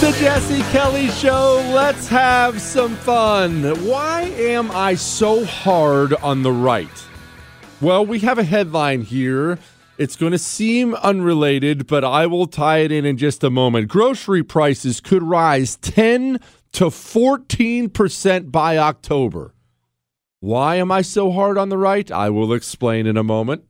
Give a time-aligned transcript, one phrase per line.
[0.00, 1.62] The Jesse Kelly Show.
[1.72, 3.62] Let's have some fun.
[3.86, 7.04] Why am I so hard on the right?
[7.80, 9.58] Well, we have a headline here.
[9.96, 13.88] It's going to seem unrelated, but I will tie it in in just a moment.
[13.88, 16.40] Grocery prices could rise 10
[16.72, 19.54] to 14% by October.
[20.40, 22.10] Why am I so hard on the right?
[22.10, 23.64] I will explain in a moment.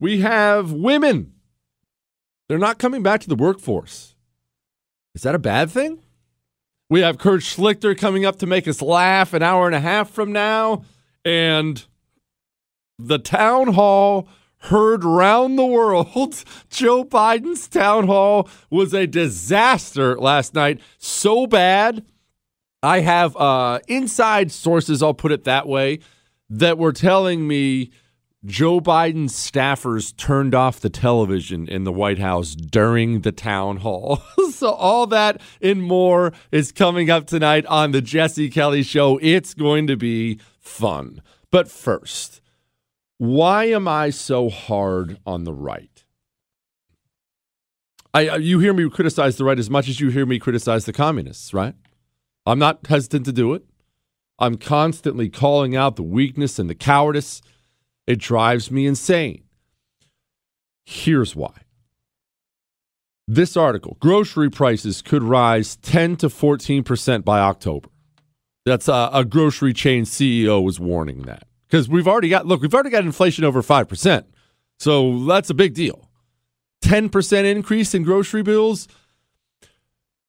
[0.00, 1.34] We have women.
[2.48, 4.09] They're not coming back to the workforce.
[5.14, 6.00] Is that a bad thing?
[6.88, 10.10] We have Kurt Schlichter coming up to make us laugh an hour and a half
[10.10, 10.84] from now.
[11.24, 11.84] And
[12.98, 14.28] the town hall
[14.64, 16.44] heard round the world.
[16.70, 20.80] Joe Biden's town hall was a disaster last night.
[20.98, 22.04] So bad.
[22.82, 26.00] I have uh, inside sources, I'll put it that way,
[26.48, 27.90] that were telling me
[28.46, 34.22] Joe Biden's staffers turned off the television in the White House during the town hall.
[34.50, 39.18] so, all that and more is coming up tonight on the Jesse Kelly Show.
[39.20, 41.20] It's going to be fun.
[41.50, 42.40] But first,
[43.18, 46.04] why am I so hard on the right?
[48.14, 50.94] I, you hear me criticize the right as much as you hear me criticize the
[50.94, 51.74] communists, right?
[52.46, 53.64] I'm not hesitant to do it.
[54.38, 57.42] I'm constantly calling out the weakness and the cowardice
[58.10, 59.44] it drives me insane.
[60.84, 61.54] Here's why.
[63.28, 67.88] This article grocery prices could rise 10 to 14% by October.
[68.66, 71.44] That's a, a grocery chain CEO was warning that.
[71.68, 74.24] Because we've already got, look, we've already got inflation over 5%.
[74.80, 76.10] So that's a big deal.
[76.82, 78.88] 10% increase in grocery bills.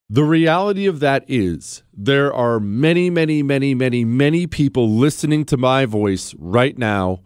[0.07, 5.57] The reality of that is there are many, many, many, many, many people listening to
[5.57, 7.21] my voice right now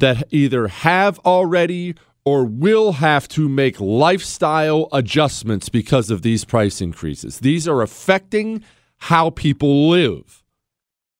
[0.00, 1.94] that either have already
[2.24, 7.40] or will have to make lifestyle adjustments because of these price increases.
[7.40, 8.62] These are affecting
[8.98, 10.42] how people live.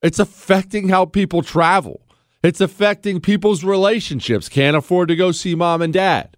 [0.02, 2.02] It's affecting how people travel.
[2.42, 4.48] It's affecting people's relationships.
[4.48, 6.36] Can't afford to go see mom and dad.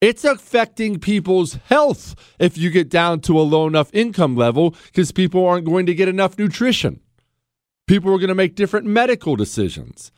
[0.00, 5.10] It's affecting people's health if you get down to a low enough income level because
[5.10, 7.00] people aren't going to get enough nutrition.
[7.86, 10.12] People are going to make different medical decisions.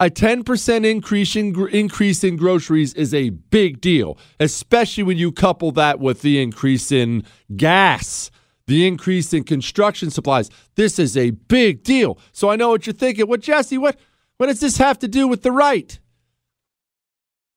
[0.00, 5.72] A 10% increase in, increase in groceries is a big deal, especially when you couple
[5.72, 7.24] that with the increase in
[7.56, 8.30] gas,
[8.68, 10.50] the increase in construction supplies.
[10.76, 12.16] This is a big deal.
[12.30, 13.26] So I know what you're thinking.
[13.26, 13.98] Well, Jesse, what,
[14.36, 15.98] what does this have to do with the right?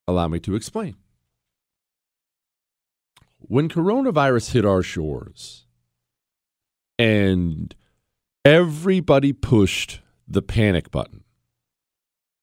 [0.07, 0.95] Allow me to explain.
[3.37, 5.65] When coronavirus hit our shores
[6.97, 7.75] and
[8.43, 11.23] everybody pushed the panic button,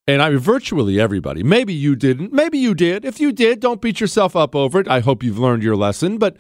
[0.09, 1.43] and I mean, virtually everybody.
[1.43, 2.33] Maybe you didn't.
[2.33, 3.05] Maybe you did.
[3.05, 4.89] If you did, don't beat yourself up over it.
[4.89, 6.17] I hope you've learned your lesson.
[6.17, 6.39] But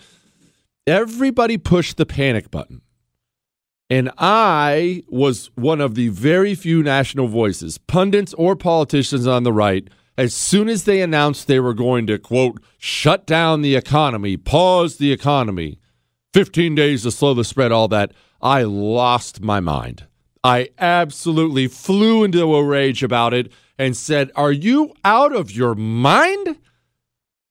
[0.86, 2.80] everybody pushed the panic button.
[3.90, 9.52] And I was one of the very few national voices, pundits or politicians on the
[9.52, 9.86] right,
[10.16, 14.96] as soon as they announced they were going to, quote, shut down the economy, pause
[14.96, 15.78] the economy,
[16.34, 18.12] 15 days to slow the spread, all that,
[18.42, 20.06] I lost my mind.
[20.44, 25.74] I absolutely flew into a rage about it and said, Are you out of your
[25.74, 26.58] mind?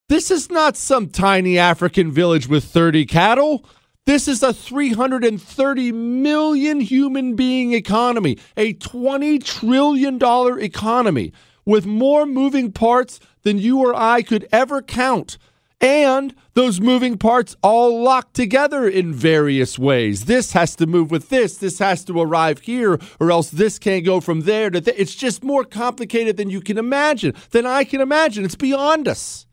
[0.10, 3.66] This is not some tiny African village with 30 cattle.
[4.06, 10.18] This is a 330 million human being economy, a $20 trillion
[10.62, 11.34] economy
[11.66, 15.38] with more moving parts than you or I could ever count.
[15.80, 20.26] And those moving parts all locked together in various ways.
[20.26, 24.04] This has to move with this, this has to arrive here, or else this can't
[24.04, 24.96] go from there to there.
[24.98, 28.44] It's just more complicated than you can imagine, than I can imagine.
[28.44, 29.46] It's beyond us.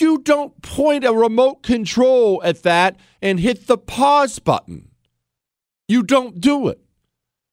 [0.00, 4.90] You don't point a remote control at that and hit the pause button.
[5.88, 6.80] You don't do it.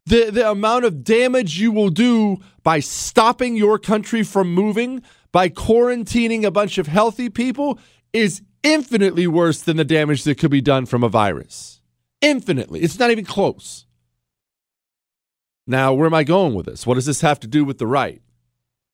[0.06, 5.02] The, the amount of damage you will do by stopping your country from moving,
[5.34, 7.78] by quarantining a bunch of healthy people,
[8.14, 11.82] is infinitely worse than the damage that could be done from a virus.
[12.22, 12.80] Infinitely.
[12.80, 13.86] It's not even close.
[15.68, 16.88] Now, where am I going with this?
[16.88, 18.22] What does this have to do with the right?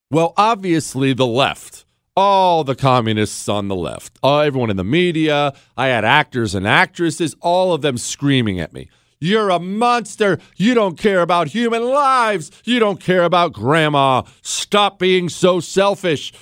[0.09, 1.85] Well, obviously, the left.
[2.15, 5.53] All the communists on the left, everyone in the media.
[5.77, 8.89] I had actors and actresses, all of them screaming at me.
[9.19, 10.39] You're a monster.
[10.55, 12.51] You don't care about human lives.
[12.63, 14.23] You don't care about grandma.
[14.41, 16.33] Stop being so selfish.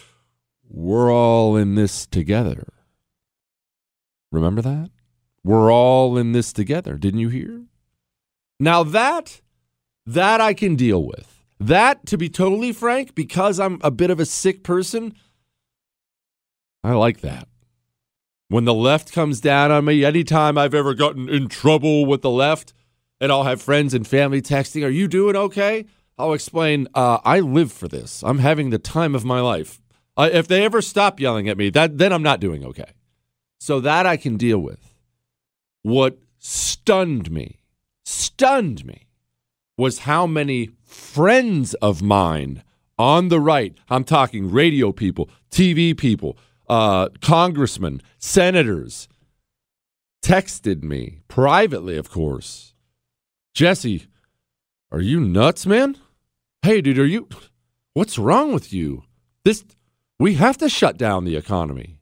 [0.70, 2.68] We're all in this together.
[4.32, 4.92] Remember that?
[5.44, 6.98] We're all in this together.
[6.98, 7.64] Didn't you hear?
[8.60, 9.42] Now that
[10.06, 11.44] that I can deal with.
[11.60, 15.16] That to be totally frank because I'm a bit of a sick person,
[16.84, 17.48] I like that.
[18.50, 22.30] When the left comes down on me, anytime I've ever gotten in trouble with the
[22.30, 22.74] left,
[23.20, 25.86] and I'll have friends and family texting, Are you doing okay?
[26.18, 28.24] I'll explain, uh, I live for this.
[28.24, 29.82] I'm having the time of my life.
[30.18, 32.94] If they ever stop yelling at me, that then I'm not doing okay.
[33.60, 34.96] So that I can deal with.
[35.84, 37.60] What stunned me,
[38.04, 39.08] stunned me,
[39.78, 42.64] was how many friends of mine
[42.98, 49.08] on the right, I'm talking radio people, TV people, uh, congressmen, senators,
[50.24, 52.74] texted me privately, of course.
[53.54, 54.08] Jesse,
[54.92, 55.98] are you nuts, man?
[56.62, 57.28] Hey, dude, are you.
[57.94, 59.04] What's wrong with you?
[59.44, 59.64] This.
[60.20, 62.00] We have to shut down the economy.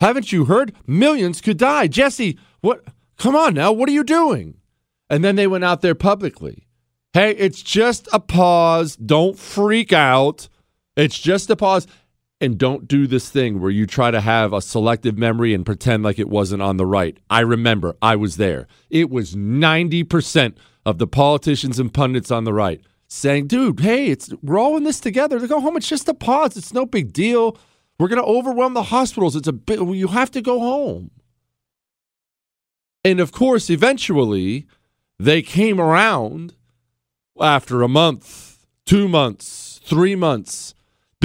[0.00, 0.74] Haven't you heard?
[0.86, 1.88] Millions could die.
[1.88, 2.84] Jesse, what?
[3.16, 3.72] Come on now.
[3.72, 4.58] What are you doing?
[5.08, 6.66] And then they went out there publicly.
[7.12, 8.96] Hey, it's just a pause.
[8.96, 10.48] Don't freak out.
[10.96, 11.86] It's just a pause.
[12.40, 16.02] And don't do this thing where you try to have a selective memory and pretend
[16.02, 17.16] like it wasn't on the right.
[17.30, 18.66] I remember, I was there.
[18.90, 20.54] It was 90%
[20.84, 24.84] of the politicians and pundits on the right saying, dude, hey, it's we're all in
[24.84, 25.38] this together.
[25.38, 26.56] To go home, it's just a pause.
[26.56, 27.56] It's no big deal.
[27.98, 29.36] We're to overwhelm the hospitals.
[29.36, 31.10] It's a bit, you have to go home.
[33.04, 34.66] And of course, eventually,
[35.18, 36.54] they came around
[37.40, 40.74] after a month, two months, three months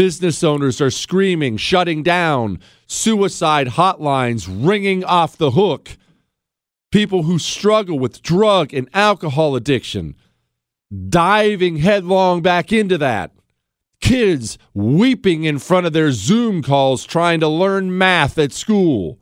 [0.01, 5.95] Business owners are screaming, shutting down, suicide hotlines ringing off the hook.
[6.91, 10.15] People who struggle with drug and alcohol addiction
[11.07, 13.31] diving headlong back into that.
[13.99, 19.20] Kids weeping in front of their Zoom calls trying to learn math at school.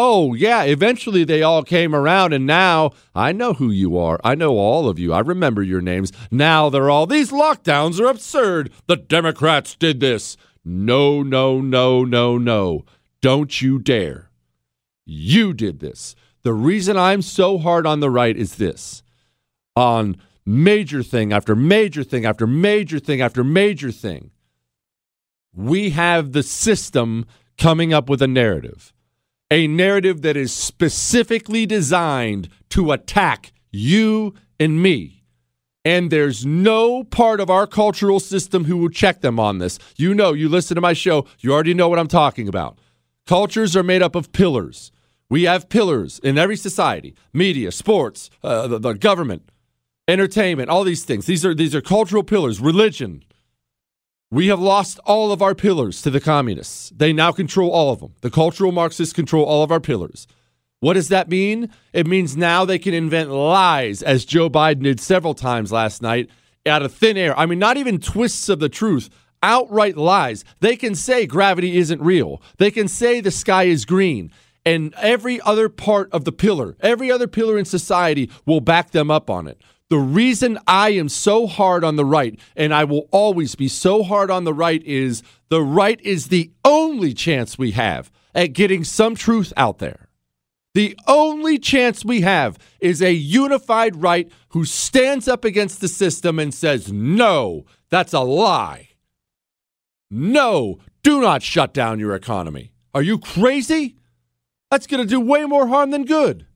[0.00, 4.20] Oh, yeah, eventually they all came around, and now I know who you are.
[4.22, 5.12] I know all of you.
[5.12, 6.12] I remember your names.
[6.30, 8.70] Now they're all, these lockdowns are absurd.
[8.86, 10.36] The Democrats did this.
[10.64, 12.84] No, no, no, no, no.
[13.20, 14.30] Don't you dare.
[15.04, 16.14] You did this.
[16.44, 19.02] The reason I'm so hard on the right is this
[19.74, 24.30] on major thing after major thing after major thing after major thing.
[25.52, 27.26] We have the system
[27.56, 28.92] coming up with a narrative
[29.50, 35.24] a narrative that is specifically designed to attack you and me.
[35.84, 39.78] And there's no part of our cultural system who will check them on this.
[39.96, 42.78] You know, you listen to my show, you already know what I'm talking about.
[43.26, 44.92] Cultures are made up of pillars.
[45.30, 49.50] We have pillars in every society media, sports, uh, the, the government,
[50.06, 51.26] entertainment, all these things.
[51.26, 53.22] These are, these are cultural pillars, religion,
[54.30, 56.90] we have lost all of our pillars to the communists.
[56.90, 58.14] They now control all of them.
[58.20, 60.26] The cultural Marxists control all of our pillars.
[60.80, 61.70] What does that mean?
[61.92, 66.28] It means now they can invent lies, as Joe Biden did several times last night,
[66.66, 67.36] out of thin air.
[67.38, 69.08] I mean, not even twists of the truth,
[69.42, 70.44] outright lies.
[70.60, 74.30] They can say gravity isn't real, they can say the sky is green.
[74.66, 79.10] And every other part of the pillar, every other pillar in society will back them
[79.10, 79.62] up on it.
[79.90, 84.02] The reason I am so hard on the right, and I will always be so
[84.02, 88.84] hard on the right, is the right is the only chance we have at getting
[88.84, 90.08] some truth out there.
[90.74, 96.38] The only chance we have is a unified right who stands up against the system
[96.38, 98.90] and says, no, that's a lie.
[100.10, 102.72] No, do not shut down your economy.
[102.94, 103.96] Are you crazy?
[104.70, 106.46] That's going to do way more harm than good.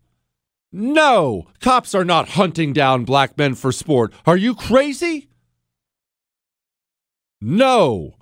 [0.72, 4.12] No, cops are not hunting down black men for sport.
[4.26, 5.28] Are you crazy?
[7.42, 8.14] No,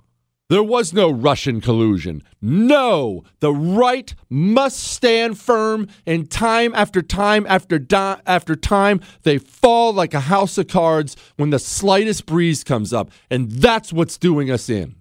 [0.49, 2.23] there was no Russian collusion.
[2.41, 9.37] No, the right must stand firm, and time after time after di- after time, they
[9.37, 14.17] fall like a house of cards when the slightest breeze comes up, and that's what's
[14.17, 14.95] doing us in.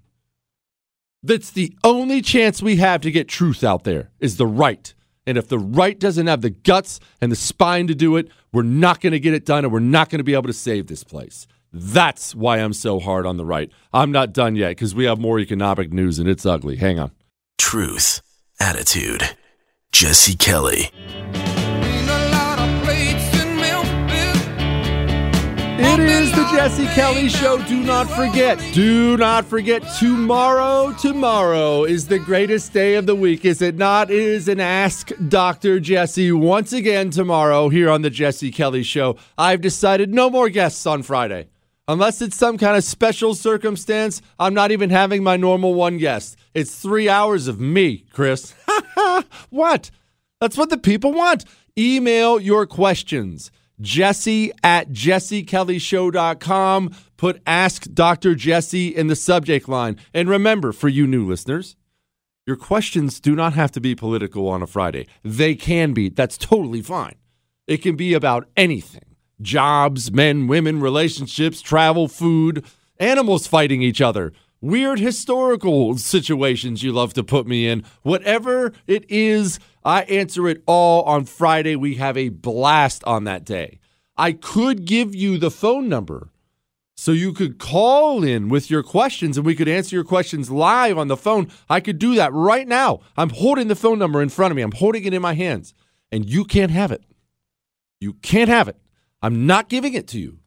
[1.21, 4.95] That's the only chance we have to get truth out there is the right.
[5.31, 8.65] And if the right doesn't have the guts and the spine to do it, we're
[8.65, 10.89] not going to get it done and we're not going to be able to save
[10.89, 11.47] this place.
[11.73, 13.71] That's why I'm so hard on the right.
[13.93, 16.75] I'm not done yet because we have more economic news and it's ugly.
[16.75, 17.13] Hang on.
[17.59, 18.23] Truth,
[18.59, 19.23] attitude.
[19.93, 20.91] Jesse Kelly.
[26.01, 27.63] It is the Jesse Kelly Show.
[27.67, 33.45] Do not forget, do not forget, tomorrow, tomorrow is the greatest day of the week,
[33.45, 34.11] is it not?
[34.11, 35.79] It is an Ask Dr.
[35.79, 39.19] Jesse once again tomorrow here on the Jesse Kelly Show.
[39.37, 41.49] I've decided no more guests on Friday.
[41.87, 46.39] Unless it's some kind of special circumstance, I'm not even having my normal one guest.
[46.55, 48.55] It's three hours of me, Chris.
[49.51, 49.91] what?
[50.41, 51.45] That's what the people want.
[51.77, 53.51] Email your questions.
[53.81, 56.95] Jesse at jessekellyshow.com.
[57.17, 58.35] Put Ask Dr.
[58.35, 59.99] Jesse in the subject line.
[60.15, 61.77] And remember, for you new listeners,
[62.47, 65.07] your questions do not have to be political on a Friday.
[65.23, 66.09] They can be.
[66.09, 67.17] That's totally fine.
[67.67, 69.05] It can be about anything
[69.41, 72.65] jobs, men, women, relationships, travel, food,
[72.99, 77.85] animals fighting each other, weird historical situations you love to put me in.
[78.03, 81.77] Whatever it is, I answer it all on Friday.
[81.77, 83.79] We have a blast on that day.
[84.17, 86.31] I could give you the phone number
[87.01, 90.99] so you could call in with your questions and we could answer your questions live
[90.99, 91.51] on the phone.
[91.71, 93.01] I could do that right now.
[93.17, 95.73] I'm holding the phone number in front of me, I'm holding it in my hands,
[96.13, 97.03] and you can't have it.
[98.01, 98.77] You can't have it.
[99.23, 100.41] I'm not giving it to you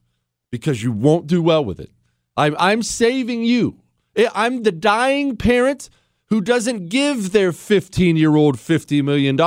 [0.52, 1.90] because you won't do well with it.
[2.36, 3.80] I'm, I'm saving you.
[4.16, 5.90] Eh, I'm the dying parent
[6.26, 9.40] who doesn't give their 15 year old $50 million.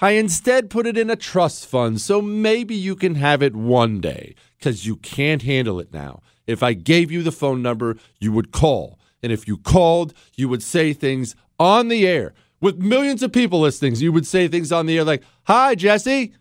[0.00, 4.00] I instead put it in a trust fund so maybe you can have it one
[4.00, 6.22] day because you can't handle it now.
[6.46, 8.98] If I gave you the phone number, you would call.
[9.22, 13.60] And if you called, you would say things on the air with millions of people
[13.60, 13.94] listening.
[13.96, 16.34] You would say things on the air like, Hi, Jesse.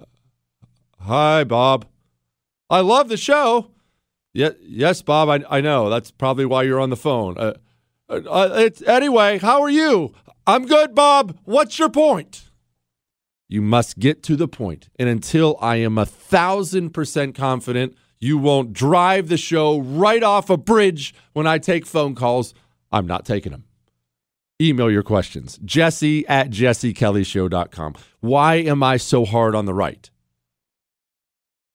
[0.00, 0.04] Uh,
[1.00, 1.86] Hi, Bob.
[2.68, 3.70] I love the show.
[4.36, 5.30] Yeah, yes, Bob.
[5.30, 5.88] I, I know.
[5.88, 7.38] That's probably why you're on the phone.
[7.38, 7.54] Uh,
[8.10, 10.12] uh, it's, anyway, how are you?
[10.46, 11.38] I'm good, Bob.
[11.44, 12.50] What's your point?
[13.48, 14.90] You must get to the point.
[14.98, 20.50] And until I am a thousand percent confident you won't drive the show right off
[20.50, 22.52] a bridge when I take phone calls,
[22.92, 23.64] I'm not taking them.
[24.60, 25.58] Email your questions.
[25.64, 27.94] Jesse at jessekellyshow.com.
[28.20, 30.10] Why am I so hard on the right?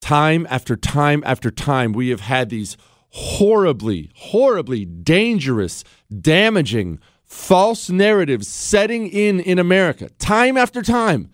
[0.02, 2.76] Time after time after time, we have had these
[3.10, 5.84] horribly, horribly dangerous,
[6.22, 11.30] damaging, false narratives setting in in America time after time.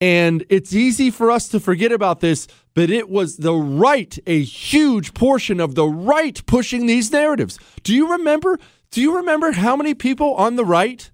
[0.00, 4.42] And it's easy for us to forget about this, but it was the right, a
[4.42, 7.58] huge portion of the right pushing these narratives.
[7.82, 8.58] Do you remember?
[8.90, 11.10] Do you remember how many people on the right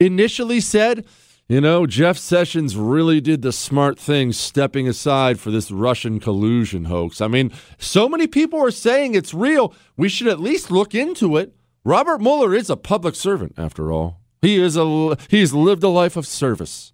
[0.00, 1.06] initially said,
[1.48, 6.84] you know, Jeff Sessions really did the smart thing stepping aside for this Russian collusion
[6.84, 7.22] hoax.
[7.22, 9.74] I mean, so many people are saying it's real.
[9.96, 11.54] We should at least look into it.
[11.84, 14.20] Robert Mueller is a public servant, after all.
[14.42, 16.92] He is a he's lived a life of service.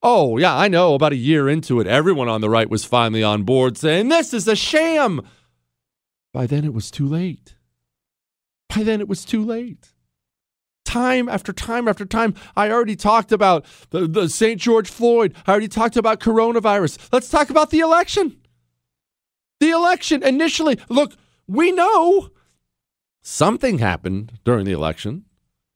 [0.00, 0.94] Oh, yeah, I know.
[0.94, 4.32] About a year into it, everyone on the right was finally on board saying, This
[4.32, 5.22] is a sham.
[6.32, 7.56] By then, it was too late.
[8.68, 9.92] By then, it was too late
[10.86, 12.34] time after time after time.
[12.56, 14.60] I already talked about the, the St.
[14.60, 15.34] George Floyd.
[15.46, 17.08] I already talked about coronavirus.
[17.12, 18.38] Let's talk about the election.
[19.60, 21.14] The election initially, look,
[21.46, 22.30] we know
[23.22, 25.24] something happened during the election.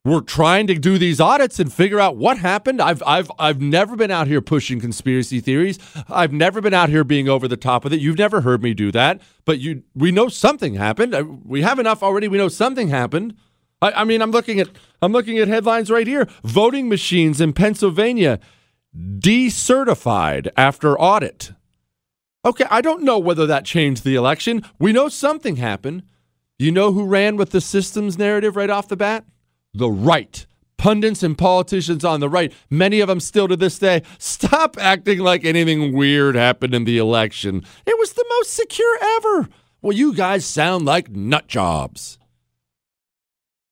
[0.02, 2.80] We're trying to do these audits and figure out what happened.
[2.80, 5.78] I've I've I've never been out here pushing conspiracy theories.
[6.08, 8.00] I've never been out here being over the top of it.
[8.00, 9.20] You've never heard me do that.
[9.44, 11.14] But you we know something happened.
[11.14, 12.28] Uh, we have enough already.
[12.28, 13.34] We know something happened.
[13.82, 14.68] I, I mean, I'm looking at
[15.02, 16.28] I'm looking at headlines right here.
[16.44, 18.38] Voting machines in Pennsylvania
[18.96, 21.52] decertified after audit.
[22.44, 24.62] Okay, I don't know whether that changed the election.
[24.78, 26.02] We know something happened.
[26.58, 29.24] You know who ran with the systems narrative right off the bat?
[29.72, 30.46] The right
[30.80, 35.18] pundits and politicians on the right, many of them still to this day, stop acting
[35.18, 37.62] like anything weird happened in the election.
[37.84, 39.50] It was the most secure ever.
[39.82, 42.18] Well, you guys sound like nut jobs.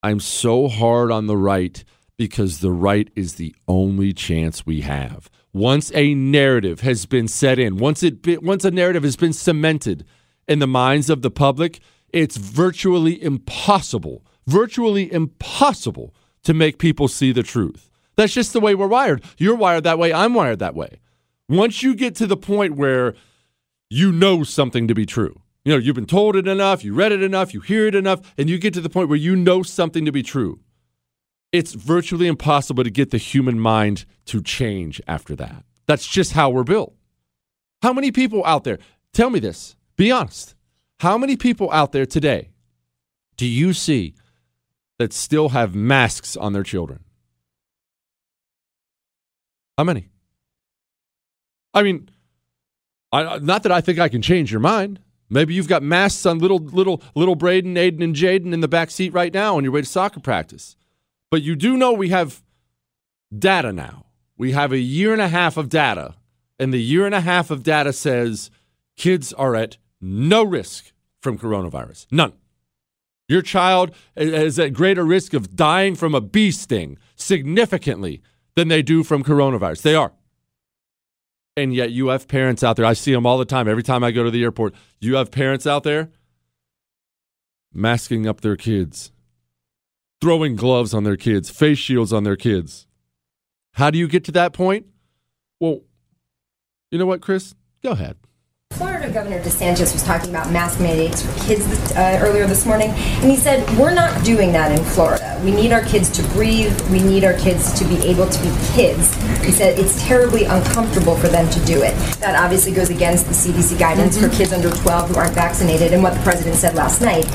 [0.02, 1.82] I'm so hard on the right
[2.16, 5.28] because the right is the only chance we have.
[5.52, 10.04] Once a narrative has been set in, once it once a narrative has been cemented
[10.46, 11.80] in the minds of the public,
[12.12, 16.14] it's virtually impossible, virtually impossible
[16.44, 17.90] to make people see the truth.
[18.16, 19.24] That's just the way we're wired.
[19.36, 21.00] You're wired that way, I'm wired that way.
[21.48, 23.14] Once you get to the point where
[23.90, 27.12] you know something to be true, you know, you've been told it enough, you read
[27.12, 29.62] it enough, you hear it enough, and you get to the point where you know
[29.62, 30.60] something to be true.
[31.52, 35.66] It's virtually impossible to get the human mind to change after that.
[35.86, 36.94] That's just how we're built.
[37.82, 38.78] How many people out there,
[39.12, 40.54] tell me this, be honest.
[41.00, 42.48] How many people out there today
[43.36, 44.14] do you see
[44.98, 47.04] that still have masks on their children?
[49.76, 50.08] How many?
[51.74, 52.08] I mean,
[53.12, 55.00] I, not that I think I can change your mind.
[55.30, 58.90] Maybe you've got masks on little little little Braden, Aiden, and Jaden in the back
[58.90, 60.76] seat right now on your way to soccer practice.
[61.30, 62.42] But you do know we have
[63.36, 64.06] data now.
[64.36, 66.14] We have a year and a half of data,
[66.58, 68.50] and the year and a half of data says
[68.96, 72.06] kids are at no risk from coronavirus.
[72.10, 72.32] None.
[73.28, 78.22] Your child is at greater risk of dying from a bee sting significantly
[78.54, 79.82] than they do from coronavirus.
[79.82, 80.12] They are.
[81.58, 82.84] And yet, you have parents out there.
[82.84, 83.66] I see them all the time.
[83.66, 86.10] Every time I go to the airport, you have parents out there
[87.74, 89.10] masking up their kids,
[90.20, 92.86] throwing gloves on their kids, face shields on their kids.
[93.72, 94.86] How do you get to that point?
[95.58, 95.80] Well,
[96.92, 97.56] you know what, Chris?
[97.82, 98.16] Go ahead.
[99.12, 103.36] Governor DeSantis was talking about mask mandates for kids uh, earlier this morning, and he
[103.36, 105.40] said, We're not doing that in Florida.
[105.44, 106.78] We need our kids to breathe.
[106.90, 109.14] We need our kids to be able to be kids.
[109.44, 111.94] He said it's terribly uncomfortable for them to do it.
[112.20, 114.28] That obviously goes against the CDC guidance mm-hmm.
[114.28, 117.26] for kids under 12 who aren't vaccinated and what the president said last night.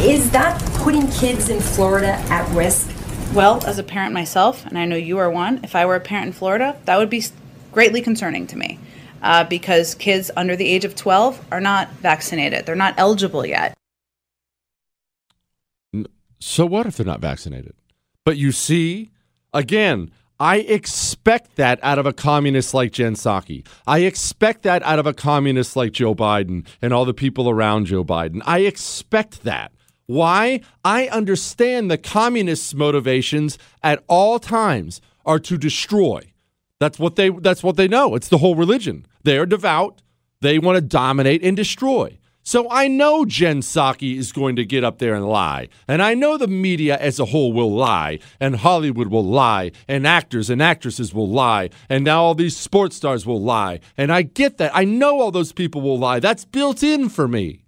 [0.00, 2.90] Is that putting kids in Florida at risk?
[3.34, 6.00] Well, as a parent myself, and I know you are one, if I were a
[6.00, 7.24] parent in Florida, that would be
[7.72, 8.78] greatly concerning to me
[9.22, 12.66] uh, because kids under the age of 12 are not vaccinated.
[12.66, 13.74] They're not eligible yet.
[16.38, 17.74] So what if they're not vaccinated?
[18.24, 19.10] But you see,
[19.52, 23.66] again, I expect that out of a communist like Jen Psaki.
[23.86, 27.86] I expect that out of a communist like Joe Biden and all the people around
[27.86, 28.42] Joe Biden.
[28.44, 29.72] I expect that.
[30.06, 30.60] Why?
[30.84, 36.20] I understand the communists' motivations at all times are to destroy,
[36.78, 38.14] that's what they that's what they know.
[38.14, 39.06] It's the whole religion.
[39.22, 40.02] They're devout.
[40.40, 42.18] They want to dominate and destroy.
[42.42, 45.68] So I know Jen Psaki is going to get up there and lie.
[45.88, 50.06] And I know the media as a whole will lie, and Hollywood will lie, and
[50.06, 53.80] actors and actresses will lie, and now all these sports stars will lie.
[53.96, 54.70] And I get that.
[54.72, 56.20] I know all those people will lie.
[56.20, 57.65] That's built in for me.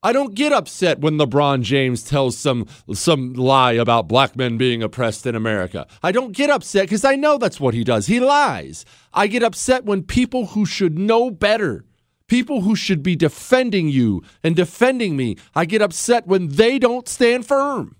[0.00, 4.80] I don't get upset when LeBron James tells some some lie about black men being
[4.80, 5.88] oppressed in America.
[6.04, 8.06] I don't get upset because I know that's what he does.
[8.06, 8.84] He lies.
[9.12, 11.84] I get upset when people who should know better,
[12.28, 17.08] people who should be defending you and defending me, I get upset when they don't
[17.08, 17.96] stand firm.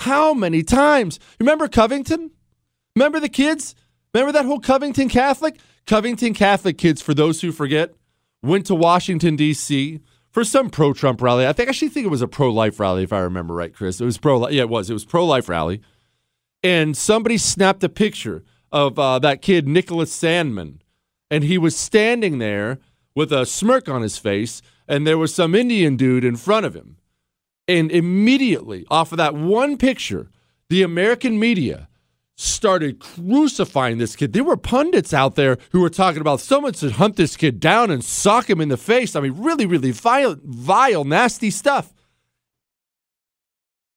[0.00, 1.20] How many times?
[1.38, 2.32] Remember Covington?
[2.96, 3.76] Remember the kids?
[4.12, 5.60] Remember that whole Covington Catholic?
[5.86, 7.94] Covington Catholic kids, for those who forget,
[8.42, 10.00] went to Washington, D.C
[10.34, 11.46] for some pro Trump rally.
[11.46, 13.72] I think I actually think it was a pro life rally, if I remember right,
[13.72, 14.00] Chris.
[14.00, 14.36] It was pro.
[14.36, 14.52] Life.
[14.52, 14.90] Yeah, it was.
[14.90, 15.80] It was pro life rally,
[16.62, 18.42] and somebody snapped a picture
[18.72, 20.80] of uh, that kid Nicholas Sandmann,
[21.30, 22.80] and he was standing there
[23.14, 26.74] with a smirk on his face, and there was some Indian dude in front of
[26.74, 26.96] him,
[27.68, 30.28] and immediately off of that one picture,
[30.68, 31.88] the American media
[32.36, 34.32] started crucifying this kid.
[34.32, 37.90] There were pundits out there who were talking about someone should hunt this kid down
[37.90, 39.14] and sock him in the face.
[39.14, 41.94] I mean, really, really vile, vile, nasty stuff.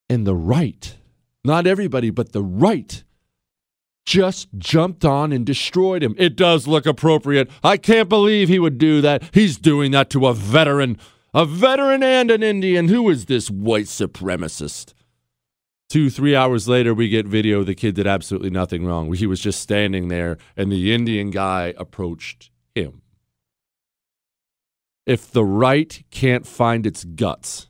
[0.09, 0.95] And the right,
[1.43, 3.03] not everybody, but the right,
[4.05, 6.15] just jumped on and destroyed him.
[6.17, 7.49] It does look appropriate.
[7.61, 9.23] I can't believe he would do that.
[9.33, 10.97] He's doing that to a veteran,
[11.33, 12.87] a veteran and an Indian.
[12.87, 14.93] Who is this white supremacist?
[15.89, 17.63] Two, three hours later, we get video.
[17.63, 19.13] The kid did absolutely nothing wrong.
[19.13, 23.01] He was just standing there, and the Indian guy approached him.
[25.05, 27.67] If the right can't find its guts,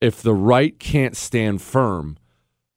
[0.00, 2.16] if the right can't stand firm,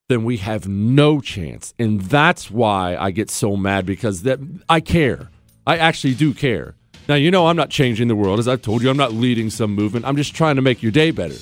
[0.10, 1.76] then we have no chance.
[1.78, 5.30] And that's why I get so mad because that I care.
[5.68, 6.74] I actually do care.
[7.08, 8.40] Now, you know, I'm not changing the world.
[8.40, 10.06] As I've told you, I'm not leading some movement.
[10.06, 11.36] I'm just trying to make your day better.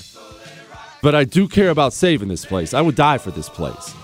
[1.01, 2.73] But I do care about saving this place.
[2.73, 3.95] I would die for this place.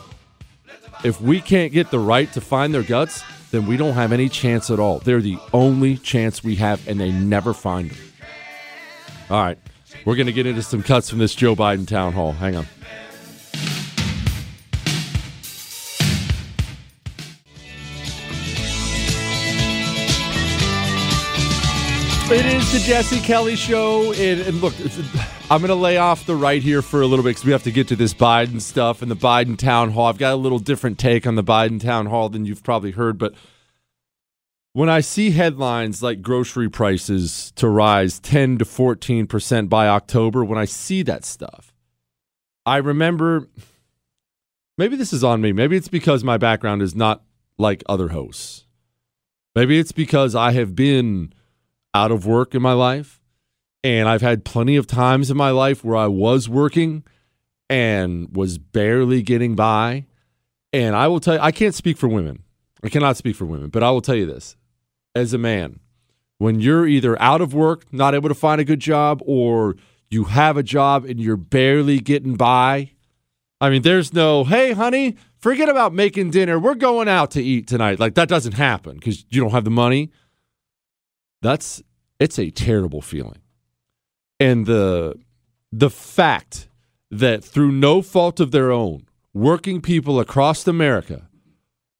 [1.03, 4.29] if we can't get the right to find their guts, then we don't have any
[4.29, 4.99] chance at all.
[4.99, 7.97] They're the only chance we have, and they never find them.
[9.29, 9.57] All right.
[10.05, 12.31] We're going to get into some cuts from this Joe Biden town hall.
[12.31, 12.67] Hang on.
[22.27, 24.11] It is the Jesse Kelly Show.
[24.13, 24.73] And, look,
[25.47, 27.61] I'm going to lay off the right here for a little bit because we have
[27.63, 30.07] to get to this Biden stuff and the Biden town hall.
[30.07, 33.19] I've got a little different take on the Biden town hall than you've probably heard.
[33.19, 33.35] But
[34.73, 40.57] when I see headlines like grocery prices to rise 10 to 14% by October, when
[40.57, 41.75] I see that stuff,
[42.65, 43.47] I remember
[44.79, 45.53] maybe this is on me.
[45.53, 47.21] Maybe it's because my background is not
[47.59, 48.65] like other hosts.
[49.53, 51.33] Maybe it's because I have been
[51.93, 53.21] out of work in my life.
[53.85, 57.03] And I've had plenty of times in my life where I was working
[57.69, 60.07] and was barely getting by.
[60.73, 62.41] And I will tell you, I can't speak for women.
[62.83, 64.55] I cannot speak for women, but I will tell you this
[65.13, 65.81] as a man,
[66.39, 69.75] when you're either out of work, not able to find a good job, or
[70.09, 72.89] you have a job and you're barely getting by.
[73.61, 76.57] I mean, there's no, hey, honey, forget about making dinner.
[76.57, 77.99] We're going out to eat tonight.
[77.99, 80.09] Like, that doesn't happen because you don't have the money.
[81.43, 81.83] That's
[82.19, 83.41] it's a terrible feeling.
[84.39, 85.15] And the
[85.71, 86.69] the fact
[87.11, 91.27] that through no fault of their own, working people across America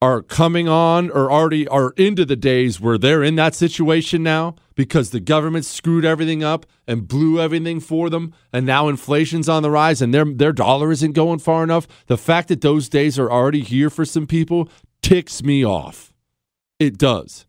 [0.02, 4.54] are coming on or already are into the days where they're in that situation now
[4.74, 9.62] because the government screwed everything up and blew everything for them and now inflation's on
[9.62, 13.18] the rise and their their dollar isn't going far enough the fact that those days
[13.18, 14.68] are already here for some people
[15.00, 16.12] ticks me off
[16.78, 17.46] it does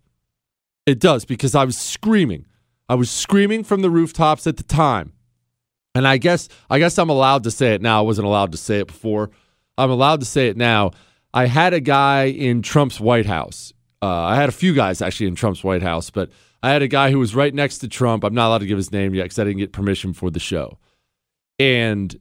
[0.87, 2.45] it does because I was screaming.
[2.89, 5.13] I was screaming from the rooftops at the time.
[5.95, 7.99] And I guess I guess I'm allowed to say it now.
[7.99, 9.31] I wasn't allowed to say it before.
[9.77, 10.91] I'm allowed to say it now.
[11.33, 13.73] I had a guy in Trump's White House.
[14.01, 16.29] Uh, I had a few guys actually in Trump's White House, but
[16.61, 18.23] I had a guy who was right next to Trump.
[18.23, 20.39] I'm not allowed to give his name yet because I didn't get permission for the
[20.39, 20.77] show.
[21.59, 22.15] And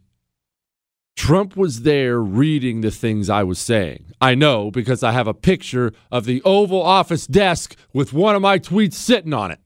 [1.17, 4.13] Trump was there reading the things I was saying.
[4.21, 8.43] I know because I have a picture of the Oval Office desk with one of
[8.43, 9.61] my tweets sitting on it.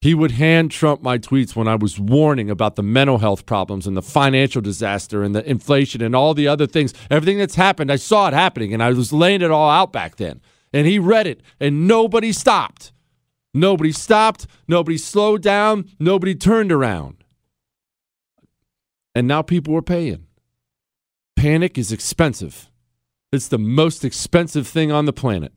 [0.00, 3.86] He would hand Trump my tweets when I was warning about the mental health problems
[3.86, 6.94] and the financial disaster and the inflation and all the other things.
[7.10, 10.16] Everything that's happened, I saw it happening and I was laying it all out back
[10.16, 10.40] then.
[10.72, 12.92] And he read it and nobody stopped.
[13.52, 14.46] Nobody stopped.
[14.66, 15.90] Nobody slowed down.
[15.98, 17.24] Nobody turned around.
[19.14, 20.26] And now people are paying.
[21.36, 22.70] Panic is expensive.
[23.32, 25.52] It's the most expensive thing on the planet.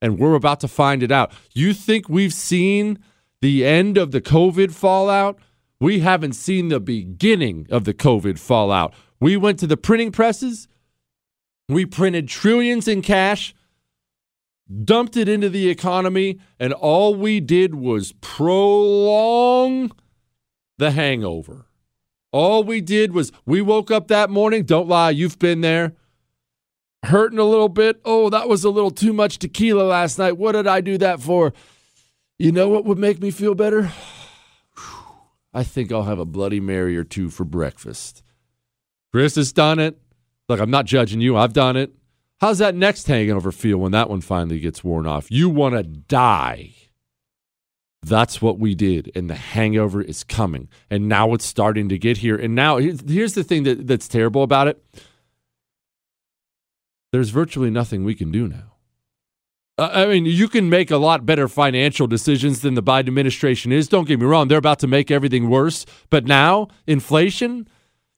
[0.00, 1.32] And we're about to find it out.
[1.54, 2.98] You think we've seen
[3.44, 5.38] the end of the COVID fallout?
[5.78, 8.94] We haven't seen the beginning of the COVID fallout.
[9.20, 10.66] We went to the printing presses,
[11.68, 13.54] we printed trillions in cash,
[14.82, 19.92] dumped it into the economy, and all we did was prolong
[20.78, 21.66] the hangover.
[22.32, 24.64] All we did was we woke up that morning.
[24.64, 25.92] Don't lie, you've been there.
[27.02, 28.00] Hurting a little bit.
[28.06, 30.38] Oh, that was a little too much tequila last night.
[30.38, 31.52] What did I do that for?
[32.38, 33.92] You know what would make me feel better?
[35.54, 38.22] I think I'll have a Bloody Mary or two for breakfast.
[39.12, 39.98] Chris has done it.
[40.48, 41.36] Look, I'm not judging you.
[41.36, 41.92] I've done it.
[42.40, 45.30] How's that next hangover feel when that one finally gets worn off?
[45.30, 46.74] You want to die.
[48.02, 50.68] That's what we did, and the hangover is coming.
[50.90, 52.36] And now it's starting to get here.
[52.36, 54.84] And now here's the thing that, that's terrible about it
[57.12, 58.73] there's virtually nothing we can do now.
[59.76, 63.72] Uh, I mean, you can make a lot better financial decisions than the Biden administration
[63.72, 63.88] is.
[63.88, 65.84] Don't get me wrong, they're about to make everything worse.
[66.10, 67.66] But now, inflation,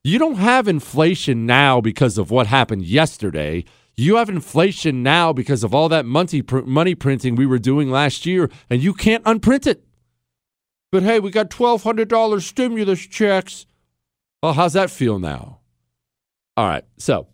[0.05, 3.65] you don't have inflation now because of what happened yesterday.
[3.97, 8.27] You have inflation now because of all that money, money printing we were doing last
[8.27, 9.83] year, and you can't unprint it.
[10.93, 13.67] But hey, we got $1,200 stimulus checks.
[14.43, 15.61] Well, how's that feel now?
[16.59, 17.29] All right, so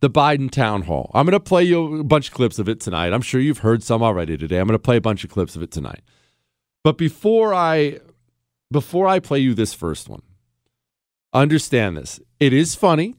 [0.00, 1.10] the Biden town hall.
[1.14, 3.12] I'm going to play you a bunch of clips of it tonight.
[3.12, 4.58] I'm sure you've heard some already today.
[4.58, 6.02] I'm going to play a bunch of clips of it tonight.
[6.84, 7.98] But before I
[8.70, 10.22] before I play you this first one,
[11.32, 12.20] understand this.
[12.38, 13.14] It is funny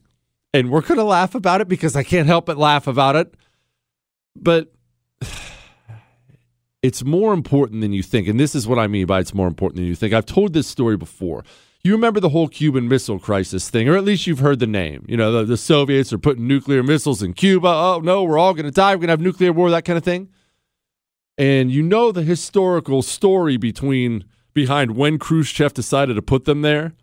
[0.54, 3.34] and we're going to laugh about it because I can't help but laugh about it.
[4.36, 4.72] But
[6.82, 8.28] it's more important than you think.
[8.28, 10.14] And this is what I mean by it's more important than you think.
[10.14, 11.44] I've told this story before.
[11.82, 15.06] You remember the whole Cuban Missile Crisis thing, or at least you've heard the name.
[15.08, 17.68] You know, the, the Soviets are putting nuclear missiles in Cuba.
[17.68, 18.92] Oh, no, we're all going to die.
[18.96, 20.30] We're going to have nuclear war, that kind of thing.
[21.38, 26.94] And you know the historical story between behind when Khrushchev decided to put them there?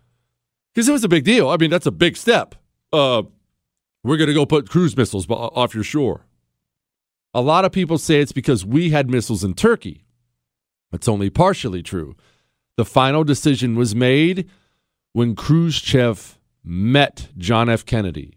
[0.73, 1.49] Because it was a big deal.
[1.49, 2.53] I mean, that's a big step.
[2.93, 3.23] Uh,
[4.03, 6.27] We're going to go put cruise missiles bo- off your shore.
[7.33, 10.05] A lot of people say it's because we had missiles in Turkey.
[10.91, 12.15] That's only partially true.
[12.77, 14.47] The final decision was made
[15.17, 17.83] when Khrushchev met John F.
[17.83, 18.35] Kennedy.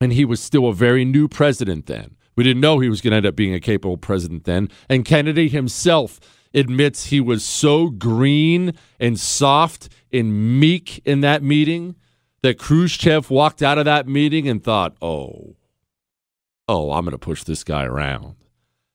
[0.00, 2.16] And he was still a very new president then.
[2.34, 4.70] We didn't know he was going to end up being a capable president then.
[4.88, 6.18] And Kennedy himself
[6.54, 11.96] admits he was so green and soft and meek in that meeting
[12.42, 15.56] that Khrushchev walked out of that meeting and thought, oh,
[16.68, 18.36] oh, I'm going to push this guy around.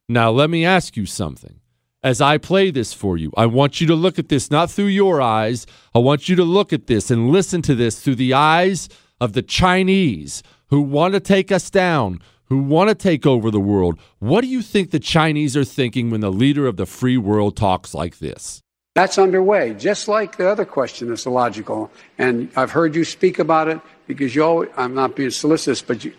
[0.10, 1.60] Now, let me ask you something.
[2.08, 4.86] As I play this for you, I want you to look at this not through
[4.86, 5.68] your eyes.
[5.94, 8.88] I want you to look at this and listen to this through the eyes
[9.20, 13.60] of the Chinese who want to take us down, who want to take over the
[13.60, 14.00] world.
[14.20, 17.58] What do you think the Chinese are thinking when the leader of the free world
[17.58, 18.62] talks like this?
[18.94, 21.92] That's underway, just like the other question that's illogical.
[22.18, 26.06] And I've heard you speak about it because you always, I'm not being solicitous, but
[26.06, 26.14] you,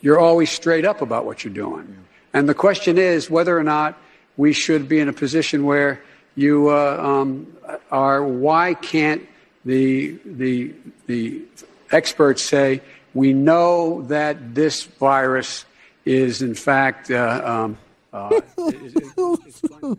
[0.00, 2.04] you're always straight up about what you're doing.
[2.32, 3.98] And the question is whether or not
[4.36, 6.02] we should be in a position where
[6.34, 7.46] you uh, um,
[7.90, 8.22] are.
[8.22, 9.26] Why can't
[9.64, 10.74] the the
[11.06, 11.42] the
[11.90, 12.82] experts say
[13.14, 15.64] we know that this virus
[16.04, 17.10] is in fact?
[17.10, 17.78] Uh, um,
[18.12, 18.40] uh,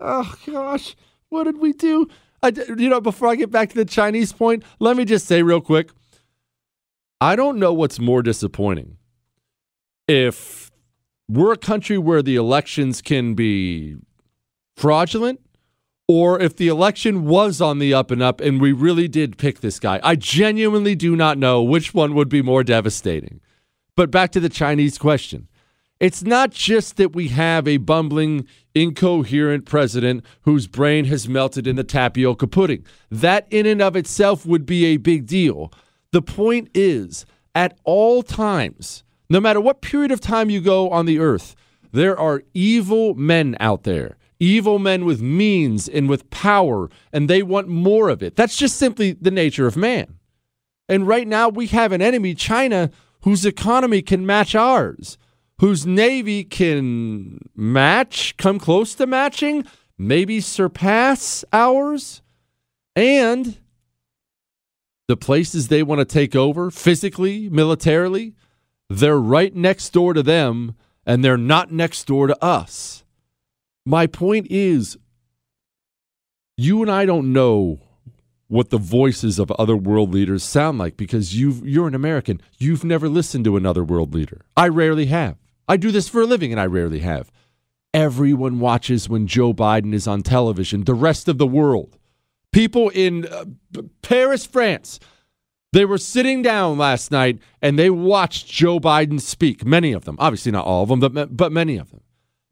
[0.00, 0.96] oh gosh,
[1.28, 2.08] what did we do?
[2.42, 5.42] I, you know, before I get back to the Chinese point, let me just say
[5.42, 5.90] real quick.
[7.20, 8.98] I don't know what's more disappointing.
[10.06, 10.70] If
[11.28, 13.96] we're a country where the elections can be
[14.76, 15.40] fraudulent
[16.08, 19.60] or if the election was on the up and up and we really did pick
[19.60, 20.00] this guy.
[20.02, 23.40] I genuinely do not know which one would be more devastating.
[23.96, 25.48] But back to the Chinese question.
[25.98, 31.76] It's not just that we have a bumbling, incoherent president whose brain has melted in
[31.76, 32.84] the tapioca pudding.
[33.10, 35.72] That, in and of itself, would be a big deal.
[36.12, 41.06] The point is, at all times, no matter what period of time you go on
[41.06, 41.56] the earth,
[41.92, 47.42] there are evil men out there, evil men with means and with power, and they
[47.42, 48.36] want more of it.
[48.36, 50.18] That's just simply the nature of man.
[50.88, 52.90] And right now, we have an enemy, China,
[53.22, 55.18] whose economy can match ours,
[55.58, 59.64] whose navy can match, come close to matching,
[59.98, 62.22] maybe surpass ours.
[62.94, 63.58] And
[65.08, 68.34] the places they want to take over physically, militarily,
[68.88, 73.04] they're right next door to them and they're not next door to us.
[73.84, 74.98] My point is,
[76.56, 77.80] you and I don't know
[78.48, 82.40] what the voices of other world leaders sound like because you you're an American.
[82.58, 84.42] You've never listened to another world leader.
[84.56, 85.36] I rarely have.
[85.68, 87.30] I do this for a living and I rarely have.
[87.92, 90.84] Everyone watches when Joe Biden is on television.
[90.84, 91.96] The rest of the world.
[92.52, 93.44] People in uh,
[94.02, 95.00] Paris, France,
[95.76, 99.66] they were sitting down last night and they watched Joe Biden speak.
[99.66, 102.00] Many of them, obviously not all of them, but, but many of them.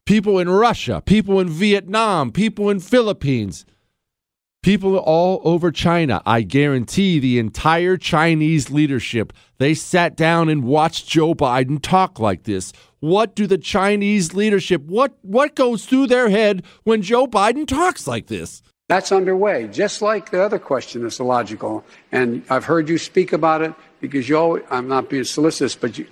[0.05, 3.65] People in Russia, people in Vietnam, people in Philippines,
[4.61, 6.21] people all over China.
[6.23, 12.43] I guarantee the entire Chinese leadership, they sat down and watched Joe Biden talk like
[12.43, 12.73] this.
[12.99, 18.05] What do the Chinese leadership, what, what goes through their head when Joe Biden talks
[18.05, 18.61] like this?
[18.87, 21.83] That's underway, just like the other question that's illogical.
[22.11, 25.97] And I've heard you speak about it because you always, I'm not being solicitous, but
[25.97, 26.05] you,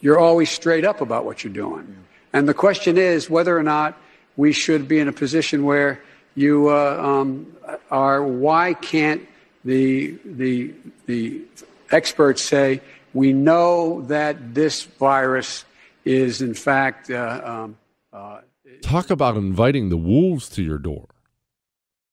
[0.00, 1.96] you're always straight up about what you're doing.
[2.32, 3.96] And the question is whether or not
[4.36, 6.02] we should be in a position where
[6.34, 7.56] you uh, um,
[7.90, 8.22] are.
[8.22, 9.26] Why can't
[9.64, 10.72] the the
[11.06, 11.42] the
[11.90, 12.80] experts say
[13.12, 15.64] we know that this virus
[16.04, 17.10] is in fact?
[17.10, 17.76] Uh, um,
[18.12, 18.40] uh,
[18.82, 21.06] Talk about inviting the wolves to your door.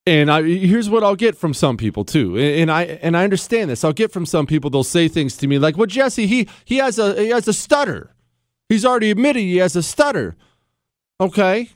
[0.08, 3.70] And I, here's what I'll get from some people too, and I and I understand
[3.70, 3.84] this.
[3.84, 6.78] I'll get from some people they'll say things to me like, "Well, Jesse, he he
[6.78, 8.16] has a he has a stutter.
[8.70, 10.38] He's already admitted he has a stutter."
[11.20, 11.72] Okay,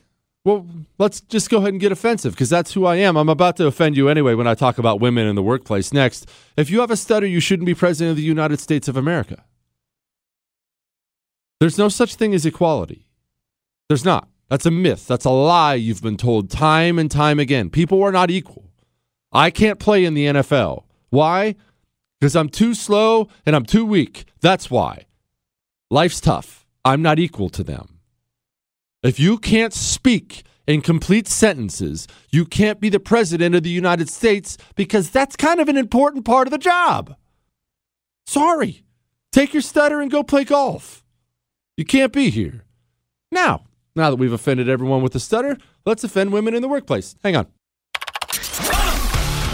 [0.46, 0.66] well,
[0.96, 3.18] let's just go ahead and get offensive because that's who I am.
[3.18, 6.26] I'm about to offend you anyway when I talk about women in the workplace next.
[6.56, 9.44] If you have a stutter, you shouldn't be president of the United States of America.
[11.60, 13.04] There's no such thing as equality.
[13.90, 14.26] There's not.
[14.52, 15.06] That's a myth.
[15.06, 17.70] That's a lie you've been told time and time again.
[17.70, 18.70] People are not equal.
[19.32, 20.84] I can't play in the NFL.
[21.08, 21.54] Why?
[22.20, 24.26] Because I'm too slow and I'm too weak.
[24.42, 25.06] That's why.
[25.90, 26.66] Life's tough.
[26.84, 27.98] I'm not equal to them.
[29.02, 34.10] If you can't speak in complete sentences, you can't be the president of the United
[34.10, 37.16] States because that's kind of an important part of the job.
[38.26, 38.84] Sorry.
[39.32, 41.02] Take your stutter and go play golf.
[41.78, 42.64] You can't be here.
[43.30, 47.14] Now, now that we've offended everyone with the stutter, let's offend women in the workplace.
[47.22, 47.46] Hang on.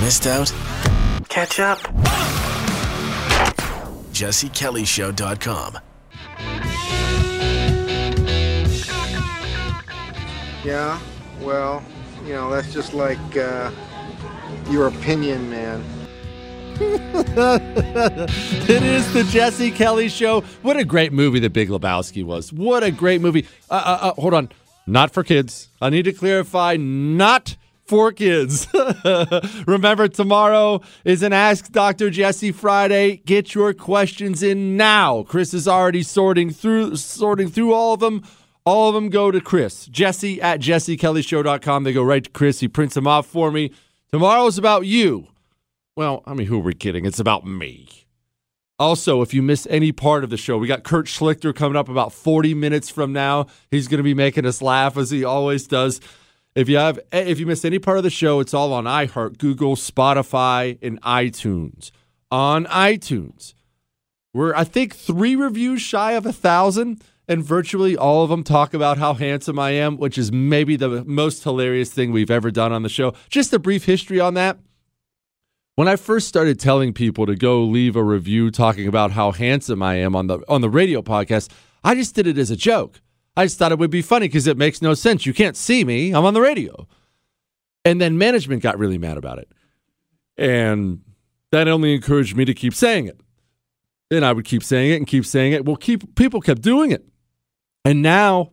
[0.00, 0.52] Missed out?
[1.28, 1.78] Catch up.
[4.12, 5.78] jessekellyshow.com.
[10.64, 11.00] Yeah,
[11.40, 11.82] well,
[12.24, 13.70] you know, that's just like uh,
[14.70, 15.82] your opinion, man.
[16.80, 18.30] it
[18.82, 20.42] is the Jesse Kelly Show.
[20.62, 22.52] What a great movie The Big Lebowski was.
[22.52, 23.46] What a great movie.
[23.68, 24.50] Uh, uh, uh, hold on.
[24.86, 25.70] Not for kids.
[25.80, 28.68] I need to clarify, not for kids.
[29.66, 32.10] Remember, tomorrow is an Ask Dr.
[32.10, 33.16] Jesse Friday.
[33.26, 35.24] Get your questions in now.
[35.24, 38.22] Chris is already sorting through sorting through all of them.
[38.64, 39.86] All of them go to Chris.
[39.86, 41.82] Jesse at jessekellyshow.com.
[41.84, 42.60] They go right to Chris.
[42.60, 43.72] He prints them off for me.
[44.12, 45.26] Tomorrow's about you.
[45.98, 47.06] Well, I mean, who are we kidding?
[47.06, 47.88] It's about me.
[48.78, 51.88] Also, if you miss any part of the show, we got Kurt Schlichter coming up
[51.88, 53.46] about 40 minutes from now.
[53.72, 56.00] He's going to be making us laugh as he always does.
[56.54, 58.84] If you have eh, if you miss any part of the show, it's all on
[58.84, 61.90] iHeart, Google, Spotify, and iTunes.
[62.30, 63.54] On iTunes.
[64.32, 68.72] We're I think 3 reviews shy of a 1000 and virtually all of them talk
[68.72, 72.70] about how handsome I am, which is maybe the most hilarious thing we've ever done
[72.70, 73.14] on the show.
[73.28, 74.58] Just a brief history on that.
[75.78, 79.80] When I first started telling people to go leave a review talking about how handsome
[79.80, 81.52] I am on the on the radio podcast,
[81.84, 83.00] I just did it as a joke.
[83.36, 85.24] I just thought it would be funny because it makes no sense.
[85.24, 86.10] You can't see me.
[86.10, 86.88] I'm on the radio.
[87.84, 89.52] And then management got really mad about it.
[90.36, 91.02] And
[91.52, 93.20] that only encouraged me to keep saying it.
[94.10, 95.64] And I would keep saying it and keep saying it.
[95.64, 97.06] Well, keep people kept doing it.
[97.84, 98.50] And now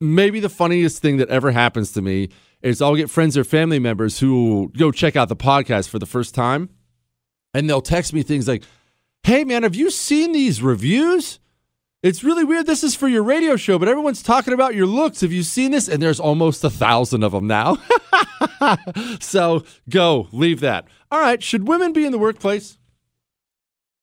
[0.00, 2.28] maybe the funniest thing that ever happens to me
[2.64, 6.06] is I'll get friends or family members who go check out the podcast for the
[6.06, 6.70] first time
[7.52, 8.64] and they'll text me things like,
[9.22, 11.38] Hey man, have you seen these reviews?
[12.02, 12.66] It's really weird.
[12.66, 15.22] This is for your radio show, but everyone's talking about your looks.
[15.22, 15.88] Have you seen this?
[15.88, 17.78] And there's almost a thousand of them now.
[19.20, 20.86] so go, leave that.
[21.10, 21.42] All right.
[21.42, 22.76] Should women be in the workplace?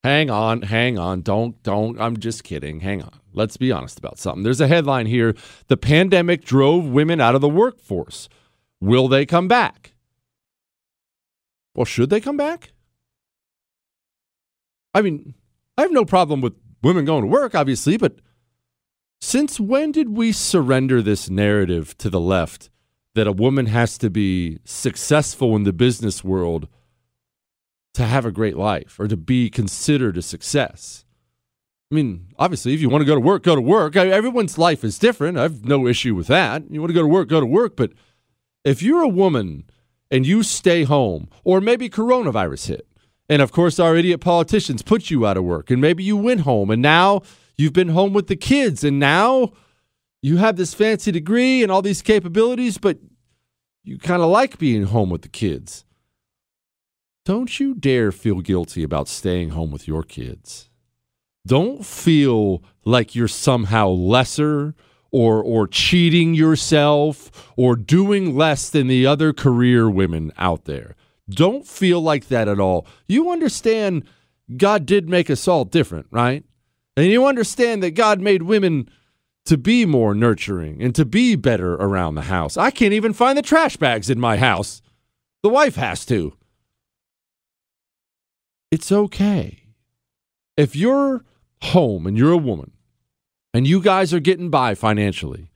[0.03, 1.21] Hang on, hang on.
[1.21, 2.01] Don't, don't.
[2.01, 2.79] I'm just kidding.
[2.79, 3.19] Hang on.
[3.33, 4.41] Let's be honest about something.
[4.41, 5.35] There's a headline here
[5.67, 8.27] The pandemic drove women out of the workforce.
[8.81, 9.93] Will they come back?
[11.75, 12.73] Well, should they come back?
[14.93, 15.35] I mean,
[15.77, 18.15] I have no problem with women going to work, obviously, but
[19.21, 22.69] since when did we surrender this narrative to the left
[23.13, 26.67] that a woman has to be successful in the business world
[27.93, 31.05] to have a great life or to be considered a success?
[31.91, 33.95] I mean, obviously, if you want to go to work, go to work.
[33.95, 35.37] Everyone's life is different.
[35.37, 36.63] I have no issue with that.
[36.71, 37.91] You want to go to work, go to work, but
[38.63, 39.65] if you're a woman
[40.09, 42.87] and you stay home, or maybe coronavirus hit,
[43.29, 46.41] and of course our idiot politicians put you out of work, and maybe you went
[46.41, 47.21] home, and now
[47.57, 49.53] you've been home with the kids, and now
[50.21, 52.99] you have this fancy degree and all these capabilities, but
[53.83, 55.85] you kind of like being home with the kids.
[57.25, 60.69] Don't you dare feel guilty about staying home with your kids.
[61.45, 64.75] Don't feel like you're somehow lesser
[65.11, 70.95] or or cheating yourself or doing less than the other career women out there.
[71.29, 72.85] Don't feel like that at all.
[73.07, 74.05] You understand
[74.57, 76.43] God did make us all different, right?
[76.97, 78.89] And you understand that God made women
[79.45, 82.57] to be more nurturing and to be better around the house.
[82.57, 84.81] I can't even find the trash bags in my house.
[85.41, 86.33] The wife has to.
[88.71, 89.63] It's okay.
[90.57, 91.25] If you're
[91.61, 92.71] home and you're a woman
[93.53, 95.49] and you guys are getting by financially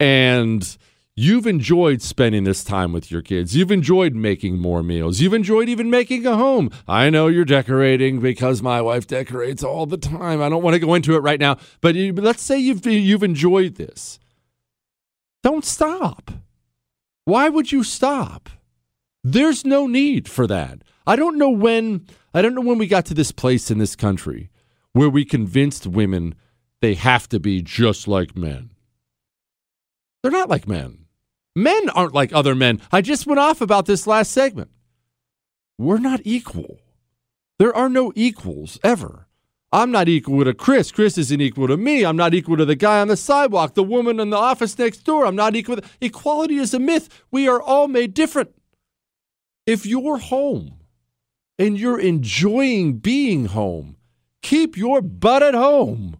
[0.00, 0.76] and
[1.16, 3.54] you've enjoyed spending this time with your kids.
[3.54, 5.20] You've enjoyed making more meals.
[5.20, 6.70] You've enjoyed even making a home.
[6.88, 10.42] I know you're decorating because my wife decorates all the time.
[10.42, 13.76] I don't want to go into it right now, but let's say you've you've enjoyed
[13.76, 14.18] this.
[15.42, 16.30] Don't stop.
[17.26, 18.48] Why would you stop?
[19.22, 20.82] There's no need for that.
[21.06, 23.94] I don't know when I don't know when we got to this place in this
[23.94, 24.50] country
[24.92, 26.34] where we convinced women
[26.84, 28.68] they have to be just like men.
[30.22, 31.06] They're not like men.
[31.56, 32.82] Men aren't like other men.
[32.92, 34.70] I just went off about this last segment.
[35.78, 36.80] We're not equal.
[37.58, 39.28] There are no equals ever.
[39.72, 40.92] I'm not equal to Chris.
[40.92, 42.04] Chris isn't equal to me.
[42.04, 45.04] I'm not equal to the guy on the sidewalk, the woman in the office next
[45.04, 45.24] door.
[45.24, 45.78] I'm not equal.
[46.02, 47.08] Equality is a myth.
[47.30, 48.54] We are all made different.
[49.66, 50.80] If you're home
[51.58, 53.96] and you're enjoying being home,
[54.42, 56.18] keep your butt at home.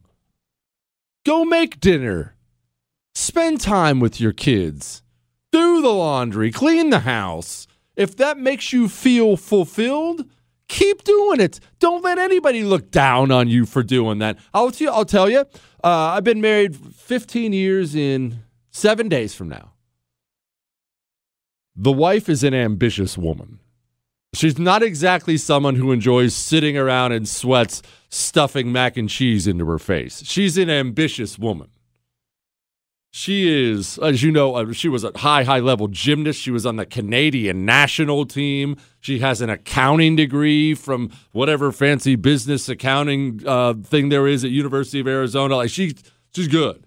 [1.24, 2.34] Go make dinner.
[3.14, 5.02] Spend time with your kids.
[5.52, 6.50] Do the laundry.
[6.50, 7.66] Clean the house.
[7.96, 10.24] If that makes you feel fulfilled,
[10.68, 11.60] keep doing it.
[11.78, 14.38] Don't let anybody look down on you for doing that.
[14.52, 15.46] I'll, t- I'll tell you, uh,
[15.82, 19.72] I've been married 15 years in seven days from now.
[21.76, 23.60] The wife is an ambitious woman.
[24.34, 29.66] She's not exactly someone who enjoys sitting around in sweats, stuffing mac and cheese into
[29.66, 30.22] her face.
[30.24, 31.68] She's an ambitious woman.
[33.16, 36.40] She is, as you know, uh, she was a high, high level gymnast.
[36.40, 38.76] She was on the Canadian national team.
[38.98, 44.50] She has an accounting degree from whatever fancy business accounting uh, thing there is at
[44.50, 45.54] University of Arizona.
[45.54, 45.94] Like she,
[46.34, 46.83] she's good.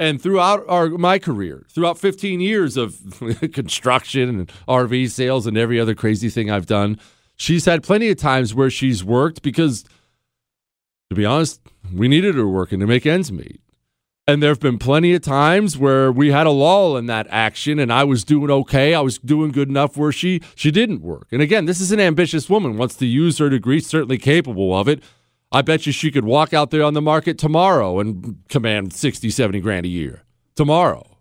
[0.00, 2.98] And throughout our my career, throughout 15 years of
[3.52, 6.98] construction and RV sales and every other crazy thing I've done,
[7.36, 9.84] she's had plenty of times where she's worked because,
[11.10, 11.60] to be honest,
[11.94, 13.60] we needed her working to make ends meet.
[14.26, 17.78] And there have been plenty of times where we had a lull in that action
[17.78, 18.94] and I was doing okay.
[18.94, 21.28] I was doing good enough where she she didn't work.
[21.30, 24.88] And again, this is an ambitious woman, wants to use her degree, certainly capable of
[24.88, 25.02] it.
[25.52, 29.30] I bet you she could walk out there on the market tomorrow and command 60,
[29.30, 30.22] 70 grand a year.
[30.54, 31.18] Tomorrow.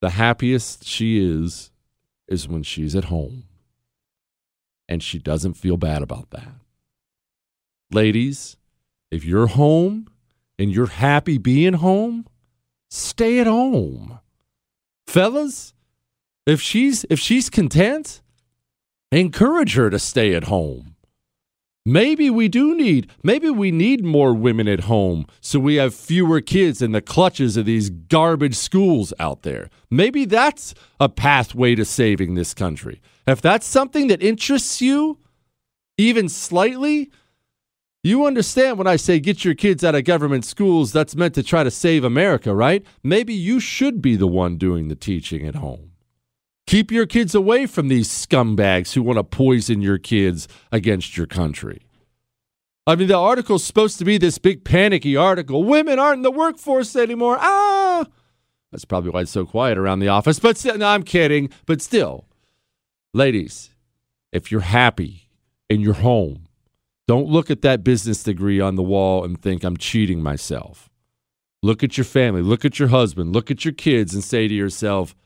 [0.00, 1.70] The happiest she is
[2.26, 3.44] is when she's at home.
[4.88, 6.52] And she doesn't feel bad about that.
[7.92, 8.56] Ladies,
[9.10, 10.08] if you're home
[10.58, 12.26] and you're happy being home,
[12.88, 14.20] stay at home.
[15.06, 15.74] Fellas,
[16.46, 18.22] if she's if she's content,
[19.12, 20.89] encourage her to stay at home.
[21.86, 26.42] Maybe we do need maybe we need more women at home so we have fewer
[26.42, 29.70] kids in the clutches of these garbage schools out there.
[29.90, 33.00] Maybe that's a pathway to saving this country.
[33.26, 35.18] If that's something that interests you
[35.96, 37.10] even slightly,
[38.02, 41.42] you understand when I say get your kids out of government schools, that's meant to
[41.42, 42.84] try to save America, right?
[43.02, 45.89] Maybe you should be the one doing the teaching at home.
[46.70, 51.26] Keep your kids away from these scumbags who want to poison your kids against your
[51.26, 51.82] country.
[52.86, 55.64] I mean, the article's supposed to be this big panicky article.
[55.64, 57.38] Women aren't in the workforce anymore.
[57.40, 58.06] Ah!
[58.70, 60.38] That's probably why it's so quiet around the office.
[60.38, 61.50] But still, no, I'm kidding.
[61.66, 62.28] But still,
[63.12, 63.70] ladies,
[64.30, 65.28] if you're happy
[65.68, 66.46] in your home,
[67.08, 70.88] don't look at that business degree on the wall and think I'm cheating myself.
[71.64, 74.54] Look at your family, look at your husband, look at your kids, and say to
[74.54, 75.16] yourself,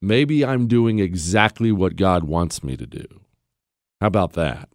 [0.00, 3.06] maybe I'm doing exactly what God wants me to do.
[4.00, 4.68] How about that?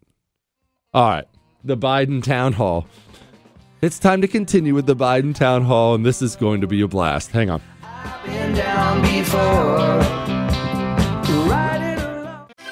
[0.92, 1.28] All right,
[1.64, 2.86] the Biden town hall.
[3.82, 6.80] It's time to continue with the Biden town hall, and this is going to be
[6.80, 7.30] a blast.
[7.30, 7.60] Hang on.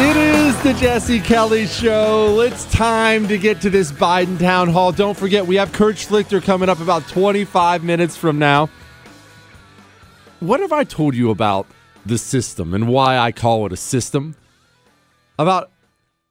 [0.00, 2.40] It is the Jesse Kelly Show.
[2.40, 4.92] It's time to get to this Biden town hall.
[4.92, 8.70] Don't forget, we have Kurt Schlichter coming up about 25 minutes from now.
[10.38, 11.66] What have I told you about
[12.06, 14.36] the system and why I call it a system?
[15.36, 15.72] About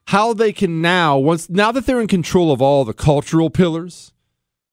[0.05, 4.13] how they can now, once now that they're in control of all the cultural pillars,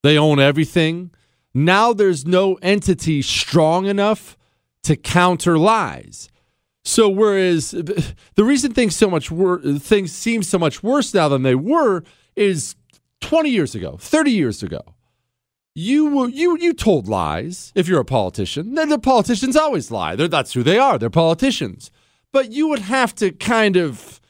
[0.05, 1.11] they own everything.
[1.53, 4.36] Now there's no entity strong enough
[4.84, 6.28] to counter lies.
[6.85, 11.43] So whereas the reason things so much wor- things seem so much worse now than
[11.43, 12.05] they were
[12.37, 12.76] is
[13.20, 14.82] 20 years ago, 30 years ago.
[15.76, 18.74] You you you told lies if you're a politician.
[18.74, 20.14] Then the politicians always lie.
[20.14, 20.99] They're, that's who they are.
[20.99, 21.91] They're politicians.
[22.32, 24.20] But you would have to kind of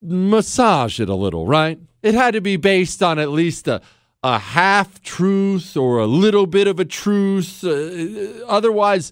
[0.00, 1.80] massage it a little, right?
[2.02, 3.80] It had to be based on at least a
[4.22, 7.64] a half truth or a little bit of a truth.
[7.64, 9.10] Uh, otherwise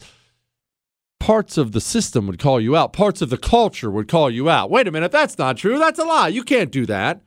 [1.21, 2.93] parts of the system would call you out.
[2.93, 4.71] Parts of the culture would call you out.
[4.71, 5.79] Wait a minute, that's not true.
[5.79, 6.29] That's a lie.
[6.29, 7.21] You can't do that.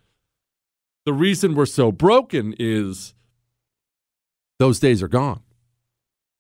[1.06, 3.14] The reason we're so broken is
[4.60, 5.42] those days are gone.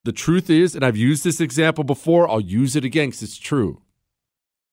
[0.03, 3.37] The truth is, and I've used this example before, I'll use it again because it's
[3.37, 3.81] true.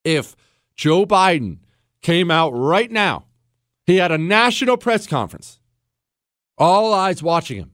[0.02, 0.34] If
[0.74, 1.58] Joe Biden
[2.02, 3.26] came out right now,
[3.86, 5.60] he had a national press conference,
[6.58, 7.72] all eyes watching him,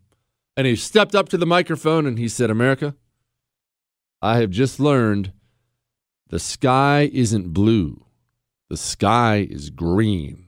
[0.57, 2.94] and he stepped up to the microphone and he said, America,
[4.22, 5.32] I have just learned
[6.28, 8.04] the sky isn't blue,
[8.68, 10.46] the sky is green.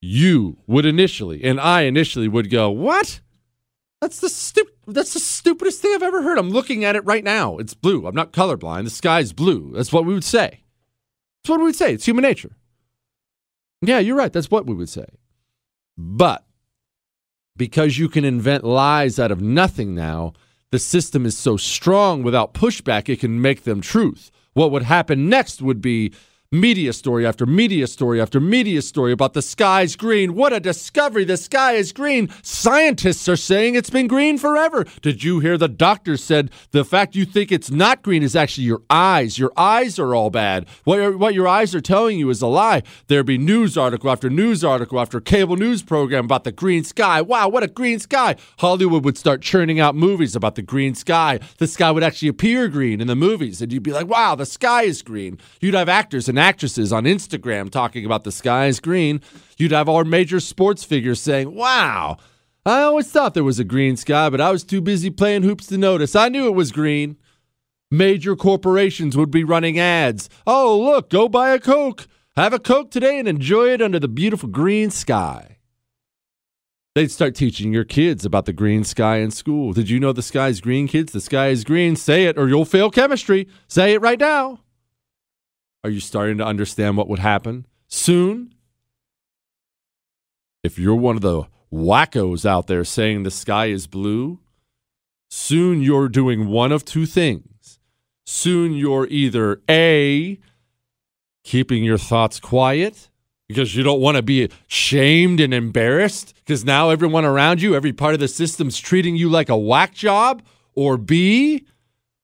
[0.00, 3.20] You would initially, and I initially would go, What?
[4.00, 6.38] That's the stu- that's the stupidest thing I've ever heard.
[6.38, 7.56] I'm looking at it right now.
[7.56, 8.06] It's blue.
[8.06, 8.84] I'm not colorblind.
[8.84, 9.72] The sky's blue.
[9.74, 10.60] That's what we would say.
[11.42, 11.94] That's what we would say.
[11.94, 12.52] It's human nature.
[13.82, 14.32] Yeah, you're right.
[14.32, 15.06] That's what we would say.
[15.96, 16.44] But
[17.56, 20.34] because you can invent lies out of nothing now,
[20.72, 24.30] the system is so strong without pushback, it can make them truth.
[24.54, 26.12] What would happen next would be
[26.50, 30.34] media story after media story after media story about the sky's green.
[30.34, 31.24] What a discovery!
[31.24, 32.28] The sky is green.
[32.42, 34.86] Scientists are saying it's been green forever.
[35.02, 38.64] Did you hear the doctor said the fact you think it's not green is actually
[38.64, 39.38] your eyes?
[39.38, 40.66] Your eyes are all bad.
[40.84, 42.82] What, what your eyes are telling you is a lie.
[43.08, 47.20] There'd be news article after news article after cable news program about the green sky.
[47.22, 48.36] Wow, what a green sky!
[48.58, 51.40] Hollywood would start churning out movies about the green sky.
[51.58, 54.46] The sky would actually appear green in the movies, and you'd be like, wow, the
[54.46, 55.38] sky is green.
[55.60, 59.22] You'd have actors and actresses on Instagram talking about the sky is green.
[59.56, 62.18] You'd have our major sports figures saying, wow,
[62.66, 65.66] I always thought there was a green sky, but I was too busy playing hoops
[65.68, 66.14] to notice.
[66.14, 67.16] I knew it was green.
[67.90, 70.28] Major corporations would be running ads.
[70.46, 72.06] Oh, look, go buy a Coke.
[72.36, 75.56] Have a Coke today and enjoy it under the beautiful green sky.
[76.94, 79.72] They'd start teaching your kids about the green sky in school.
[79.72, 81.12] Did you know the sky's green, kids?
[81.12, 81.96] The sky is green.
[81.96, 83.48] Say it or you'll fail chemistry.
[83.68, 84.60] Say it right now.
[85.86, 87.64] Are you starting to understand what would happen?
[87.86, 88.52] Soon,
[90.64, 94.40] if you're one of the wackos out there saying the sky is blue,
[95.30, 97.78] soon you're doing one of two things.
[98.24, 100.40] Soon you're either A,
[101.44, 103.08] keeping your thoughts quiet
[103.46, 107.92] because you don't want to be shamed and embarrassed because now everyone around you, every
[107.92, 110.42] part of the system's treating you like a whack job,
[110.74, 111.64] or B,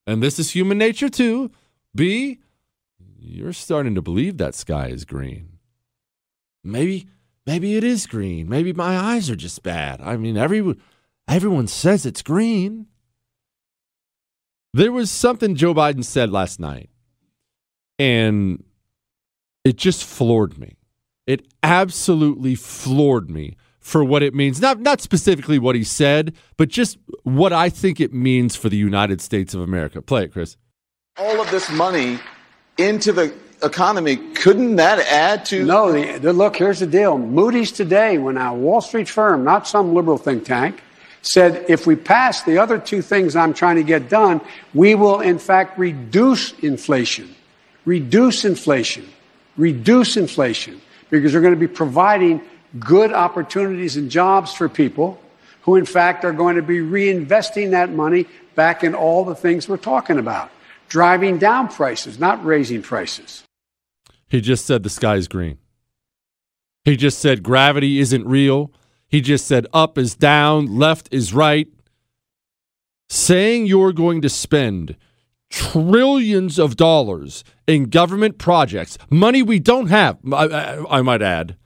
[0.05, 1.53] and this is human nature too,
[1.95, 2.41] B,
[3.25, 5.59] you're starting to believe that sky is green.
[6.65, 7.09] Maybe
[7.47, 8.49] maybe it is green.
[8.49, 10.01] Maybe my eyes are just bad.
[10.01, 10.81] I mean, everyone
[11.29, 12.87] everyone says it's green.
[14.75, 16.91] There was something Joe Biden said last night,
[17.99, 18.65] and
[19.65, 20.77] it just floored me.
[21.27, 24.61] It absolutely floored me for what it means.
[24.61, 28.77] Not not specifically what he said, but just what I think it means for the
[28.77, 30.03] United States of America.
[30.03, 30.57] Play it, Chris.
[31.19, 32.19] All of this money
[32.79, 35.65] into the economy, couldn't that add to?
[35.65, 37.19] No, the, the, look, here's the deal.
[37.19, 40.83] Moody's today, when a Wall Street firm, not some liberal think tank,
[41.23, 44.41] said if we pass the other two things I'm trying to get done,
[44.75, 47.35] we will in fact reduce inflation.
[47.85, 49.09] Reduce inflation.
[49.57, 50.81] Reduce inflation.
[51.11, 52.41] Because they're going to be providing
[52.79, 55.21] good opportunities and jobs for people
[55.63, 59.69] who in fact are going to be reinvesting that money back in all the things
[59.69, 60.51] we're talking about
[60.93, 63.45] driving down prices, not raising prices.
[64.29, 65.57] He just said the sky's green.
[66.85, 68.71] He just said gravity isn't real.
[69.09, 71.67] He just said up is down, left is right.
[73.09, 74.97] Saying you're going to spend
[75.49, 81.57] trillions of dollars in government projects, money we don't have, I, I, I might add.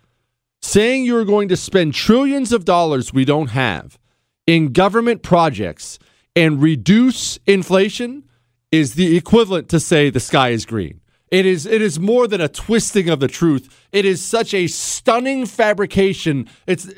[0.63, 3.99] Saying you're going to spend trillions of dollars we don't have
[4.47, 5.99] in government projects
[6.37, 8.23] and reduce inflation
[8.77, 11.01] is the equivalent to say the sky is green.
[11.31, 13.87] It is it is more than a twisting of the truth.
[13.91, 16.49] It is such a stunning fabrication.
[16.67, 16.89] It's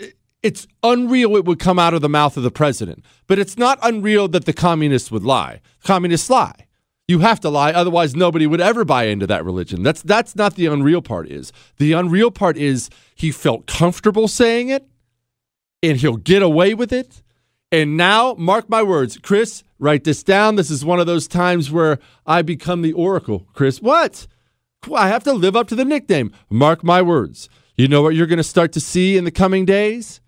[0.43, 3.05] it's unreal it would come out of the mouth of the president.
[3.27, 5.61] But it's not unreal that the communists would lie.
[5.83, 6.67] Communists lie.
[7.07, 9.83] You have to lie, otherwise nobody would ever buy into that religion.
[9.83, 11.53] That's that's not the unreal part is.
[11.79, 14.87] The unreal part is he felt comfortable saying it
[15.83, 17.23] and he'll get away with it.
[17.71, 20.57] And now, mark my words, Chris, write this down.
[20.57, 23.47] This is one of those times where I become the oracle.
[23.53, 24.27] Chris, what?
[24.95, 26.33] I have to live up to the nickname.
[26.49, 27.49] Mark my words.
[27.77, 30.21] You know what you're going to start to see in the coming days?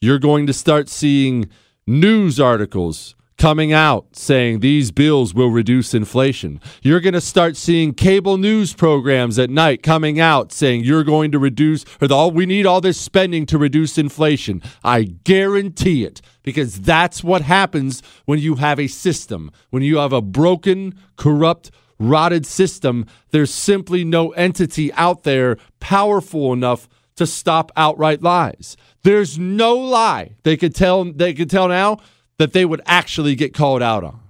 [0.00, 1.48] You're going to start seeing
[1.86, 6.60] news articles coming out saying these bills will reduce inflation.
[6.80, 11.32] You're going to start seeing cable news programs at night coming out saying you're going
[11.32, 14.62] to reduce or the, all we need all this spending to reduce inflation.
[14.84, 19.50] I guarantee it because that's what happens when you have a system.
[19.70, 26.52] When you have a broken, corrupt, rotted system, there's simply no entity out there powerful
[26.52, 28.76] enough to stop outright lies.
[29.02, 31.98] There's no lie they could tell they could tell now
[32.38, 34.20] that they would actually get called out on.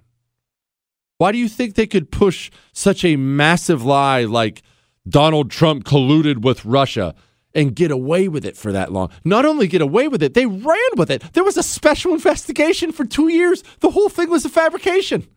[1.18, 4.62] Why do you think they could push such a massive lie like
[5.08, 7.14] Donald Trump colluded with Russia
[7.54, 9.10] and get away with it for that long?
[9.24, 11.22] Not only get away with it, they ran with it.
[11.32, 13.62] There was a special investigation for two years.
[13.80, 15.28] The whole thing was a fabrication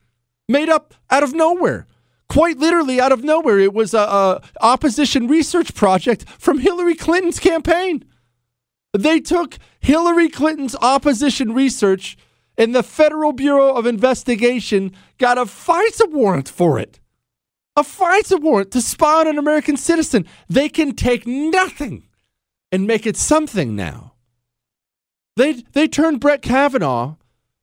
[0.49, 1.86] made up out of nowhere.
[2.28, 3.59] Quite literally out of nowhere.
[3.59, 8.03] It was a, a opposition research project from Hillary Clinton's campaign.
[8.97, 12.18] They took Hillary Clinton's opposition research
[12.57, 16.99] and the Federal Bureau of Investigation got a FISA warrant for it.
[17.75, 20.25] A FISA warrant to spy on an American citizen.
[20.47, 22.07] They can take nothing
[22.71, 24.13] and make it something now.
[25.35, 27.15] They, they turned Brett Kavanaugh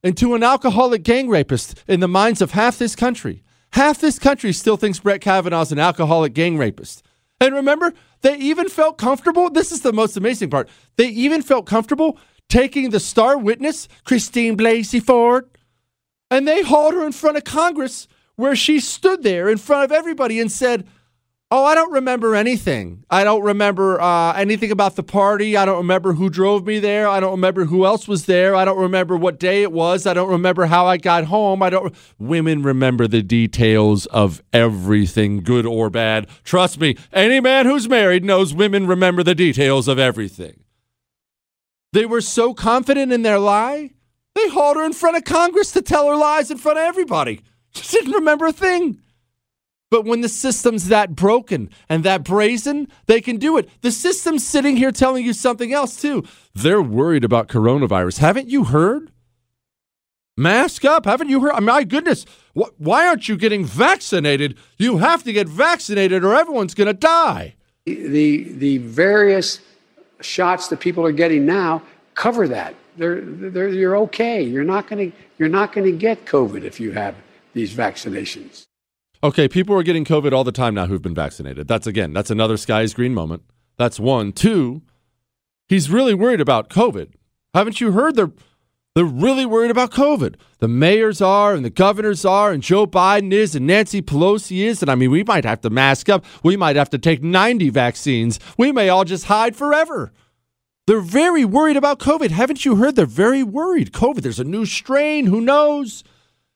[0.03, 3.43] into an alcoholic gang rapist in the minds of half this country.
[3.73, 7.03] Half this country still thinks Brett Kavanaugh's an alcoholic gang rapist.
[7.41, 9.49] And remember, they even felt comfortable.
[9.49, 10.69] This is the most amazing part.
[10.97, 12.19] They even felt comfortable
[12.53, 15.49] taking the star witness, Christine Blasey Ford,
[16.31, 19.93] and they hauled her in front of Congress where she stood there in front of
[19.93, 20.87] everybody and said,
[21.51, 23.05] Oh, I don't remember anything.
[23.11, 25.55] I don't remember uh, anything about the party.
[25.55, 27.07] I don't remember who drove me there.
[27.09, 28.55] I don't remember who else was there.
[28.55, 30.07] I don't remember what day it was.
[30.07, 31.63] I don't remember how I got home.
[31.63, 31.95] I don't.
[32.19, 36.27] Women remember the details of everything, good or bad.
[36.43, 40.62] Trust me, any man who's married knows women remember the details of everything.
[41.93, 43.91] They were so confident in their lie,
[44.35, 47.41] they hauled her in front of Congress to tell her lies in front of everybody.
[47.75, 49.01] She didn't remember a thing.
[49.91, 53.69] But when the system's that broken and that brazen, they can do it.
[53.81, 56.25] The system's sitting here telling you something else, too.
[56.55, 58.19] They're worried about coronavirus.
[58.19, 59.11] Haven't you heard?
[60.37, 61.07] Mask up.
[61.07, 61.61] Haven't you heard?
[61.63, 62.27] My goodness.
[62.55, 64.59] Wh- why aren't you getting vaccinated?
[64.79, 67.57] You have to get vaccinated or everyone's going to die.
[67.87, 69.61] The, the various
[70.23, 71.83] shots that people are getting now
[72.15, 72.75] cover that.
[72.97, 74.43] They're, they're, you're okay.
[74.43, 77.15] You're not going to you're not going to get COVID if you have
[77.55, 78.65] these vaccinations.
[79.25, 81.69] Okay, people are getting COVID all the time now who've been vaccinated.
[81.69, 83.43] That's again, that's another sky's green moment.
[83.79, 84.33] That's one.
[84.33, 84.83] Two,
[85.69, 87.13] he's really worried about COVID.
[87.55, 88.33] Haven't you heard they're
[88.95, 90.35] they're really worried about COVID.
[90.59, 94.83] The mayors are, and the governors are, and Joe Biden is, and Nancy Pelosi is.
[94.83, 96.25] And I mean, we might have to mask up.
[96.43, 98.39] We might have to take 90 vaccines.
[98.59, 100.13] We may all just hide forever.
[100.87, 102.31] They're very worried about COVID.
[102.31, 102.97] Haven't you heard?
[102.97, 103.93] They're very worried.
[103.93, 105.27] COVID, there's a new strain.
[105.27, 106.05] Who knows?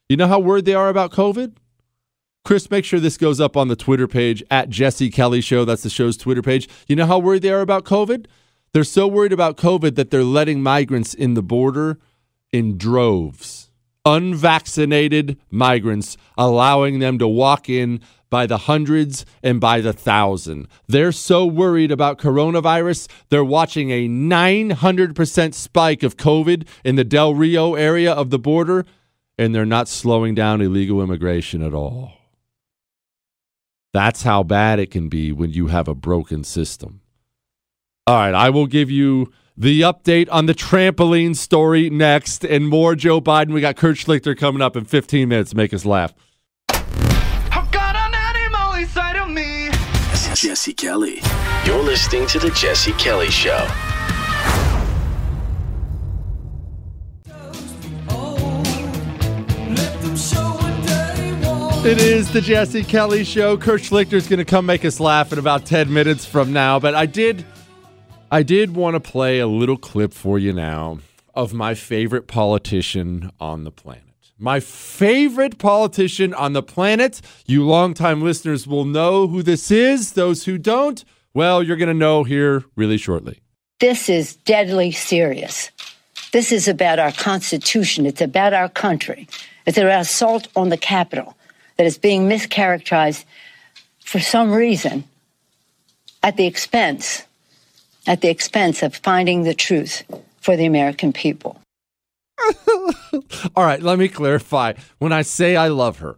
[0.09, 1.55] You know how worried they are about COVID?
[2.45, 5.65] Chris, make sure this goes up on the Twitter page at Jesse Kelly Show.
[5.65, 6.69] That's the show's Twitter page.
[6.87, 8.25] You know how worried they are about COVID?
[8.73, 11.97] They're so worried about COVID that they're letting migrants in the border
[12.51, 13.69] in droves.
[14.05, 20.67] Unvaccinated migrants, allowing them to walk in by the hundreds and by the thousand.
[20.87, 27.33] They're so worried about coronavirus, they're watching a 900% spike of COVID in the Del
[27.33, 28.85] Rio area of the border,
[29.37, 32.13] and they're not slowing down illegal immigration at all.
[33.93, 37.01] That's how bad it can be when you have a broken system.
[38.05, 42.95] All right, I will give you the update on the trampoline story next, and more
[42.95, 43.53] Joe Biden.
[43.53, 46.13] We got Kurt Schlichter coming up in 15 minutes to make us laugh.
[50.35, 51.19] Jesse Kelly.
[51.65, 53.67] You're listening to The Jesse Kelly Show.
[61.83, 63.57] It is the Jesse Kelly Show.
[63.57, 66.79] Kurt Schlichter is going to come make us laugh in about 10 minutes from now,
[66.79, 67.43] but I did
[68.29, 70.99] I did want to play a little clip for you now
[71.33, 74.03] of my favorite politician on the planet.
[74.37, 77.21] My favorite politician on the planet.
[77.45, 80.11] You longtime listeners will know who this is.
[80.11, 83.39] Those who don't, well, you're going to know here really shortly.
[83.79, 85.71] This is deadly serious.
[86.33, 88.05] This is about our Constitution.
[88.05, 89.29] It's about our country.
[89.65, 91.37] It's an assault on the Capitol
[91.77, 93.23] that is being mischaracterized
[93.99, 95.05] for some reason
[96.23, 97.23] at the expense,
[98.07, 100.03] at the expense of finding the truth
[100.39, 101.61] for the American people.
[103.55, 104.73] All right, let me clarify.
[104.99, 106.17] When I say I love her,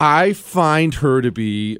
[0.00, 1.78] I find her to be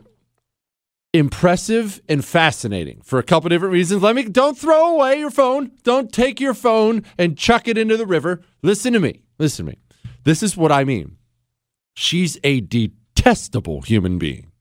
[1.14, 4.02] impressive and fascinating for a couple different reasons.
[4.02, 5.72] Let me don't throw away your phone.
[5.82, 8.42] Don't take your phone and chuck it into the river.
[8.62, 9.22] Listen to me.
[9.38, 9.78] Listen to me.
[10.24, 11.16] This is what I mean.
[11.94, 14.51] She's a detestable human being.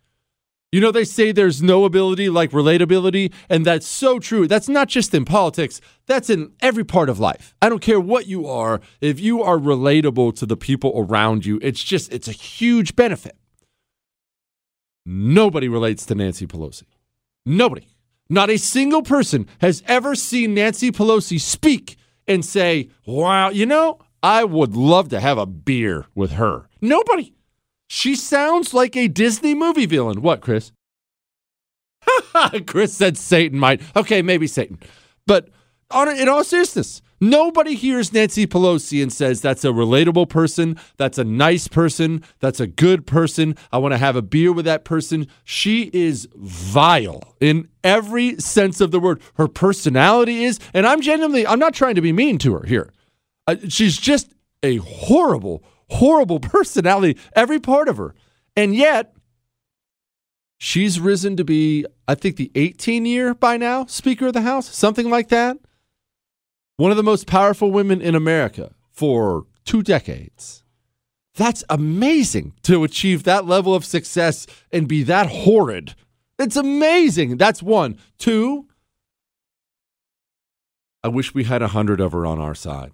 [0.72, 4.48] You know, they say there's no ability like relatability, and that's so true.
[4.48, 7.54] That's not just in politics, that's in every part of life.
[7.62, 11.60] I don't care what you are, if you are relatable to the people around you,
[11.62, 13.36] it's just, it's a huge benefit.
[15.06, 16.84] Nobody relates to Nancy Pelosi.
[17.46, 17.88] Nobody.
[18.30, 21.98] Not a single person has ever seen Nancy Pelosi speak
[22.28, 26.70] and say, wow, you know, I would love to have a beer with her.
[26.80, 27.34] Nobody.
[27.94, 30.22] She sounds like a Disney movie villain.
[30.22, 30.72] What, Chris?
[32.66, 33.82] Chris said Satan might.
[33.98, 34.80] Okay, maybe Satan.
[35.28, 35.50] But
[35.90, 41.18] on, in all seriousness, nobody hears Nancy Pelosi and says that's a relatable person, that's
[41.18, 43.58] a nice person, that's a good person.
[43.74, 45.28] I want to have a beer with that person.
[45.44, 49.22] She is vile in every sense of the word.
[49.34, 52.94] Her personality is, and I'm genuinely, I'm not trying to be mean to her here.
[53.48, 54.34] Uh, she's just
[54.64, 55.62] a horrible,
[55.92, 58.16] horrible personality, every part of her.
[58.56, 59.14] And yet,
[60.58, 64.74] she's risen to be, I think, the 18 year by now Speaker of the House,
[64.76, 65.58] something like that.
[66.78, 70.64] One of the most powerful women in America for two decades.
[71.36, 75.96] That's amazing to achieve that level of success and be that horrid.
[76.38, 77.38] It's amazing.
[77.38, 77.98] That's one.
[78.18, 78.68] Two,
[81.04, 82.92] I wish we had a hundred of her on our side.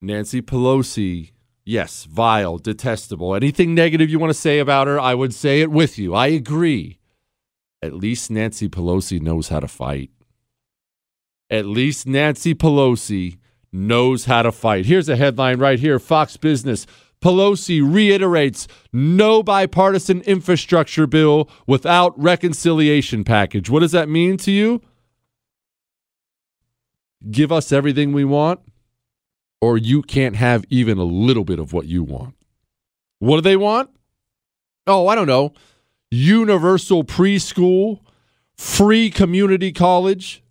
[0.00, 1.32] Nancy Pelosi,
[1.64, 3.34] yes, vile, detestable.
[3.34, 6.14] Anything negative you want to say about her, I would say it with you.
[6.14, 6.98] I agree.
[7.82, 10.10] At least Nancy Pelosi knows how to fight.
[11.50, 13.38] At least Nancy Pelosi
[13.72, 14.86] knows how to fight.
[14.86, 16.86] Here's a headline right here Fox Business.
[17.20, 23.70] Pelosi reiterates no bipartisan infrastructure bill without reconciliation package.
[23.70, 24.82] What does that mean to you?
[27.30, 28.60] Give us everything we want,
[29.64, 32.34] or you can't have even a little bit of what you want.
[33.18, 33.88] What do they want?
[34.86, 35.54] Oh, I don't know.
[36.10, 38.00] Universal preschool,
[38.58, 40.42] free community college,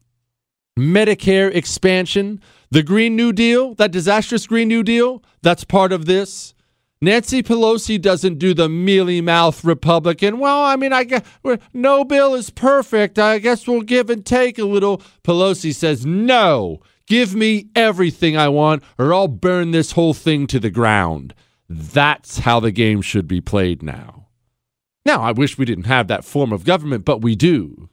[0.78, 2.42] Medicare expansion,
[2.72, 6.56] the Green New Deal, that disastrous Green New Deal, that's part of this.
[7.00, 10.40] Nancy Pelosi doesn't do the mealy mouth Republican.
[10.40, 11.22] Well, I mean, I guess
[11.72, 13.20] no bill is perfect.
[13.20, 15.04] I guess we'll give and take a little.
[15.24, 20.60] Pelosi says, no, give me everything I want, or I'll burn this whole thing to
[20.60, 21.34] the ground.
[21.70, 24.28] That's how the game should be played now.
[25.06, 27.90] Now, I wish we didn't have that form of government, but we do.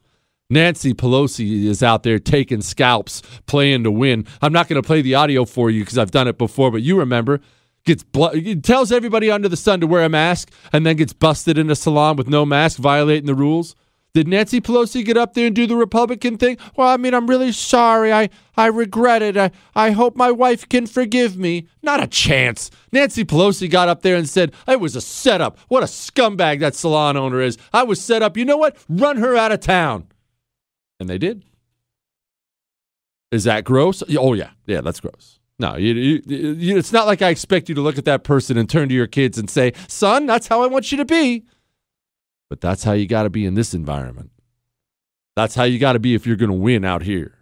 [0.49, 4.25] Nancy Pelosi is out there taking scalps, playing to win.
[4.41, 6.81] I'm not going to play the audio for you because I've done it before, but
[6.81, 7.39] you remember
[7.85, 8.27] gets bl-
[8.61, 11.75] tells everybody under the sun to wear a mask and then gets busted in a
[11.75, 13.75] salon with no mask violating the rules
[14.13, 16.57] did nancy pelosi get up there and do the republican thing?
[16.75, 18.11] Well i mean i'm really sorry.
[18.11, 19.37] I i regret it.
[19.37, 21.67] I i hope my wife can forgive me.
[21.81, 22.69] Not a chance.
[22.91, 25.57] Nancy pelosi got up there and said it was a setup.
[25.67, 27.57] What a scumbag that salon owner is.
[27.71, 28.37] I was set up.
[28.37, 28.77] You know what?
[28.89, 30.07] Run her out of town.
[30.99, 31.43] And they did.
[33.31, 34.03] Is that gross?
[34.17, 34.51] Oh yeah.
[34.65, 35.39] Yeah that's gross.
[35.61, 38.57] No, you, you, you, it's not like I expect you to look at that person
[38.57, 41.43] and turn to your kids and say, son, that's how I want you to be.
[42.51, 44.29] But that's how you got to be in this environment.
[45.37, 47.37] That's how you got to be if you're going to win out here.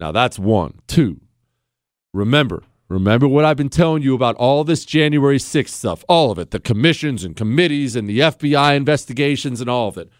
[0.00, 0.80] Now, that's one.
[0.88, 1.20] Two,
[2.12, 6.40] remember, remember what I've been telling you about all this January 6th stuff, all of
[6.40, 10.10] it, the commissions and committees and the FBI investigations and all of it.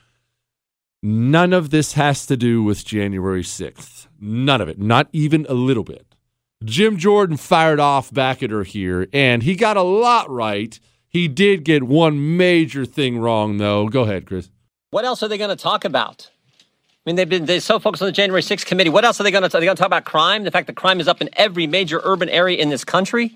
[1.02, 4.06] None of this has to do with January 6th.
[4.20, 6.14] None of it, not even a little bit.
[6.62, 10.78] Jim Jordan fired off back at her here, and he got a lot right.
[11.16, 13.88] He did get one major thing wrong, though.
[13.88, 14.50] Go ahead, Chris.
[14.90, 16.28] What else are they going to talk about?
[16.30, 18.90] I mean, they've been they're so focused on the January 6th committee.
[18.90, 19.60] What else are they going to talk?
[19.60, 20.44] They going to talk about crime?
[20.44, 23.34] The fact that crime is up in every major urban area in this country.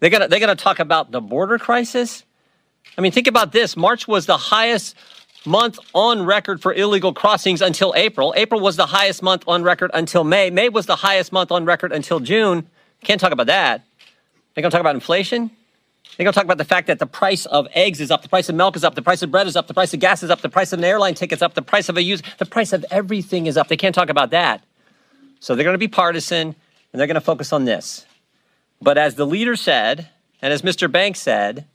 [0.00, 2.24] They're going to they're going to talk about the border crisis.
[2.98, 3.76] I mean, think about this.
[3.76, 4.96] March was the highest
[5.46, 8.34] month on record for illegal crossings until April.
[8.36, 10.50] April was the highest month on record until May.
[10.50, 12.68] May was the highest month on record until June.
[13.04, 13.84] Can't talk about that.
[14.54, 15.52] They're going to talk about inflation.
[16.16, 18.28] They're going to talk about the fact that the price of eggs is up, the
[18.28, 20.22] price of milk is up, the price of bread is up, the price of gas
[20.22, 22.22] is up, the price of an airline ticket's is up, the price of a use,
[22.38, 23.68] the price of everything is up.
[23.68, 24.62] They can't talk about that.
[25.40, 26.54] So they're going to be partisan
[26.92, 28.04] and they're going to focus on this.
[28.82, 30.08] But as the leader said,
[30.42, 30.90] and as Mr.
[30.90, 31.66] Banks said,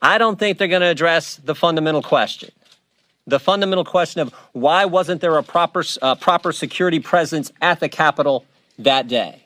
[0.00, 2.50] I don't think they're going to address the fundamental question.
[3.26, 7.88] The fundamental question of why wasn't there a proper, uh, proper security presence at the
[7.88, 8.44] Capitol
[8.78, 9.44] that day?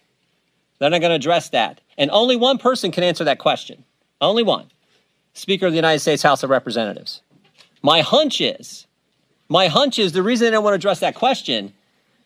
[0.78, 1.80] They're not going to address that.
[1.96, 3.84] And only one person can answer that question.
[4.20, 4.70] Only one.
[5.34, 7.22] Speaker of the United States House of Representatives.
[7.82, 8.86] My hunch is,
[9.48, 11.72] my hunch is the reason they don't want to address that question,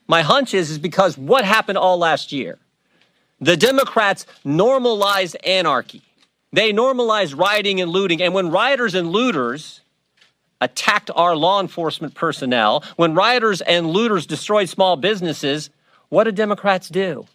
[0.08, 2.58] my hunch is, is because what happened all last year?
[3.40, 6.02] The Democrats normalized anarchy.
[6.52, 8.22] They normalized rioting and looting.
[8.22, 9.80] And when rioters and looters
[10.60, 15.70] attacked our law enforcement personnel, when rioters and looters destroyed small businesses,
[16.08, 17.26] what did Democrats do?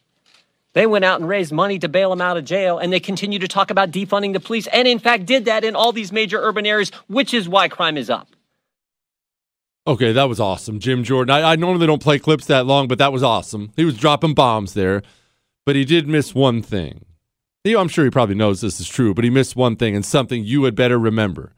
[0.78, 3.40] They went out and raised money to bail them out of jail, and they continue
[3.40, 6.40] to talk about defunding the police, and in fact did that in all these major
[6.40, 8.36] urban areas, which is why crime is up.
[9.88, 11.34] Okay, that was awesome, Jim Jordan.
[11.34, 13.72] I, I normally don't play clips that long, but that was awesome.
[13.76, 15.02] He was dropping bombs there,
[15.66, 17.06] but he did miss one thing.
[17.64, 20.06] He, I'm sure he probably knows this is true, but he missed one thing and
[20.06, 21.56] something you had better remember.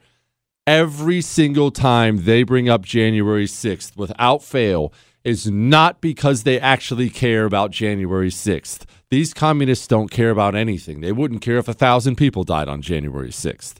[0.66, 4.94] Every single time they bring up January 6th, without fail,
[5.24, 8.86] is not because they actually care about January 6th.
[9.10, 11.02] These communists don't care about anything.
[11.02, 13.76] They wouldn't care if a thousand people died on January 6th.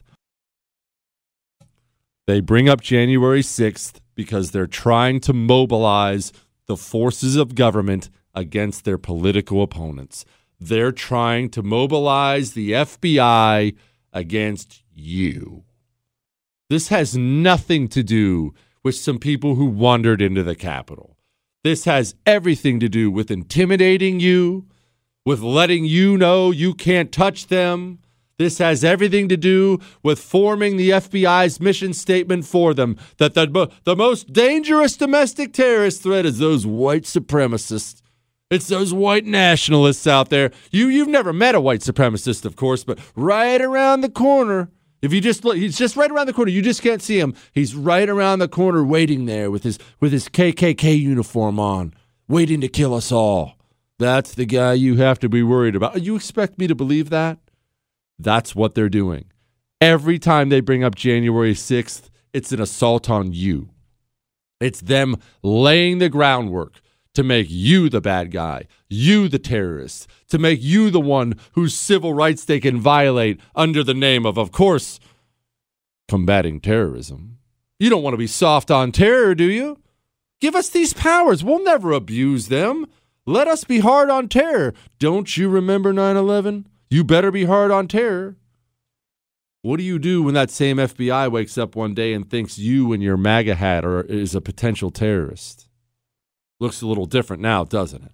[2.26, 6.32] They bring up January 6th because they're trying to mobilize
[6.66, 10.24] the forces of government against their political opponents.
[10.60, 13.74] They're trying to mobilize the FBI
[14.12, 15.64] against you.
[16.68, 21.16] This has nothing to do with some people who wandered into the Capitol.
[21.62, 24.66] This has everything to do with intimidating you,
[25.26, 27.98] with letting you know you can't touch them.
[28.38, 33.70] This has everything to do with forming the FBI's mission statement for them that the,
[33.84, 38.00] the most dangerous domestic terrorist threat is those white supremacists.
[38.50, 40.50] It's those white nationalists out there.
[40.70, 44.70] You you've never met a white supremacist, of course, but right around the corner,
[45.02, 46.50] if you just look, he's just right around the corner.
[46.50, 47.34] You just can't see him.
[47.52, 51.94] He's right around the corner, waiting there with his with his KKK uniform on,
[52.28, 53.56] waiting to kill us all.
[53.98, 56.02] That's the guy you have to be worried about.
[56.02, 57.38] You expect me to believe that?
[58.18, 59.26] That's what they're doing.
[59.80, 63.70] Every time they bring up January 6th, it's an assault on you.
[64.60, 66.80] It's them laying the groundwork
[67.20, 71.74] to make you the bad guy, you the terrorist, to make you the one whose
[71.74, 74.98] civil rights they can violate under the name of, of course,
[76.08, 77.36] combating terrorism.
[77.78, 79.76] You don't want to be soft on terror, do you?
[80.40, 81.44] Give us these powers.
[81.44, 82.86] We'll never abuse them.
[83.26, 84.72] Let us be hard on terror.
[84.98, 86.68] Don't you remember 9 11?
[86.88, 88.36] You better be hard on terror.
[89.60, 92.94] What do you do when that same FBI wakes up one day and thinks you
[92.94, 95.66] and your MAGA hat are, is a potential terrorist?
[96.60, 98.12] Looks a little different now, doesn't it?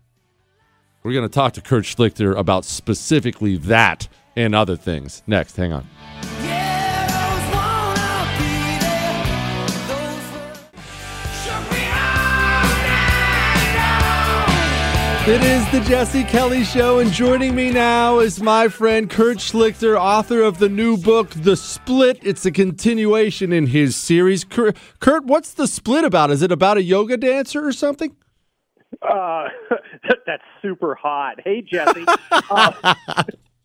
[1.03, 5.57] We're going to talk to Kurt Schlichter about specifically that and other things next.
[5.57, 5.85] Hang on.
[15.29, 19.99] It is the Jesse Kelly Show, and joining me now is my friend Kurt Schlichter,
[19.99, 22.21] author of the new book, The Split.
[22.23, 24.45] It's a continuation in his series.
[24.45, 26.31] Kurt, what's The Split about?
[26.31, 28.15] Is it about a yoga dancer or something?
[29.03, 29.49] Uh,
[30.27, 31.41] that's super hot.
[31.45, 32.05] Hey, Jesse.
[32.51, 32.95] uh,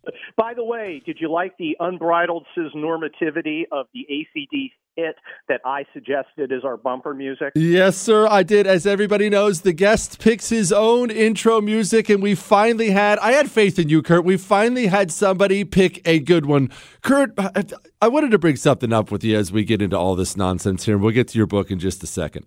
[0.38, 5.16] by the way, did you like the unbridled cisnormativity of the AC/DC hit
[5.48, 7.54] that I suggested as our bumper music?
[7.56, 8.68] Yes, sir, I did.
[8.68, 13.32] As everybody knows, the guest picks his own intro music, and we finally had, I
[13.32, 14.26] had faith in you, Kurt.
[14.26, 16.70] We finally had somebody pick a good one.
[17.02, 17.32] Kurt,
[18.02, 20.86] I wanted to bring something up with you as we get into all this nonsense
[20.86, 22.46] here, and we'll get to your book in just a second.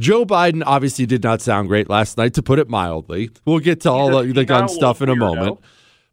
[0.00, 3.30] Joe Biden obviously did not sound great last night, to put it mildly.
[3.44, 5.60] We'll get to all the, the gun stuff in a moment.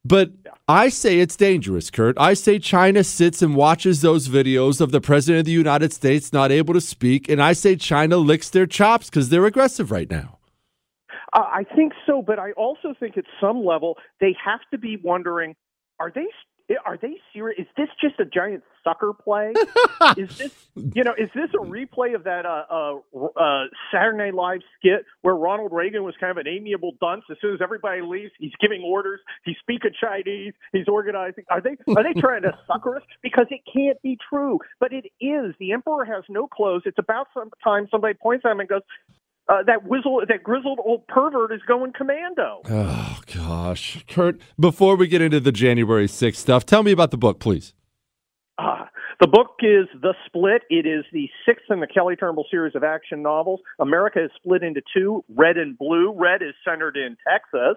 [0.05, 0.32] But
[0.67, 2.15] I say it's dangerous, Kurt.
[2.19, 6.32] I say China sits and watches those videos of the President of the United States
[6.32, 10.09] not able to speak, and I say China licks their chops because they're aggressive right
[10.09, 10.38] now.
[11.34, 14.97] Uh, I think so, but I also think at some level they have to be
[15.03, 15.55] wondering
[15.99, 16.27] are they
[16.86, 17.59] are they serious?
[17.59, 19.53] Is this just a giant sucker play?
[20.17, 24.36] is this, you know, is this a replay of that uh, uh, uh, Saturday Night
[24.36, 27.24] Live skit where Ronald Reagan was kind of an amiable dunce?
[27.32, 29.20] As soon as everybody leaves, he's giving orders.
[29.45, 30.53] He's speaking Chinese.
[30.72, 31.45] He's organizing.
[31.49, 33.03] Are they are they trying to sucker us?
[33.22, 35.55] Because it can't be true, but it is.
[35.59, 36.84] The emperor has no clothes.
[36.86, 38.82] It's about some time somebody points at him and goes,
[39.49, 42.61] uh, that whizzle, that grizzled old pervert is going commando.
[42.69, 44.39] Oh gosh, Kurt.
[44.59, 47.73] Before we get into the January 6th stuff, tell me about the book, please.
[48.57, 48.85] Uh,
[49.19, 50.61] the book is The Split.
[50.69, 53.59] It is the sixth in the Kelly Turnbull series of action novels.
[53.79, 56.13] America is split into two, red and blue.
[56.15, 57.75] Red is centered in Texas.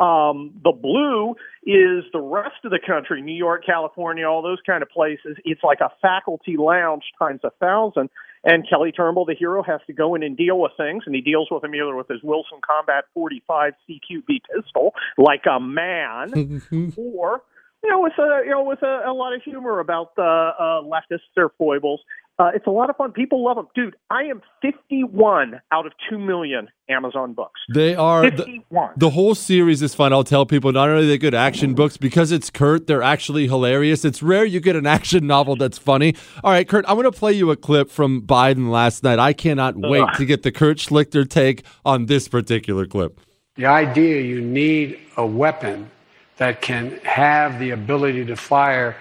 [0.00, 1.34] Um, the blue
[1.64, 5.36] is the rest of the country, New York, California, all those kind of places.
[5.44, 8.10] It's like a faculty lounge times a thousand.
[8.44, 11.20] And Kelly Turnbull, the hero, has to go in and deal with things, and he
[11.20, 16.30] deals with them either with his Wilson Combat 45 CQB pistol, like a man,
[16.96, 17.42] or
[17.82, 20.82] you know, with a you know with a, a lot of humor about the uh,
[20.82, 22.00] leftists, their foibles.
[22.40, 23.10] Uh, it's a lot of fun.
[23.10, 23.96] People love them, dude.
[24.10, 27.60] I am 51 out of two million Amazon books.
[27.74, 28.60] They are the,
[28.96, 30.12] the, whole series is fun.
[30.12, 33.48] I'll tell people not only are they good action books because it's Kurt, they're actually
[33.48, 34.04] hilarious.
[34.04, 36.14] It's rare you get an action novel that's funny.
[36.44, 39.18] All right, Kurt, I'm going to play you a clip from Biden last night.
[39.18, 43.20] I cannot wait to get the Kurt Schlichter take on this particular clip.
[43.56, 45.90] The idea you need a weapon
[46.36, 48.96] that can have the ability to fire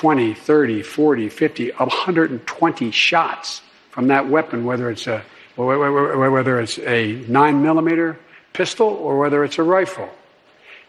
[0.00, 5.22] 20, 30, 40, 50, 120 shots from that weapon, whether it's a
[5.56, 8.18] whether it's a nine millimeter
[8.54, 10.08] pistol or whether it's a rifle,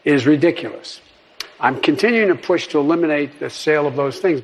[0.05, 1.01] is ridiculous.
[1.59, 4.43] I'm continuing to push to eliminate the sale of those things.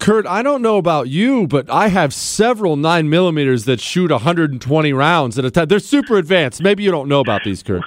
[0.00, 4.92] Kurt, I don't know about you, but I have several nine millimeters that shoot 120
[4.92, 5.68] rounds at a time.
[5.68, 6.60] They're super advanced.
[6.60, 7.84] Maybe you don't know about these, Kurt.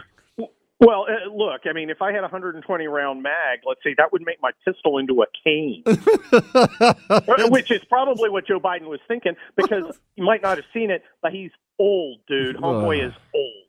[0.80, 4.12] Well, uh, look, I mean, if I had a 120 round mag, let's say that
[4.12, 5.84] would make my pistol into a cane,
[7.50, 11.04] which is probably what Joe Biden was thinking because you might not have seen it,
[11.22, 12.58] but he's old, dude.
[12.58, 13.66] Homeboy is old.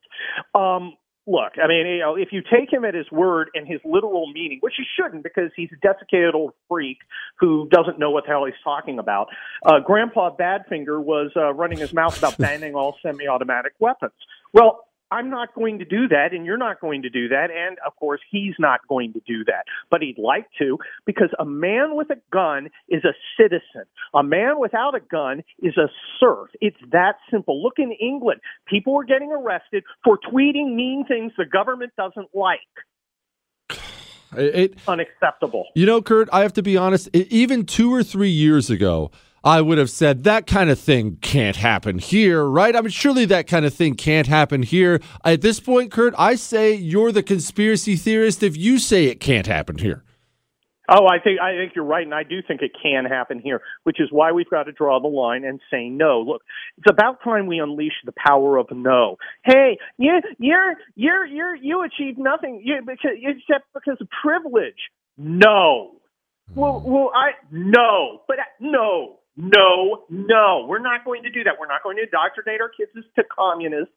[0.54, 0.96] Um,
[1.26, 4.30] look, I mean, you know, if you take him at his word and his literal
[4.32, 6.98] meaning, which you shouldn't because he's a desiccated old freak
[7.38, 9.28] who doesn't know what the hell he's talking about,
[9.64, 14.12] uh, Grandpa Badfinger was uh, running his mouth about banning all semi automatic weapons.
[14.52, 17.78] Well, I'm not going to do that, and you're not going to do that, and
[17.86, 19.64] of course, he's not going to do that.
[19.90, 23.84] But he'd like to because a man with a gun is a citizen.
[24.14, 25.88] A man without a gun is a
[26.18, 26.48] serf.
[26.60, 27.62] It's that simple.
[27.62, 28.40] Look in England.
[28.66, 32.58] People are getting arrested for tweeting mean things the government doesn't like.
[34.36, 35.66] It, unacceptable.
[35.74, 39.10] You know, Kurt, I have to be honest, even two or three years ago,
[39.44, 42.74] I would have said that kind of thing can't happen here, right?
[42.74, 45.00] I mean, surely that kind of thing can't happen here.
[45.24, 49.46] At this point, Kurt, I say you're the conspiracy theorist if you say it can't
[49.46, 50.02] happen here.
[50.88, 53.60] Oh, I think I think you're right, and I do think it can happen here,
[53.84, 56.20] which is why we've got to draw the line and say no.
[56.20, 56.42] Look,
[56.78, 59.16] it's about time we unleash the power of no.
[59.44, 64.90] Hey, you you're you're you're you achieved nothing you, because, except because of privilege.
[65.16, 65.92] No.
[66.54, 66.90] Well, hmm.
[66.90, 69.18] well, I no, but no.
[69.36, 71.54] No, no, we're not going to do that.
[71.60, 73.92] We're not going to indoctrinate our kids to communists.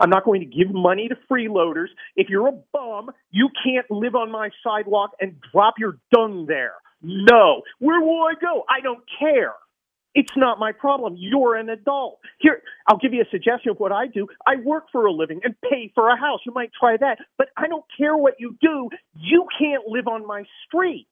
[0.00, 1.88] I'm not going to give money to freeloaders.
[2.14, 6.74] If you're a bum, you can't live on my sidewalk and drop your dung there.
[7.02, 7.62] No.
[7.80, 8.64] Where will I go?
[8.68, 9.54] I don't care.
[10.14, 11.16] It's not my problem.
[11.18, 12.20] You're an adult.
[12.38, 14.28] Here, I'll give you a suggestion of what I do.
[14.46, 16.40] I work for a living and pay for a house.
[16.46, 18.90] You might try that, but I don't care what you do.
[19.16, 21.08] You can't live on my street.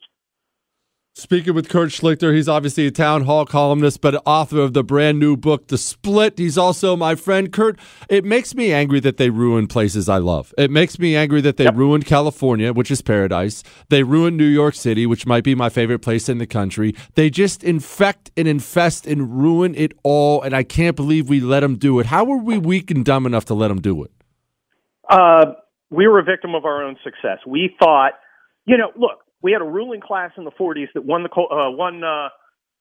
[1.15, 5.37] Speaking with Kurt Schlichter, he's obviously a Townhall columnist, but author of the brand new
[5.37, 6.39] book, The Split.
[6.39, 7.53] He's also my friend.
[7.53, 10.55] Kurt, it makes me angry that they ruin places I love.
[10.57, 11.77] It makes me angry that they yep.
[11.77, 13.63] ruined California, which is paradise.
[13.91, 16.95] They ruined New York City, which might be my favorite place in the country.
[17.15, 21.61] They just infect and infest and ruin it all, and I can't believe we let
[21.61, 22.07] them do it.
[22.07, 24.11] How were we weak and dumb enough to let them do it?
[25.11, 25.53] Uh,
[25.91, 27.39] we were a victim of our own success.
[27.47, 28.13] We thought,
[28.65, 31.71] you know, look, we had a ruling class in the 40s that won the uh,
[31.71, 32.29] won uh,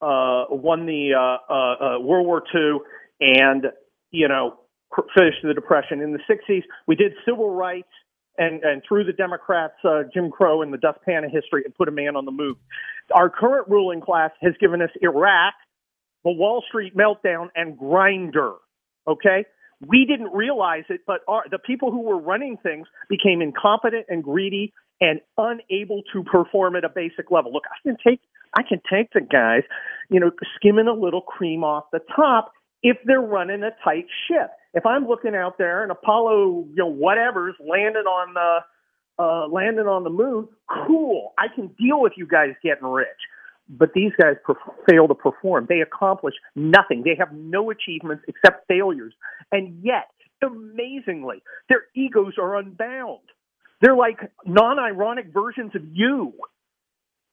[0.02, 2.80] uh, won the uh, uh, uh, World War II
[3.20, 3.66] and
[4.12, 4.60] you know
[5.18, 6.02] finished the Depression.
[6.02, 7.90] In the 60s, we did civil rights
[8.38, 11.88] and and threw the Democrats uh, Jim Crow in the dustpan of history and put
[11.88, 12.58] a man on the move.
[13.14, 15.54] Our current ruling class has given us Iraq,
[16.24, 18.56] the Wall Street meltdown, and Grindr.
[19.08, 19.46] Okay.
[19.88, 24.24] We didn't realize it, but our, the people who were running things became incompetent and
[24.24, 27.52] greedy and unable to perform at a basic level.
[27.52, 28.22] Look, I can take
[28.58, 29.64] I can take the guys,
[30.10, 32.52] you know, skimming a little cream off the top
[32.84, 34.52] if they're running a tight ship.
[34.74, 38.60] If I'm looking out there and Apollo, you know, whatever's landing on the
[39.20, 40.48] uh, landing on the moon.
[40.88, 41.34] Cool.
[41.38, 43.08] I can deal with you guys getting rich.
[43.70, 44.56] But these guys per-
[44.90, 45.68] fail to perform.
[45.70, 47.04] They accomplish nothing.
[47.04, 49.14] They have no achievements except failures.
[49.52, 50.10] And yet,
[50.44, 53.20] amazingly, their egos are unbound.
[53.82, 56.34] They're like non ironic versions of you.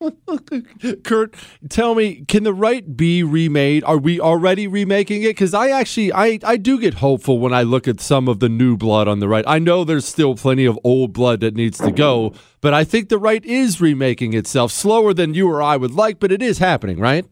[1.05, 1.35] Kurt,
[1.69, 3.83] tell me, can the right be remade?
[3.83, 5.31] Are we already remaking it?
[5.31, 8.49] Because I actually, I, I do get hopeful when I look at some of the
[8.49, 9.45] new blood on the right.
[9.47, 13.09] I know there's still plenty of old blood that needs to go, but I think
[13.09, 16.59] the right is remaking itself slower than you or I would like, but it is
[16.59, 17.27] happening, right?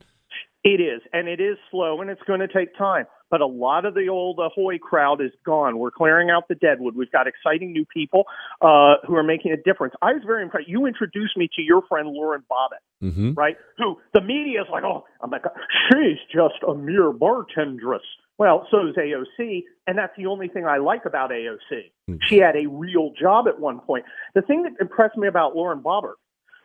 [0.64, 3.06] It is, and it is slow, and it's going to take time.
[3.30, 5.78] But a lot of the old Ahoy crowd is gone.
[5.78, 6.94] We're clearing out the deadwood.
[6.94, 8.24] We've got exciting new people
[8.60, 9.94] uh, who are making a difference.
[10.00, 10.68] I was very impressed.
[10.68, 13.32] You introduced me to your friend Lauren Boebert, Mm-hmm.
[13.34, 13.56] right?
[13.78, 15.42] Who the media is like, oh, I'm like,
[15.90, 18.00] she's just a mere bartendress.
[18.38, 21.90] Well, so is AOC, and that's the only thing I like about AOC.
[22.22, 24.04] She had a real job at one point.
[24.34, 26.14] The thing that impressed me about Lauren Boebert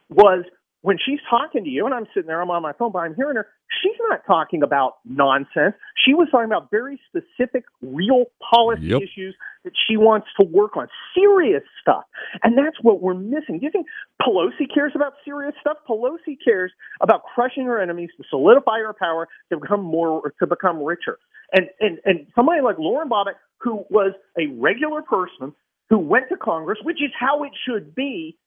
[0.10, 0.44] was
[0.82, 3.14] when she's talking to you, and I'm sitting there, I'm on my phone, but I'm
[3.14, 3.48] hearing her,
[3.82, 5.76] she's not talking about nonsense.
[6.06, 9.02] She was talking about very specific, real policy Yep.
[9.04, 12.04] issues that she wants to work on, serious stuff.
[12.44, 13.60] And that's what we're missing.
[13.60, 13.86] Do you think
[14.20, 15.78] Pelosi cares about serious stuff?
[15.88, 20.82] Pelosi cares about crushing her enemies to solidify her power to become more, to become
[20.84, 21.20] richer.
[21.54, 25.54] And, and, and somebody like Lauren Boebert, who was a regular person
[25.90, 28.38] who went to Congress, which is how it should be,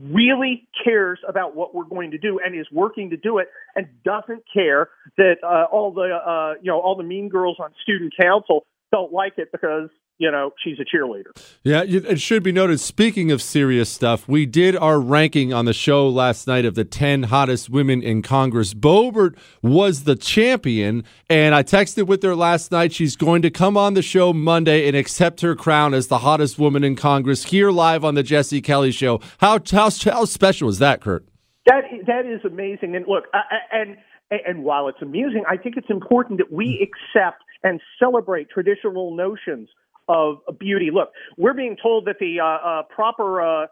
[0.00, 3.86] really cares about what we're going to do and is working to do it and
[4.04, 8.12] doesn't care that uh, all the uh, you know all the mean girls on student
[8.20, 9.88] council don't like it because
[10.18, 11.30] you know she's a cheerleader.
[11.62, 12.80] Yeah, it should be noted.
[12.80, 16.84] Speaking of serious stuff, we did our ranking on the show last night of the
[16.84, 18.72] 10 hottest women in Congress.
[18.74, 22.92] Boebert was the champion, and I texted with her last night.
[22.92, 26.58] She's going to come on the show Monday and accept her crown as the hottest
[26.58, 29.20] woman in Congress here live on the Jesse Kelly Show.
[29.38, 31.26] How, how, how special is that, Kurt?
[31.66, 32.94] That that is amazing.
[32.94, 33.96] And look, I, I- and
[34.30, 39.68] and while it's amusing, I think it's important that we accept and celebrate traditional notions
[40.08, 40.90] of beauty.
[40.92, 43.64] Look, we're being told that the uh, uh, proper uh,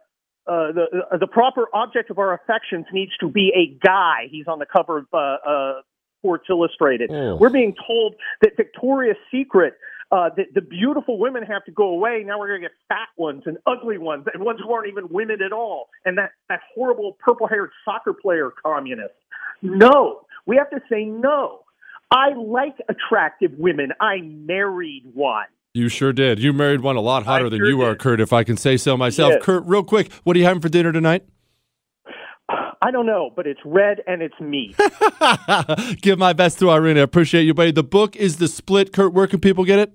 [0.46, 4.28] uh, the uh, the proper object of our affections needs to be a guy.
[4.30, 5.80] He's on the cover of uh, uh,
[6.20, 7.10] Sports Illustrated.
[7.10, 7.36] Oh.
[7.36, 9.74] We're being told that Victoria's Secret.
[10.12, 12.22] Uh, that the beautiful women have to go away.
[12.24, 15.08] Now we're going to get fat ones and ugly ones and ones who aren't even
[15.08, 15.88] women at all.
[16.04, 19.14] And that, that horrible purple haired soccer player communist.
[19.62, 21.64] No, we have to say no.
[22.12, 23.92] I like attractive women.
[23.98, 25.46] I married one.
[25.74, 26.38] You sure did.
[26.38, 28.96] You married one a lot hotter than you are, Kurt, if I can say so
[28.96, 29.32] myself.
[29.32, 29.42] Yes.
[29.42, 31.24] Kurt, real quick, what are you having for dinner tonight?
[32.48, 34.76] I don't know, but it's red and it's meat.
[36.02, 36.96] Give my best to Irene.
[36.96, 37.72] I appreciate you, buddy.
[37.72, 38.92] The book is The Split.
[38.92, 39.92] Kurt, where can people get it?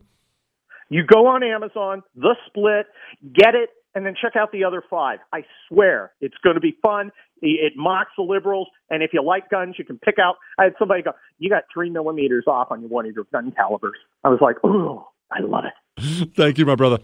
[0.89, 2.87] You go on Amazon, The Split,
[3.33, 5.19] get it, and then check out the other five.
[5.31, 7.11] I swear it's going to be fun.
[7.41, 10.35] It mocks the liberals, and if you like guns, you can pick out.
[10.57, 13.97] I had somebody go, "You got three millimeters off on one of your gun calibers."
[14.25, 16.99] I was like, "Ooh, I love it." Thank you, my brother.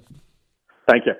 [0.87, 1.13] Thank you.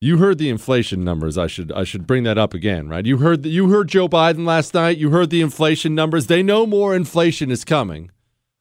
[0.00, 1.38] You heard the inflation numbers.
[1.38, 3.04] I should I should bring that up again, right?
[3.04, 4.98] You heard the, you heard Joe Biden last night.
[4.98, 6.26] You heard the inflation numbers.
[6.26, 8.10] They know more inflation is coming.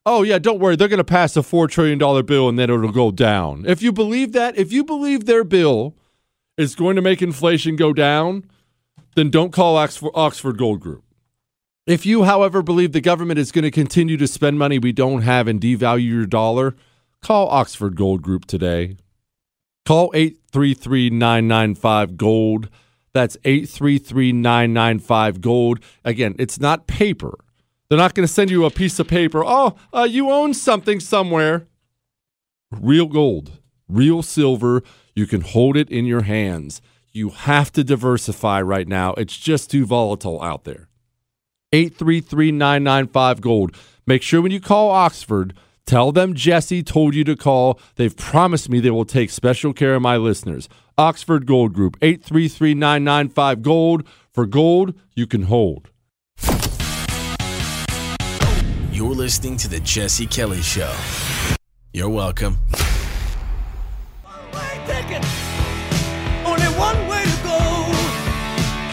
[0.05, 0.75] Oh yeah, don't worry.
[0.75, 3.65] They're going to pass a four trillion dollar bill and then it'll go down.
[3.67, 5.95] If you believe that, if you believe their bill
[6.57, 8.45] is going to make inflation go down,
[9.15, 11.03] then don't call Oxford, Oxford Gold Group.
[11.88, 15.21] If you, however, believe the government is going to continue to spend money we don't
[15.21, 16.75] have and devalue your dollar,
[17.21, 18.97] call Oxford Gold Group today.
[19.86, 22.69] Call 833 995 Gold.
[23.13, 25.79] That's 833 995 Gold.
[26.03, 27.38] Again, it's not paper.
[27.88, 29.43] They're not going to send you a piece of paper.
[29.45, 31.68] Oh, uh, you own something somewhere.
[32.72, 34.81] Real gold, real silver.
[35.14, 36.81] You can hold it in your hands.
[37.11, 39.14] You have to diversify right now.
[39.14, 40.89] It's just too volatile out there.
[41.76, 43.76] 833 995 Gold.
[44.07, 45.53] Make sure when you call Oxford,
[45.85, 47.81] tell them Jesse told you to call.
[47.97, 50.69] They've promised me they will take special care of my listeners.
[50.97, 54.07] Oxford Gold Group, 833 995 Gold.
[54.31, 55.89] For gold you can hold.
[58.91, 60.95] You're listening to The Jesse Kelly Show.
[61.91, 62.57] You're welcome.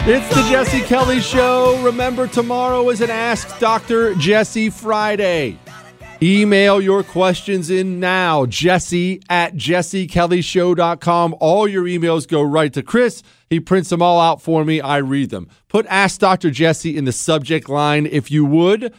[0.05, 1.81] It's the Jesse Kelly Show.
[1.81, 4.17] Remember, tomorrow is an Ask Dr.
[4.17, 5.57] Jesse Friday.
[6.21, 11.37] Email your questions in now, jesse at jessekellyshow.com.
[11.39, 13.23] All your emails go right to Chris.
[13.49, 14.81] He prints them all out for me.
[14.81, 15.49] I read them.
[15.69, 16.51] Put Ask Dr.
[16.51, 18.93] Jesse in the subject line if you would.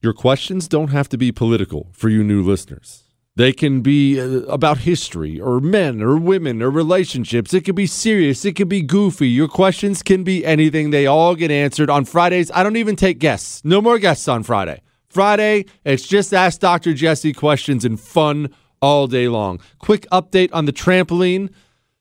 [0.00, 3.07] Your questions don't have to be political for you new listeners.
[3.38, 7.54] They can be uh, about history or men or women or relationships.
[7.54, 8.44] It could be serious.
[8.44, 9.28] It could be goofy.
[9.28, 10.90] Your questions can be anything.
[10.90, 12.50] They all get answered on Fridays.
[12.52, 13.64] I don't even take guests.
[13.64, 14.82] No more guests on Friday.
[15.08, 16.92] Friday, it's just Ask Dr.
[16.94, 18.52] Jesse questions and fun
[18.82, 19.60] all day long.
[19.78, 21.48] Quick update on the trampoline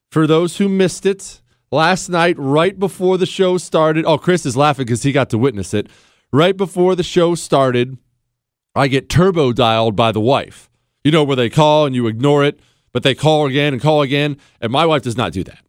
[0.10, 1.44] for those who missed it.
[1.70, 5.38] Last night, right before the show started, oh, Chris is laughing because he got to
[5.38, 5.86] witness it.
[6.32, 8.00] Right before the show started,
[8.74, 10.68] I get turbo dialed by the wife.
[11.08, 12.60] You know, where they call and you ignore it,
[12.92, 14.36] but they call again and call again.
[14.60, 15.60] And my wife does not do that.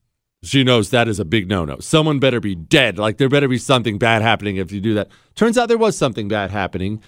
[0.43, 1.79] She knows that is a big no no.
[1.79, 2.99] Someone better be dead.
[2.99, 5.07] Like, there better be something bad happening if you do that.
[5.37, 7.01] Turns out there was something bad happening.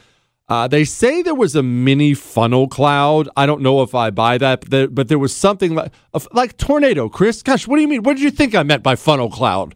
[0.49, 3.29] Uh, they say there was a mini funnel cloud.
[3.37, 5.93] I don't know if I buy that, but there, but there was something like,
[6.31, 7.43] like tornado, Chris.
[7.43, 8.05] Gosh, what do you mean?
[8.05, 9.75] What did you think I meant by funnel cloud?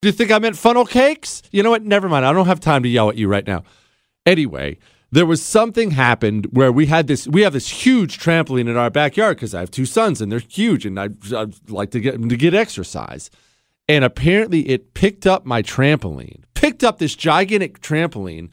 [0.00, 1.42] Do you think I meant funnel cakes?
[1.52, 1.84] You know what?
[1.84, 2.24] Never mind.
[2.24, 3.64] I don't have time to yell at you right now.
[4.24, 4.78] Anyway,
[5.12, 8.90] there was something happened where we had this we have this huge trampoline in our
[8.90, 12.12] backyard because I have two sons and they're huge and I would like to get
[12.12, 13.30] them to get exercise.
[13.88, 18.50] And apparently it picked up my trampoline, picked up this gigantic trampoline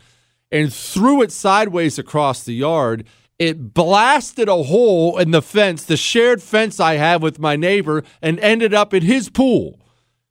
[0.51, 3.05] and threw it sideways across the yard.
[3.37, 8.03] It blasted a hole in the fence, the shared fence I have with my neighbor,
[8.19, 9.79] and ended up in his pool.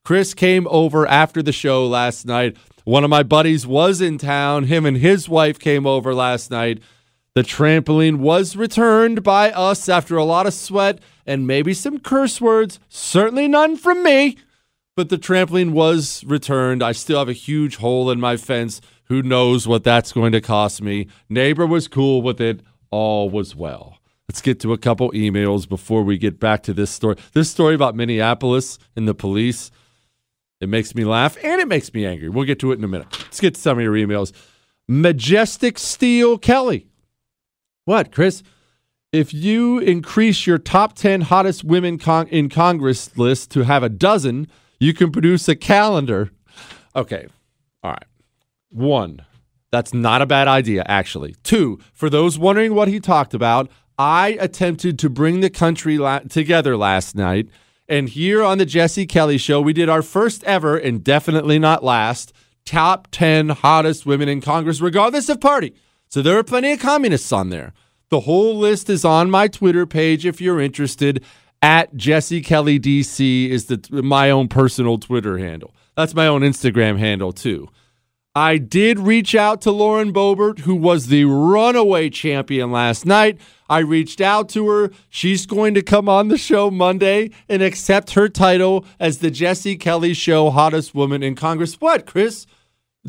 [0.07, 4.63] Chris came over after the show last night one of my buddies was in town.
[4.63, 6.79] Him and his wife came over last night.
[7.35, 12.41] The trampoline was returned by us after a lot of sweat and maybe some curse
[12.41, 12.79] words.
[12.89, 14.37] Certainly none from me,
[14.95, 16.85] but the trampoline was returned.
[16.85, 18.81] I still have a huge hole in my fence.
[19.07, 21.09] Who knows what that's going to cost me?
[21.29, 22.61] Neighbor was cool with it.
[22.93, 23.99] All was well.
[24.29, 27.17] Let's get to a couple emails before we get back to this story.
[27.33, 29.73] This story about Minneapolis and the police.
[30.61, 32.29] It makes me laugh and it makes me angry.
[32.29, 33.09] We'll get to it in a minute.
[33.13, 34.33] Let's get to some of your emails.
[34.89, 36.87] Majestic Steel Kelly.
[37.85, 38.43] What, Chris?
[39.13, 43.89] If you increase your top 10 hottest women con- in Congress list to have a
[43.89, 44.49] dozen,
[44.81, 46.31] you can produce a calendar.
[46.95, 47.27] Okay.
[47.83, 48.05] All right.
[48.71, 49.25] One,
[49.71, 51.37] that's not a bad idea, actually.
[51.43, 56.19] Two, for those wondering what he talked about, I attempted to bring the country la-
[56.21, 57.49] together last night
[57.89, 61.85] and here on the Jesse Kelly Show, we did our first ever and definitely not
[61.85, 62.33] last
[62.65, 65.75] top 10 hottest women in Congress, regardless of party.
[66.09, 67.73] So there are plenty of communists on there.
[68.11, 71.25] The whole list is on my Twitter page if you're interested.
[71.63, 75.75] At Jesse Kelly DC is the my own personal Twitter handle.
[75.97, 77.69] That's my own Instagram handle too.
[78.37, 83.41] I did reach out to Lauren Boebert, who was the runaway champion last night.
[83.67, 84.91] I reached out to her.
[85.09, 89.77] She's going to come on the show Monday and accept her title as the Jesse
[89.77, 91.81] Kelly Show hottest woman in Congress.
[91.81, 92.47] What, Chris?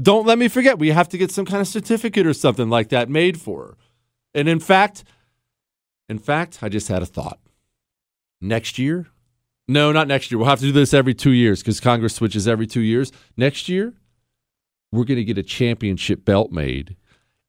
[0.02, 0.80] Don't let me forget.
[0.80, 3.78] We have to get some kind of certificate or something like that made for her.
[4.34, 5.04] And in fact,
[6.08, 7.40] in fact, I just had a thought.
[8.40, 9.08] Next year?
[9.68, 10.38] No, not next year.
[10.38, 13.12] We'll have to do this every two years because Congress switches every two years.
[13.36, 13.94] Next year,
[14.92, 16.96] we're going to get a championship belt made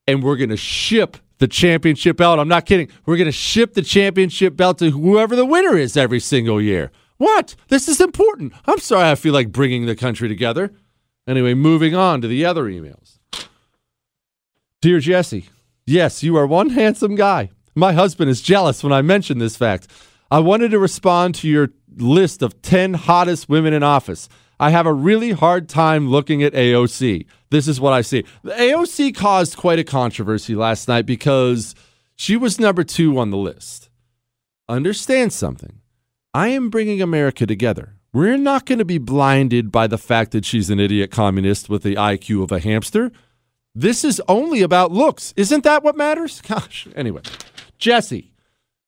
[0.07, 2.39] and we're going to ship the championship belt.
[2.39, 2.89] I'm not kidding.
[3.05, 6.91] We're going to ship the championship belt to whoever the winner is every single year.
[7.17, 7.55] What?
[7.67, 8.53] This is important.
[8.65, 10.73] I'm sorry I feel like bringing the country together.
[11.27, 13.19] Anyway, moving on to the other emails.
[14.81, 15.49] Dear Jesse,
[15.85, 17.51] yes, you are one handsome guy.
[17.75, 19.87] My husband is jealous when I mention this fact.
[20.31, 24.29] I wanted to respond to your list of 10 hottest women in office.
[24.59, 27.25] I have a really hard time looking at AOC.
[27.49, 28.25] This is what I see.
[28.43, 31.75] The AOC caused quite a controversy last night because
[32.15, 33.89] she was number two on the list.
[34.67, 35.79] Understand something.
[36.33, 37.95] I am bringing America together.
[38.11, 41.83] We're not going to be blinded by the fact that she's an idiot communist with
[41.83, 43.11] the IQ of a hamster.
[43.73, 45.33] This is only about looks.
[45.37, 46.41] Isn't that what matters?
[46.47, 46.87] Gosh.
[46.95, 47.21] Anyway,
[47.77, 48.31] Jesse,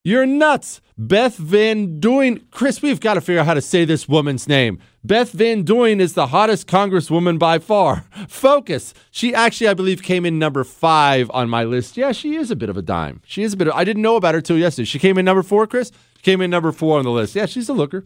[0.03, 0.81] you're nuts.
[0.97, 2.41] Beth Van Duyne.
[2.51, 4.79] Chris, we've got to figure out how to say this woman's name.
[5.03, 8.05] Beth Van Duyne is the hottest congresswoman by far.
[8.27, 8.93] Focus.
[9.09, 11.97] She actually, I believe, came in number five on my list.
[11.97, 13.21] Yeah, she is a bit of a dime.
[13.25, 14.85] She is a bit of, I didn't know about her till yesterday.
[14.85, 15.91] She came in number four, Chris?
[16.17, 17.35] She came in number four on the list.
[17.35, 18.03] Yeah, she's a looker.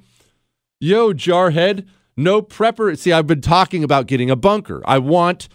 [0.79, 1.85] Yo, Jarhead.
[2.17, 2.97] No prepper.
[2.97, 4.81] See, I've been talking about getting a bunker.
[4.85, 5.49] I want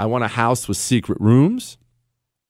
[0.00, 1.78] I want a house with secret rooms.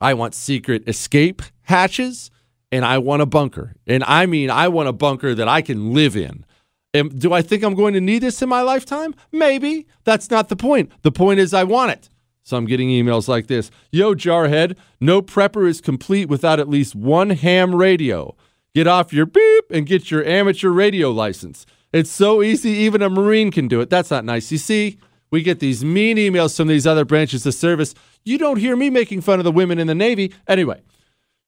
[0.01, 2.31] I want secret escape hatches
[2.75, 3.73] and I want a bunker.
[3.87, 6.45] And I mean, I want a bunker that I can live in.
[6.93, 9.15] And do I think I'm going to need this in my lifetime?
[9.31, 9.87] Maybe.
[10.03, 10.91] That's not the point.
[11.03, 12.09] The point is, I want it.
[12.43, 16.97] So I'm getting emails like this Yo, Jarhead, no prepper is complete without at least
[16.97, 18.35] one ham radio.
[18.75, 21.67] Get off your beep and get your amateur radio license.
[21.93, 23.89] It's so easy, even a Marine can do it.
[23.89, 24.51] That's not nice.
[24.51, 24.99] You see,
[25.31, 27.95] we get these mean emails from these other branches of service.
[28.25, 30.35] You don't hear me making fun of the women in the Navy.
[30.49, 30.83] Anyway,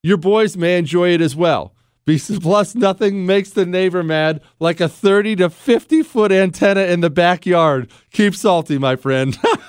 [0.06, 1.74] Your boys may enjoy it as well.
[2.06, 7.10] Plus, nothing makes the neighbor mad like a 30 to 50 foot antenna in the
[7.10, 7.90] backyard.
[8.12, 9.36] Keep salty, my friend.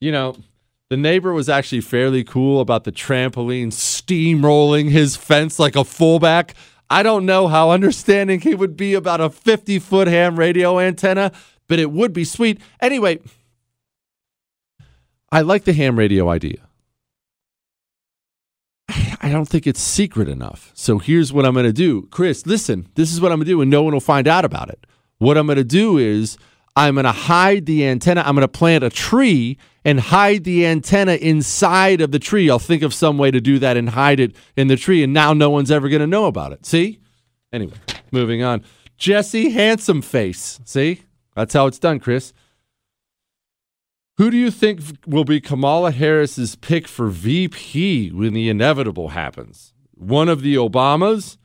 [0.00, 0.36] you know,
[0.88, 6.54] the neighbor was actually fairly cool about the trampoline steamrolling his fence like a fullback.
[6.88, 11.30] I don't know how understanding he would be about a 50 foot ham radio antenna,
[11.68, 12.58] but it would be sweet.
[12.80, 13.18] Anyway,
[15.30, 16.65] I like the ham radio idea.
[19.20, 20.70] I don't think it's secret enough.
[20.74, 22.08] So here's what I'm going to do.
[22.10, 24.44] Chris, listen, this is what I'm going to do, and no one will find out
[24.44, 24.86] about it.
[25.18, 26.36] What I'm going to do is
[26.74, 28.22] I'm going to hide the antenna.
[28.22, 32.50] I'm going to plant a tree and hide the antenna inside of the tree.
[32.50, 35.12] I'll think of some way to do that and hide it in the tree, and
[35.12, 36.66] now no one's ever going to know about it.
[36.66, 37.00] See?
[37.52, 37.74] Anyway,
[38.10, 38.64] moving on.
[38.98, 40.60] Jesse Handsome Face.
[40.64, 41.02] See?
[41.34, 42.32] That's how it's done, Chris.
[44.18, 49.74] Who do you think will be Kamala Harris's pick for VP when the inevitable happens?
[49.94, 51.36] One of the Obamas?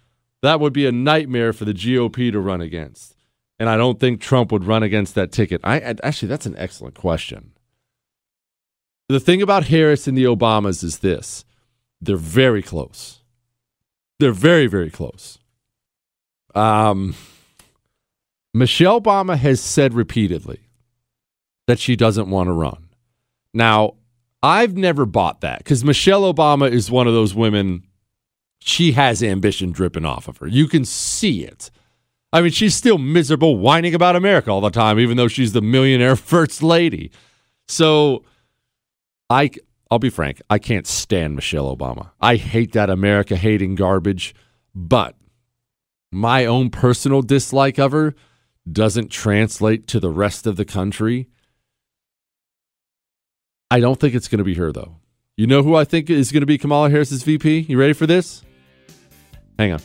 [0.42, 3.16] That would be a nightmare for the GOP to run against.
[3.60, 5.62] And I don't think Trump would run against that ticket.
[5.64, 7.52] I actually that's an excellent question.
[9.08, 11.44] The thing about Harris and the Obamas is this.
[12.00, 13.20] They're very close.
[14.20, 15.38] They're very very close.
[16.56, 17.16] Um
[18.54, 20.60] Michelle Obama has said repeatedly
[21.68, 22.90] that she doesn't want to run.
[23.54, 23.96] Now,
[24.44, 27.86] I've never bought that because Michelle Obama is one of those women,
[28.60, 30.48] she has ambition dripping off of her.
[30.48, 31.70] You can see it.
[32.34, 35.62] I mean, she's still miserable, whining about America all the time, even though she's the
[35.62, 37.12] millionaire first lady.
[37.68, 38.24] So,
[39.30, 39.52] I,
[39.90, 42.12] I'll be frank, I can't stand Michelle Obama.
[42.20, 44.34] I hate that America hating garbage,
[44.74, 45.16] but
[46.12, 48.16] my own personal dislike of her
[48.70, 51.30] doesn't translate to the rest of the country.
[53.72, 54.98] I don't think it's going to be her, though.
[55.38, 57.68] You know who I think is going to be Kamala Harris's VP?
[57.70, 58.44] You ready for this?
[59.58, 59.80] Hang on.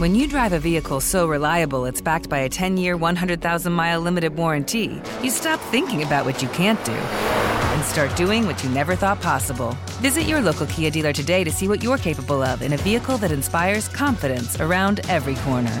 [0.00, 4.00] When you drive a vehicle so reliable it's backed by a 10 year, 100,000 mile
[4.00, 8.70] limited warranty, you stop thinking about what you can't do and start doing what you
[8.70, 9.76] never thought possible.
[10.00, 13.18] Visit your local Kia dealer today to see what you're capable of in a vehicle
[13.18, 15.80] that inspires confidence around every corner.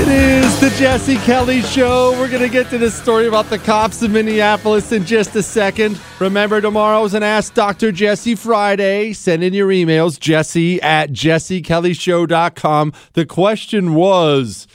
[0.00, 2.12] It is the Jesse Kelly Show.
[2.12, 5.42] We're going to get to this story about the cops in Minneapolis in just a
[5.42, 6.00] second.
[6.18, 7.92] Remember, tomorrow's an Ask Dr.
[7.92, 9.12] Jesse Friday.
[9.12, 12.94] Send in your emails, jesse at jessekellyshow.com.
[13.12, 14.66] The question was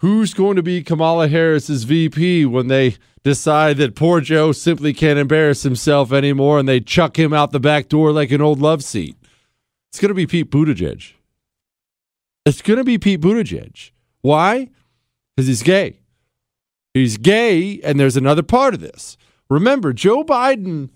[0.00, 5.18] who's going to be Kamala Harris's VP when they decide that poor Joe simply can't
[5.18, 8.84] embarrass himself anymore and they chuck him out the back door like an old love
[8.84, 9.16] seat?
[9.90, 11.14] It's going to be Pete Buttigieg.
[12.44, 13.92] It's going to be Pete Buttigieg.
[14.22, 14.70] Why?
[15.36, 16.00] Because he's gay.
[16.94, 19.16] He's gay, and there's another part of this.
[19.48, 20.90] Remember, Joe Biden,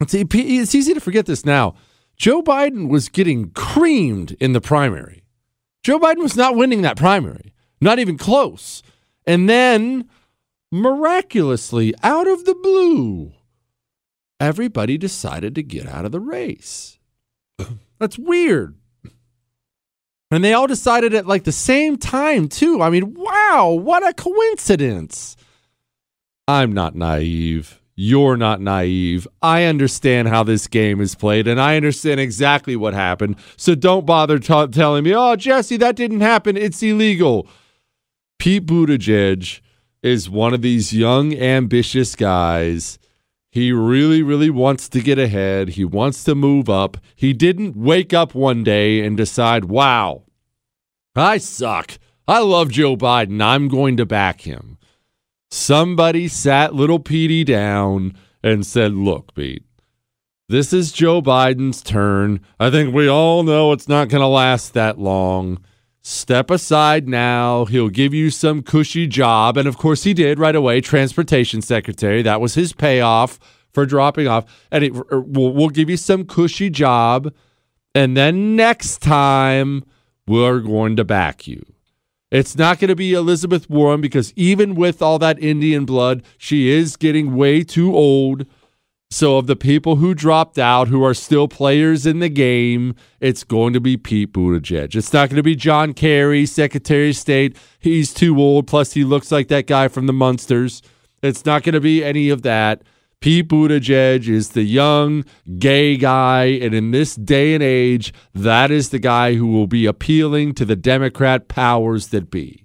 [0.00, 1.74] it's easy to forget this now.
[2.16, 5.24] Joe Biden was getting creamed in the primary.
[5.82, 8.82] Joe Biden was not winning that primary, not even close.
[9.26, 10.08] And then,
[10.70, 13.32] miraculously, out of the blue,
[14.38, 16.98] everybody decided to get out of the race.
[17.98, 18.76] That's weird.
[20.30, 22.82] And they all decided at like the same time, too.
[22.82, 25.36] I mean, wow, what a coincidence.
[26.48, 27.80] I'm not naive.
[27.96, 29.28] You're not naive.
[29.40, 33.36] I understand how this game is played and I understand exactly what happened.
[33.56, 36.56] So don't bother t- telling me, oh, Jesse, that didn't happen.
[36.56, 37.46] It's illegal.
[38.40, 39.60] Pete Buttigieg
[40.02, 42.98] is one of these young, ambitious guys.
[43.54, 45.68] He really, really wants to get ahead.
[45.68, 46.96] He wants to move up.
[47.14, 50.24] He didn't wake up one day and decide, wow,
[51.14, 51.92] I suck.
[52.26, 53.40] I love Joe Biden.
[53.40, 54.76] I'm going to back him.
[55.52, 59.62] Somebody sat little Petey down and said, Look, Pete,
[60.48, 62.40] this is Joe Biden's turn.
[62.58, 65.64] I think we all know it's not going to last that long.
[66.06, 67.64] Step aside now.
[67.64, 69.56] He'll give you some cushy job.
[69.56, 70.82] And of course, he did right away.
[70.82, 72.20] Transportation secretary.
[72.20, 73.40] That was his payoff
[73.72, 74.44] for dropping off.
[74.70, 77.32] And it, er, we'll, we'll give you some cushy job.
[77.94, 79.82] And then next time,
[80.26, 81.64] we're going to back you.
[82.30, 86.68] It's not going to be Elizabeth Warren because even with all that Indian blood, she
[86.68, 88.44] is getting way too old.
[89.14, 93.44] So, of the people who dropped out who are still players in the game, it's
[93.44, 94.96] going to be Pete Buttigieg.
[94.96, 97.56] It's not going to be John Kerry, Secretary of State.
[97.78, 98.66] He's too old.
[98.66, 100.82] Plus, he looks like that guy from the Munsters.
[101.22, 102.82] It's not going to be any of that.
[103.20, 105.24] Pete Buttigieg is the young
[105.60, 109.86] gay guy, and in this day and age, that is the guy who will be
[109.86, 112.63] appealing to the Democrat powers that be.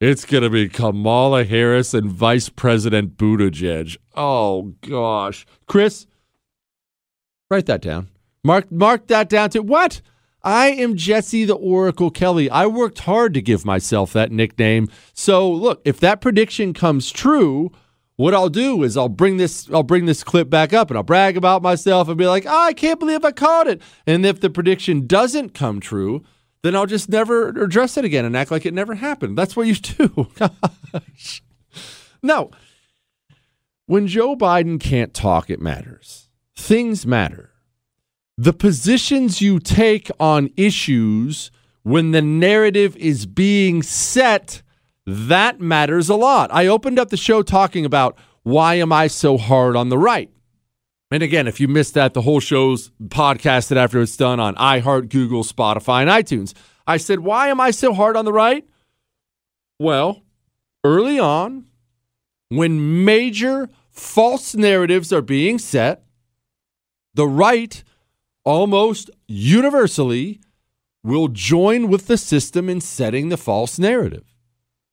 [0.00, 3.98] It's going to be Kamala Harris and Vice President Buttigieg.
[4.14, 6.06] Oh gosh, Chris,
[7.50, 8.08] write that down.
[8.42, 10.00] Mark mark that down to what?
[10.42, 12.48] I am Jesse the Oracle Kelly.
[12.48, 14.88] I worked hard to give myself that nickname.
[15.12, 17.70] So look, if that prediction comes true,
[18.16, 21.02] what I'll do is I'll bring this I'll bring this clip back up and I'll
[21.02, 23.82] brag about myself and be like, oh, I can't believe I caught it.
[24.06, 26.24] And if the prediction doesn't come true,
[26.62, 29.36] then I'll just never address it again and act like it never happened.
[29.36, 30.28] That's what you do.
[30.34, 31.42] Gosh.
[32.22, 32.50] No.
[33.86, 36.28] When Joe Biden can't talk, it matters.
[36.56, 37.50] Things matter.
[38.36, 41.50] The positions you take on issues
[41.82, 44.62] when the narrative is being set
[45.06, 46.50] that matters a lot.
[46.52, 50.30] I opened up the show talking about why am I so hard on the right?
[51.10, 55.08] And again, if you missed that, the whole show's podcasted after it's done on iHeart,
[55.08, 56.54] Google, Spotify, and iTunes.
[56.86, 58.64] I said, why am I so hard on the right?
[59.78, 60.22] Well,
[60.84, 61.66] early on,
[62.48, 66.04] when major false narratives are being set,
[67.14, 67.82] the right
[68.44, 70.40] almost universally
[71.02, 74.24] will join with the system in setting the false narrative.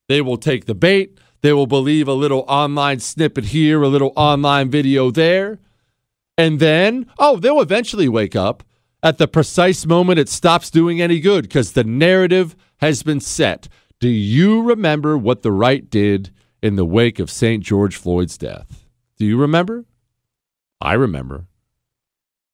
[0.08, 1.20] They will take the bait.
[1.42, 5.60] They will believe a little online snippet here, a little online video there.
[6.38, 8.64] And then, oh, they'll eventually wake up
[9.04, 13.68] at the precise moment it stops doing any good because the narrative has been set.
[14.00, 16.32] Do you remember what the right did
[16.62, 17.64] in the wake of St.
[17.64, 18.86] George Floyd's death?
[19.18, 19.86] Do you remember?
[20.80, 21.48] I remember.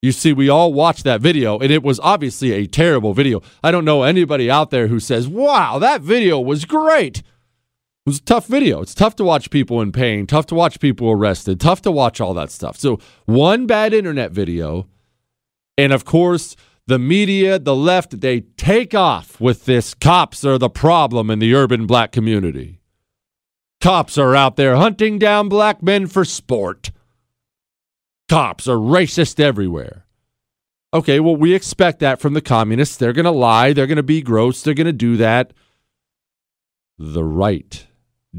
[0.02, 3.42] You see, we all watched that video, and it was obviously a terrible video.
[3.64, 7.24] I don't know anybody out there who says, wow, that video was great.
[8.06, 8.82] It was a tough video.
[8.82, 12.20] It's tough to watch people in pain, tough to watch people arrested, tough to watch
[12.20, 12.78] all that stuff.
[12.78, 14.90] So, one bad internet video,
[15.78, 20.70] and of course, the media, the left, they take off with this cops are the
[20.70, 22.82] problem in the urban black community.
[23.80, 26.92] Cops are out there hunting down black men for sport.
[28.28, 30.06] Cops are racist everywhere.
[30.94, 32.98] Okay, well, we expect that from the communists.
[32.98, 33.72] They're going to lie.
[33.72, 34.62] They're going to be gross.
[34.62, 35.54] They're going to do that.
[37.00, 37.88] The right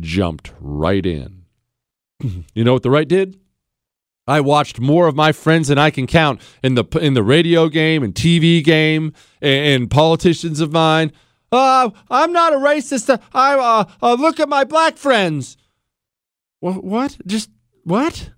[0.01, 1.45] jumped right in.
[2.55, 3.39] you know what the right did?
[4.27, 7.69] I watched more of my friends than I can count in the in the radio
[7.69, 9.13] game and TV game
[9.43, 11.13] and, and politicians of mine.
[11.53, 13.21] Uh, I'm not a racist.
[13.35, 15.57] I uh, uh, look at my black friends.
[16.61, 16.83] What?
[16.83, 17.19] What?
[17.27, 17.51] Just
[17.85, 18.31] what?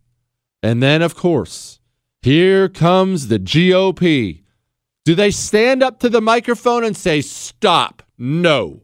[0.62, 1.78] And then, of course,
[2.20, 4.42] here comes the GOP.
[5.04, 8.02] Do they stand up to the microphone and say, "Stop"?
[8.18, 8.82] No.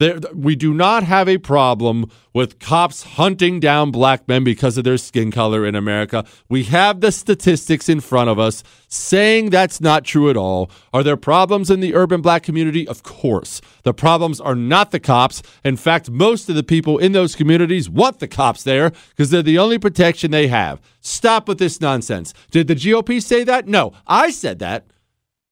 [0.00, 4.82] There, we do not have a problem with cops hunting down black men because of
[4.82, 6.24] their skin color in America.
[6.48, 10.68] We have the statistics in front of us saying that's not true at all.
[10.92, 12.88] Are there problems in the urban black community?
[12.88, 13.60] Of course.
[13.84, 15.42] The problems are not the cops.
[15.64, 19.42] In fact, most of the people in those communities want the cops there because they're
[19.42, 20.80] the only protection they have.
[21.02, 22.34] Stop with this nonsense.
[22.50, 23.68] Did the GOP say that?
[23.68, 23.92] No.
[24.08, 24.86] I said that.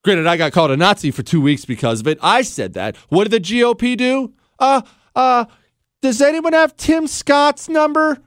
[0.03, 2.19] Granted, I got called a Nazi for two weeks because of it.
[2.21, 2.97] I said that.
[3.09, 4.33] What did the GOP do?
[4.59, 4.83] Uh,
[5.15, 5.45] uh,
[6.01, 8.19] does anyone have Tim Scott's number?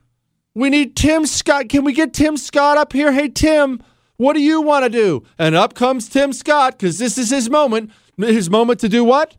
[0.54, 1.68] We need Tim Scott.
[1.68, 3.12] Can we get Tim Scott up here?
[3.12, 3.84] Hey, Tim,
[4.16, 5.24] what do you want to do?
[5.38, 7.92] And up comes Tim Scott because this is his moment.
[8.18, 9.36] His moment to do what?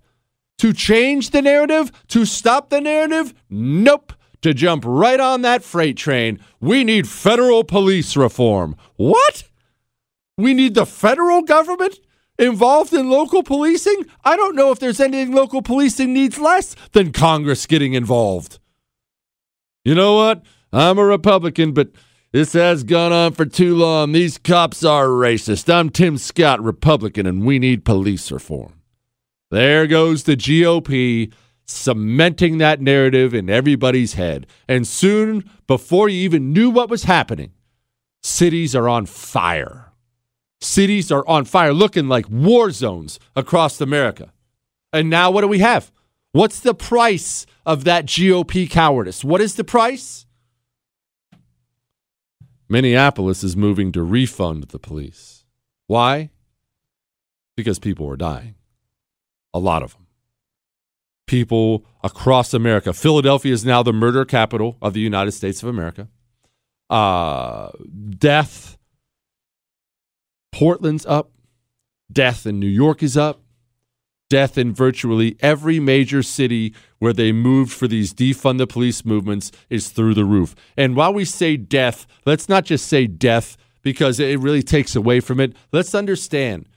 [0.58, 1.90] To change the narrative?
[2.08, 3.32] To stop the narrative?
[3.48, 4.12] Nope.
[4.42, 6.38] To jump right on that freight train.
[6.60, 8.76] We need federal police reform.
[8.96, 9.44] What?
[10.36, 11.98] We need the federal government
[12.38, 14.06] involved in local policing?
[14.24, 18.58] I don't know if there's anything local policing needs less than Congress getting involved.
[19.84, 20.42] You know what?
[20.72, 21.90] I'm a Republican, but
[22.32, 24.12] this has gone on for too long.
[24.12, 25.72] These cops are racist.
[25.72, 28.74] I'm Tim Scott, Republican, and we need police reform.
[29.50, 31.32] There goes the GOP
[31.64, 34.46] cementing that narrative in everybody's head.
[34.68, 37.52] And soon, before you even knew what was happening,
[38.22, 39.85] cities are on fire.
[40.66, 44.32] Cities are on fire, looking like war zones across America.
[44.92, 45.92] And now what do we have?
[46.32, 49.24] What's the price of that GOP cowardice?
[49.24, 50.26] What is the price?
[52.68, 55.44] Minneapolis is moving to refund the police.
[55.86, 56.30] Why?
[57.56, 58.56] Because people are dying.
[59.54, 60.08] A lot of them.
[61.26, 62.92] People across America.
[62.92, 66.08] Philadelphia is now the murder capital of the United States of America.
[66.90, 67.70] Uh,
[68.18, 68.75] death
[70.56, 71.32] Portland's up.
[72.10, 73.42] Death in New York is up.
[74.30, 79.52] Death in virtually every major city where they moved for these defund the police movements
[79.68, 80.54] is through the roof.
[80.74, 85.20] And while we say death, let's not just say death because it really takes away
[85.20, 85.54] from it.
[85.72, 86.70] Let's understand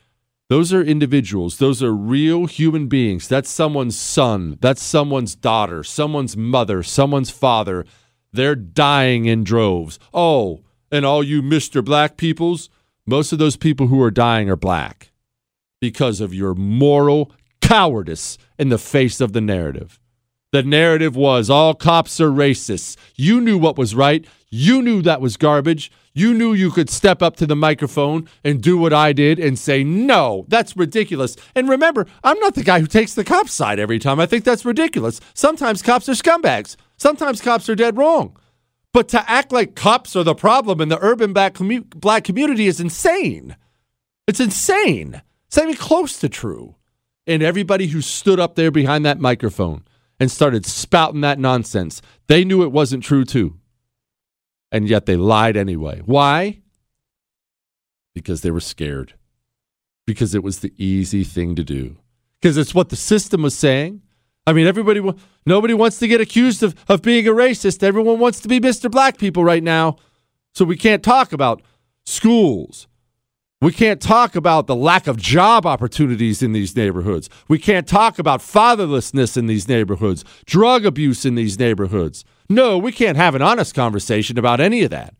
[0.49, 3.29] those are individuals, those are real human beings.
[3.29, 7.85] That's someone's son, that's someone's daughter, someone's mother, someone's father.
[8.33, 9.99] They're dying in droves.
[10.13, 11.83] Oh, and all you Mr.
[11.83, 12.69] Black peoples,
[13.09, 15.11] most of those people who are dying are black
[15.81, 17.31] because of your moral
[17.61, 19.99] cowardice in the face of the narrative.
[20.51, 22.97] The narrative was all cops are racists.
[23.15, 24.25] You knew what was right.
[24.49, 25.91] You knew that was garbage.
[26.13, 29.59] You knew you could step up to the microphone and do what I did and
[29.59, 31.35] say, no, that's ridiculous.
[31.53, 34.19] And remember, I'm not the guy who takes the cop's side every time.
[34.19, 35.21] I think that's ridiculous.
[35.35, 36.75] Sometimes cops are scumbags.
[36.97, 38.35] Sometimes cops are dead wrong.
[38.93, 42.67] But to act like cops are the problem in the urban black, commu- black community
[42.67, 43.55] is insane.
[44.27, 45.21] It's insane.
[45.47, 46.75] It's not even close to true.
[47.27, 49.83] And everybody who stood up there behind that microphone
[50.19, 53.57] and started spouting that nonsense, they knew it wasn't true too.
[54.71, 56.01] And yet they lied anyway.
[56.05, 56.61] Why?
[58.13, 59.13] Because they were scared.
[60.05, 61.97] Because it was the easy thing to do.
[62.41, 64.01] Because it's what the system was saying.
[64.49, 64.99] I mean, everybody,
[65.45, 67.83] nobody wants to get accused of, of being a racist.
[67.83, 68.89] Everyone wants to be Mr.
[68.89, 69.97] Black people right now.
[70.55, 71.61] So we can't talk about
[72.03, 72.87] schools.
[73.61, 77.29] We can't talk about the lack of job opportunities in these neighborhoods.
[77.47, 82.25] We can't talk about fatherlessness in these neighborhoods, drug abuse in these neighborhoods.
[82.49, 85.13] No, we can't have an honest conversation about any of that.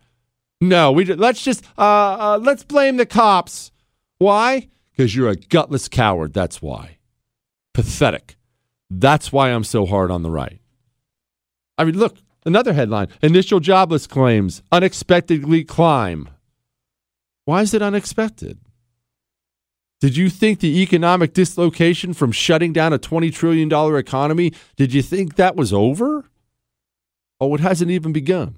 [0.60, 3.72] No, we let's just uh, uh, let's blame the cops.
[4.18, 4.70] Why?
[4.90, 6.34] Because you're a gutless coward.
[6.34, 6.98] That's why.
[7.76, 8.39] Pathetic.
[8.90, 10.60] That's why I'm so hard on the right.
[11.78, 16.30] I mean, look, another headline Initial jobless claims unexpectedly climb.
[17.46, 18.60] Why is it unexpected?
[20.02, 25.02] Did you think the economic dislocation from shutting down a $20 trillion economy, did you
[25.02, 26.30] think that was over?
[27.42, 28.56] Oh, it hasn't even begun.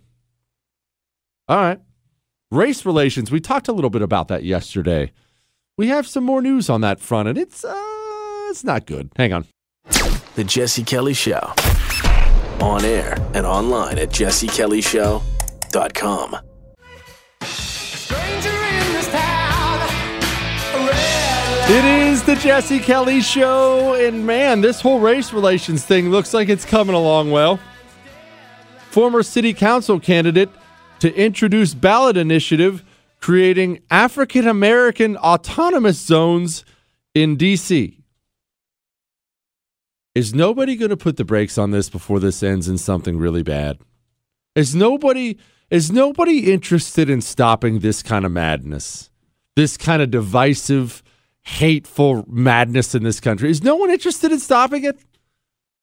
[1.47, 1.79] All right.
[2.51, 3.31] Race relations.
[3.31, 5.11] We talked a little bit about that yesterday.
[5.77, 7.73] We have some more news on that front, and it's uh,
[8.49, 9.09] it's not good.
[9.15, 9.45] Hang on.
[10.41, 11.53] The Jesse Kelly Show.
[12.61, 16.35] On air and online at jessekellyshow.com.
[21.69, 26.49] It is the Jesse Kelly Show, and man, this whole race relations thing looks like
[26.49, 27.59] it's coming along well.
[28.89, 30.49] Former city council candidate
[31.01, 32.83] to introduce ballot initiative
[33.19, 36.65] creating African American autonomous zones
[37.13, 38.00] in D.C.
[40.13, 43.43] is nobody going to put the brakes on this before this ends in something really
[43.43, 43.79] bad?
[44.55, 45.37] Is nobody
[45.69, 49.09] is nobody interested in stopping this kind of madness?
[49.55, 51.01] This kind of divisive,
[51.43, 53.49] hateful madness in this country?
[53.49, 54.99] Is no one interested in stopping it?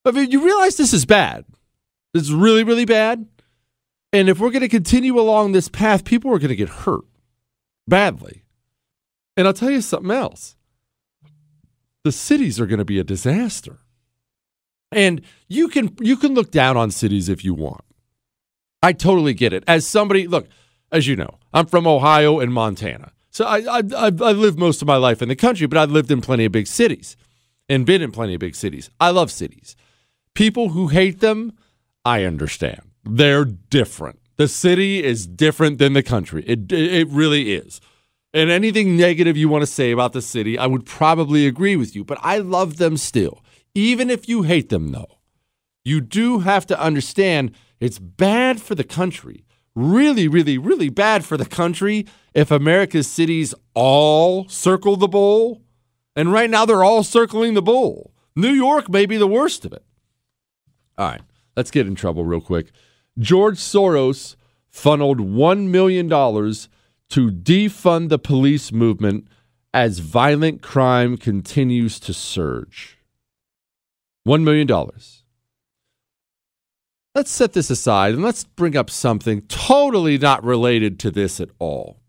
[0.04, 1.46] I mean, you realize this is bad.
[2.14, 3.26] Is really, really bad.
[4.12, 7.04] And if we're going to continue along this path, people are going to get hurt
[7.86, 8.42] badly.
[9.36, 10.56] And I'll tell you something else
[12.04, 13.78] the cities are going to be a disaster.
[14.90, 17.84] And you can you can look down on cities if you want.
[18.82, 19.64] I totally get it.
[19.66, 20.48] As somebody, look,
[20.92, 23.12] as you know, I'm from Ohio and Montana.
[23.30, 26.10] So I I I lived most of my life in the country, but I've lived
[26.10, 27.16] in plenty of big cities
[27.68, 28.90] and been in plenty of big cities.
[28.98, 29.76] I love cities.
[30.34, 31.52] People who hate them,
[32.04, 32.80] I understand.
[33.04, 34.20] They're different.
[34.36, 36.44] The city is different than the country.
[36.46, 37.80] It it really is.
[38.34, 41.96] And anything negative you want to say about the city, I would probably agree with
[41.96, 43.42] you, but I love them still.
[43.74, 45.18] Even if you hate them though.
[45.84, 49.44] You do have to understand it's bad for the country.
[49.74, 55.62] Really, really, really bad for the country if America's cities all circle the bowl.
[56.16, 58.12] And right now they're all circling the bowl.
[58.34, 59.84] New York may be the worst of it.
[60.96, 61.22] All right,
[61.56, 62.72] let's get in trouble real quick.
[63.18, 64.36] George Soros
[64.68, 69.28] funneled $1 million to defund the police movement
[69.72, 72.97] as violent crime continues to surge.
[74.28, 74.68] $1 million.
[77.14, 81.48] Let's set this aside and let's bring up something totally not related to this at
[81.58, 82.00] all.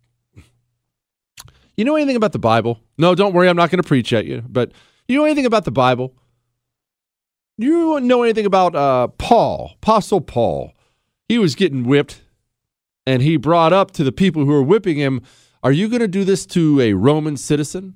[1.78, 2.82] You know anything about the Bible?
[2.98, 4.74] No, don't worry, I'm not going to preach at you, but
[5.08, 6.14] you know anything about the Bible?
[7.58, 10.74] You know anything about uh, Paul, Apostle Paul?
[11.30, 12.22] He was getting whipped
[13.06, 15.22] and he brought up to the people who were whipping him,
[15.64, 17.96] Are you going to do this to a Roman citizen?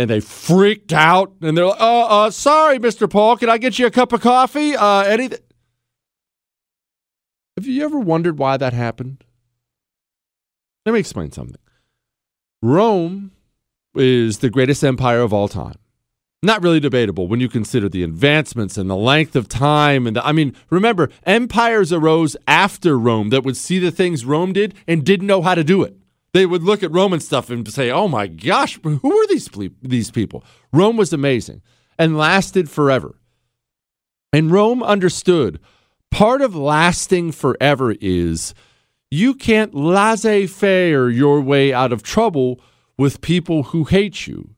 [0.00, 3.08] And they freaked out and they're like, uh, uh, sorry, Mr.
[3.08, 4.74] Paul, can I get you a cup of coffee?
[4.74, 5.40] Uh, anything?
[7.58, 9.24] Have you ever wondered why that happened?
[10.86, 11.60] Let me explain something.
[12.62, 13.32] Rome
[13.94, 15.76] is the greatest empire of all time
[16.42, 20.26] not really debatable when you consider the advancements and the length of time and the,
[20.26, 25.04] I mean remember empires arose after Rome that would see the things Rome did and
[25.04, 25.96] didn't know how to do it.
[26.32, 29.48] They would look at Roman stuff and say, "Oh my gosh, who are these
[29.82, 31.62] these people?" Rome was amazing
[31.98, 33.16] and lasted forever.
[34.32, 35.58] And Rome understood
[36.10, 38.54] part of lasting forever is
[39.10, 42.60] you can't laissez-faire your way out of trouble
[42.96, 44.54] with people who hate you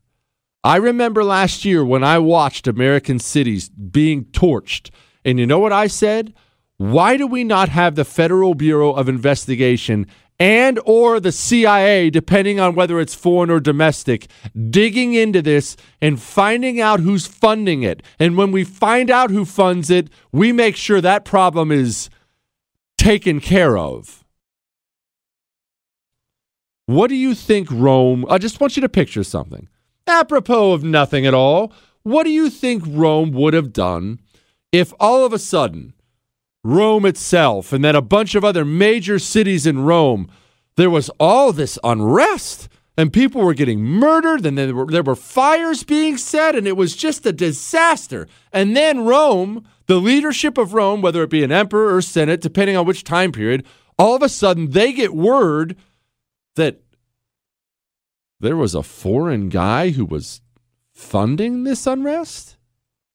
[0.64, 4.90] I remember last year when I watched American cities being torched,
[5.24, 6.34] and you know what I said?
[6.76, 10.06] Why do we not have the Federal Bureau of Investigation
[10.42, 14.26] and or the CIA depending on whether it's foreign or domestic
[14.70, 18.02] digging into this and finding out who's funding it.
[18.18, 22.10] And when we find out who funds it, we make sure that problem is
[22.98, 24.24] taken care of.
[26.86, 28.26] What do you think Rome?
[28.28, 29.68] I just want you to picture something.
[30.08, 34.18] Apropos of nothing at all, what do you think Rome would have done
[34.72, 35.94] if all of a sudden
[36.64, 40.30] Rome itself and then a bunch of other major cities in Rome,
[40.76, 45.16] there was all this unrest and people were getting murdered and there were, there were
[45.16, 48.28] fires being set and it was just a disaster.
[48.52, 52.76] And then Rome, the leadership of Rome, whether it be an emperor or senate, depending
[52.76, 53.66] on which time period,
[53.98, 55.76] all of a sudden they get word
[56.56, 56.80] that
[58.40, 60.42] there was a foreign guy who was
[60.92, 62.56] funding this unrest?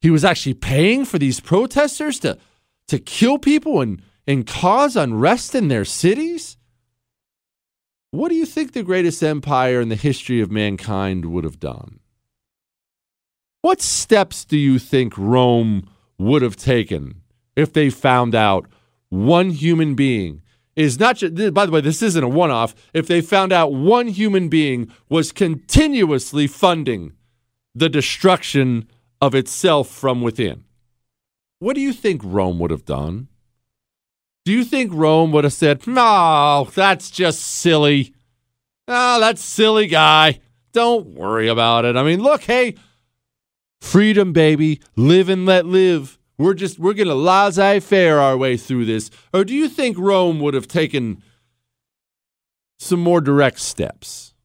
[0.02, 2.38] He was actually paying for these protesters to,
[2.88, 6.58] to kill people and, and cause unrest in their cities?
[8.12, 12.00] What do you think the greatest empire in the history of mankind would have done?
[13.62, 17.22] What steps do you think Rome would have taken
[17.56, 18.68] if they found out
[19.10, 20.42] one human being
[20.76, 22.76] is not just, by the way, this isn't a one off.
[22.94, 27.14] If they found out one human being was continuously funding
[27.74, 28.88] the destruction
[29.20, 30.64] of itself from within,
[31.60, 33.28] what do you think Rome would have done?
[34.46, 38.14] Do you think Rome would have said, No, that's just silly?
[38.88, 40.40] Oh, that's silly guy.
[40.72, 41.98] Don't worry about it.
[41.98, 42.76] I mean, look, hey,
[43.82, 44.80] freedom, baby.
[44.96, 46.18] Live and let live.
[46.38, 50.40] We're just we're going to laissez-faire our way through this, or do you think Rome
[50.40, 51.24] would have taken
[52.80, 54.36] some more direct steps?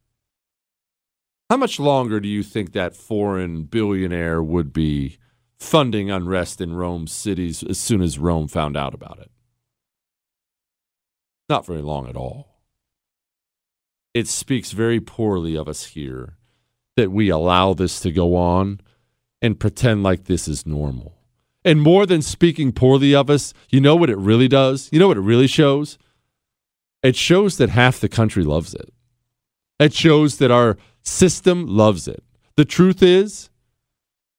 [1.50, 5.18] How much longer do you think that foreign billionaire would be
[5.62, 9.30] funding unrest in Rome's cities as soon as Rome found out about it?
[11.48, 12.58] Not very long at all.
[14.14, 16.36] It speaks very poorly of us here
[16.96, 18.80] that we allow this to go on
[19.40, 21.18] and pretend like this is normal.
[21.64, 24.88] And more than speaking poorly of us, you know what it really does?
[24.92, 25.96] You know what it really shows?
[27.02, 28.92] It shows that half the country loves it.
[29.78, 32.22] It shows that our system loves it.
[32.56, 33.48] The truth is,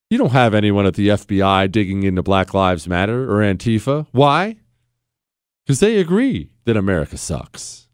[0.10, 4.08] you don't have anyone at the FBI digging into Black Lives Matter or Antifa.
[4.12, 4.58] Why?
[5.66, 7.88] Because they agree that America sucks.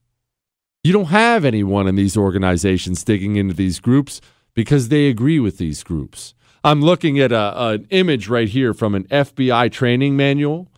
[0.83, 4.21] You don't have anyone in these organizations digging into these groups
[4.53, 6.33] because they agree with these groups.
[6.63, 10.71] I'm looking at a, an image right here from an FBI training manual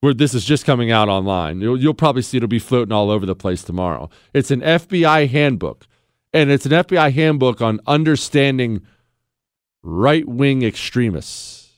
[0.00, 1.60] where this is just coming out online.
[1.60, 4.10] You'll, you'll probably see it'll be floating all over the place tomorrow.
[4.32, 5.86] It's an FBI handbook,
[6.32, 8.82] and it's an FBI handbook on understanding
[9.84, 11.68] right wing extremists.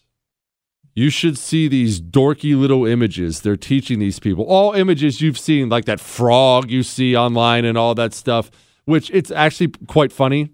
[0.94, 4.44] You should see these dorky little images they're teaching these people.
[4.44, 8.50] All images you've seen, like that frog you see online and all that stuff,
[8.86, 10.50] which it's actually quite funny,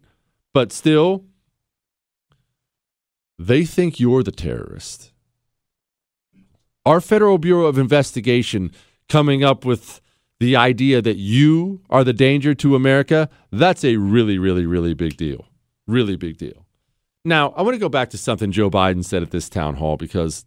[0.52, 1.24] but still,
[3.38, 5.12] they think you're the terrorist.
[6.84, 8.72] Our Federal Bureau of Investigation
[9.08, 10.00] coming up with
[10.40, 15.16] the idea that you are the danger to America, that's a really, really, really big
[15.16, 15.46] deal.
[15.86, 16.66] Really big deal.
[17.24, 19.96] Now, I want to go back to something Joe Biden said at this town hall
[19.96, 20.44] because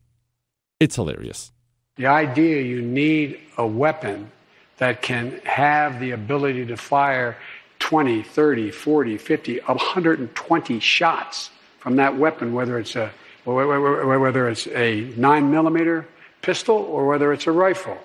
[0.81, 1.53] it's hilarious.
[1.95, 4.29] The idea you need a weapon
[4.77, 7.37] that can have the ability to fire
[7.79, 11.49] 20, 30, 40, 50, 120 shots
[11.79, 13.11] from that weapon, whether it's a
[13.45, 16.05] whether it's a nine millimeter
[16.41, 17.97] pistol or whether it's a rifle,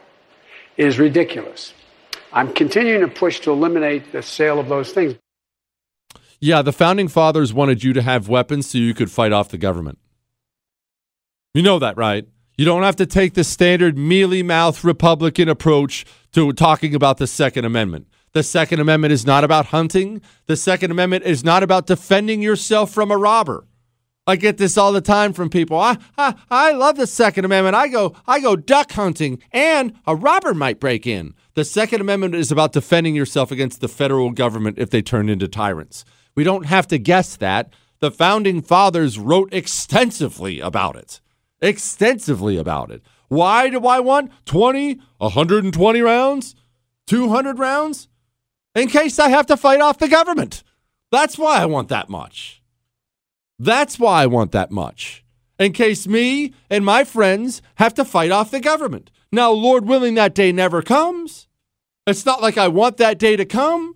[0.76, 1.72] is ridiculous.
[2.32, 5.16] I'm continuing to push to eliminate the sale of those things.
[6.40, 9.58] Yeah, the founding fathers wanted you to have weapons so you could fight off the
[9.58, 9.98] government.
[11.52, 12.26] You know that, right?
[12.56, 17.26] You don't have to take the standard mealy mouth Republican approach to talking about the
[17.26, 18.06] Second Amendment.
[18.32, 20.22] The Second Amendment is not about hunting.
[20.46, 23.66] The Second Amendment is not about defending yourself from a robber.
[24.26, 25.78] I get this all the time from people.
[25.78, 27.74] I, I, I love the Second Amendment.
[27.74, 31.34] I go I go duck hunting and a robber might break in.
[31.54, 35.48] The Second Amendment is about defending yourself against the federal government if they turn into
[35.48, 36.04] tyrants.
[36.34, 37.72] We don't have to guess that.
[38.00, 41.20] The founding fathers wrote extensively about it.
[41.60, 43.02] Extensively about it.
[43.28, 46.54] Why do I want 20, 120 rounds?
[47.06, 48.08] 200 rounds?
[48.74, 50.62] In case I have to fight off the government.
[51.12, 52.62] That's why I want that much.
[53.58, 55.24] That's why I want that much.
[55.58, 59.10] In case me and my friends have to fight off the government.
[59.30, 61.46] Now, Lord willing, that day never comes.
[62.06, 63.94] It's not like I want that day to come,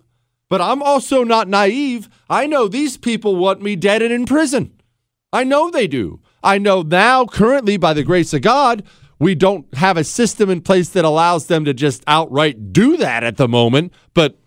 [0.49, 2.09] but I'm also not naive.
[2.29, 4.71] I know these people want me dead and in prison.
[5.33, 6.21] I know they do.
[6.43, 8.83] I know now, currently, by the grace of God,
[9.19, 13.23] we don't have a system in place that allows them to just outright do that
[13.23, 14.37] at the moment, but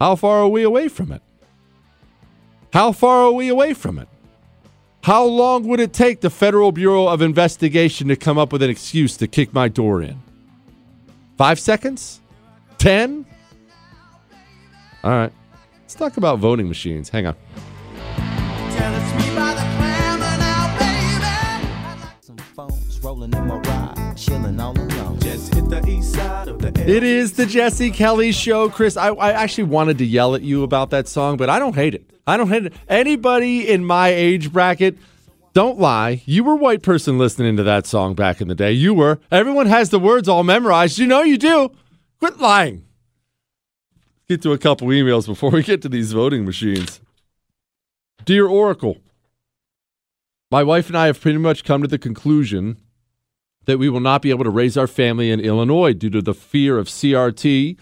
[0.00, 1.22] how far are we away from it?
[2.72, 4.08] How far are we away from it?
[5.04, 8.70] How long would it take the Federal Bureau of Investigation to come up with an
[8.70, 10.20] excuse to kick my door in?
[11.36, 12.20] Five seconds?
[12.78, 13.26] Ten?
[15.04, 15.32] All right.
[15.80, 17.08] Let's talk about voting machines.
[17.08, 17.36] Hang on.
[26.84, 28.96] It is the Jesse Kelly Show, Chris.
[28.96, 31.94] I, I, actually wanted to yell at you about that song, but I don't hate
[31.94, 32.10] it.
[32.26, 32.72] I don't hate it.
[32.88, 34.98] Anybody in my age bracket,
[35.52, 36.22] don't lie.
[36.26, 38.72] You were a white person listening to that song back in the day.
[38.72, 39.20] You were.
[39.30, 40.98] Everyone has the words all memorized.
[40.98, 41.70] You know you do.
[42.18, 42.84] Quit lying.
[44.28, 47.00] Get to a couple emails before we get to these voting machines.
[48.24, 48.98] Dear Oracle,
[50.50, 52.76] my wife and I have pretty much come to the conclusion
[53.64, 56.34] that we will not be able to raise our family in Illinois due to the
[56.34, 57.76] fear of CRT,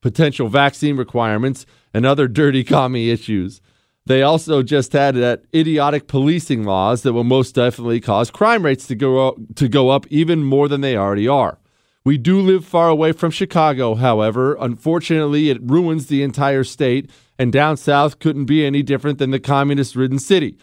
[0.00, 3.60] potential vaccine requirements, and other dirty commie issues.
[4.06, 8.86] They also just had that idiotic policing laws that will most definitely cause crime rates
[8.88, 11.58] to go up, to go up even more than they already are.
[12.04, 14.58] We do live far away from Chicago, however.
[14.60, 19.40] Unfortunately, it ruins the entire state, and down south couldn't be any different than the
[19.40, 20.58] communist ridden city.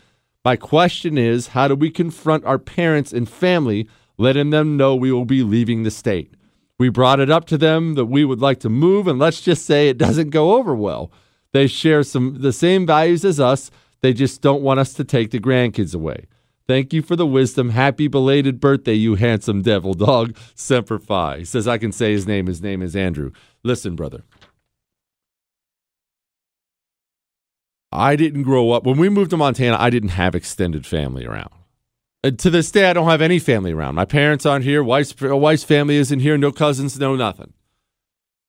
[0.45, 3.89] My question is how do we confront our parents and family,
[4.19, 6.35] letting them know we will be leaving the state?
[6.77, 9.65] We brought it up to them that we would like to move, and let's just
[9.65, 11.11] say it doesn't go over well.
[11.53, 13.71] They share some the same values as us.
[14.01, 16.27] They just don't want us to take the grandkids away.
[16.71, 17.71] Thank you for the wisdom.
[17.71, 20.37] Happy belated birthday, you handsome devil dog.
[20.55, 21.39] Semper Fi.
[21.39, 22.47] He says I can say his name.
[22.47, 23.33] His name is Andrew.
[23.61, 24.23] Listen, brother.
[27.91, 29.75] I didn't grow up when we moved to Montana.
[29.77, 31.51] I didn't have extended family around.
[32.23, 33.95] And to this day, I don't have any family around.
[33.95, 34.81] My parents aren't here.
[34.81, 36.37] Wife's, uh, wife's family isn't here.
[36.37, 36.97] No cousins.
[36.97, 37.51] No nothing.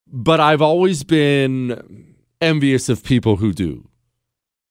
[0.07, 3.89] But I've always been envious of people who do.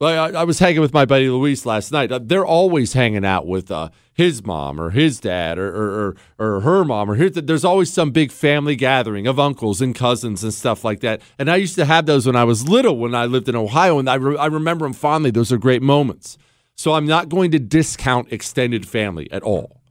[0.02, 2.12] Well, I, I was hanging with my buddy Luis last night.
[2.12, 6.56] Uh, They're always hanging out with uh, his mom or his dad or or, or,
[6.56, 10.44] or her mom or his, there's always some big family gathering of uncles and cousins
[10.44, 11.22] and stuff like that.
[11.38, 14.00] And I used to have those when I was little when I lived in Ohio,
[14.00, 15.30] and I, re- I remember them fondly.
[15.30, 16.36] Those are great moments.
[16.74, 19.84] So I'm not going to discount extended family at all.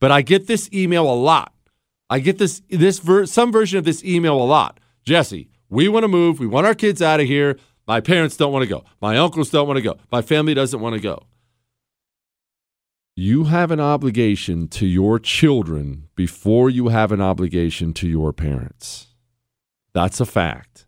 [0.00, 1.52] But I get this email a lot.
[2.08, 4.80] I get this this ver- some version of this email a lot.
[5.04, 6.40] Jesse, we want to move.
[6.40, 7.58] We want our kids out of here.
[7.88, 8.84] My parents don't want to go.
[9.00, 9.96] My uncles don't want to go.
[10.12, 11.24] My family doesn't want to go.
[13.16, 19.06] You have an obligation to your children before you have an obligation to your parents.
[19.94, 20.86] That's a fact.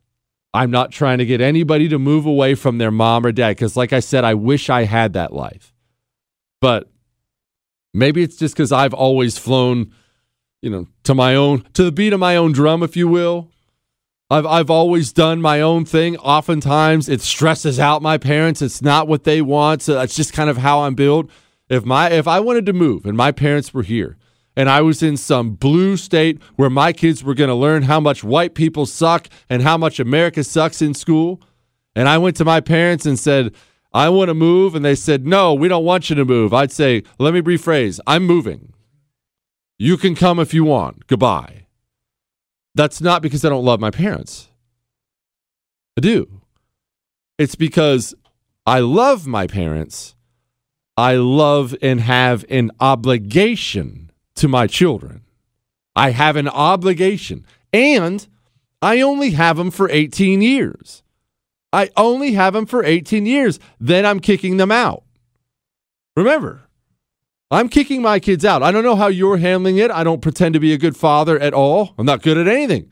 [0.53, 3.77] I'm not trying to get anybody to move away from their mom or dad because,
[3.77, 5.73] like I said, I wish I had that life.
[6.61, 6.91] But
[7.95, 9.93] maybe it's just because I've always flown,
[10.61, 13.51] you know, to my own, to the beat of my own drum, if you will.
[14.31, 16.17] I've I've always done my own thing.
[16.19, 18.63] Oftentimes it stresses out my parents.
[18.63, 19.83] It's not what they want.
[19.83, 21.29] So that's just kind of how I'm built.
[21.69, 24.17] If my if I wanted to move and my parents were here
[24.57, 28.01] and I was in some blue state where my kids were going to learn how
[28.01, 31.41] much white people suck and how much America sucks in school,
[31.95, 33.55] and I went to my parents and said,
[33.93, 36.73] "I want to move," and they said, "No, we don't want you to move." I'd
[36.73, 38.01] say, "Let me rephrase.
[38.07, 38.73] I'm moving.
[39.79, 41.07] You can come if you want.
[41.07, 41.67] Goodbye."
[42.75, 44.49] That's not because I don't love my parents.
[45.97, 46.41] I do.
[47.39, 48.15] It's because
[48.67, 50.15] I love my parents.
[50.97, 55.23] I love and have an obligation to my children.
[55.97, 57.45] I have an obligation.
[57.73, 58.27] And
[58.83, 61.03] I only have them for 18 years.
[61.73, 63.59] I only have them for 18 years.
[63.79, 65.05] Then I'm kicking them out.
[66.17, 66.63] Remember,
[67.51, 68.63] I'm kicking my kids out.
[68.63, 69.91] I don't know how you're handling it.
[69.91, 71.95] I don't pretend to be a good father at all.
[71.99, 72.91] I'm not good at anything.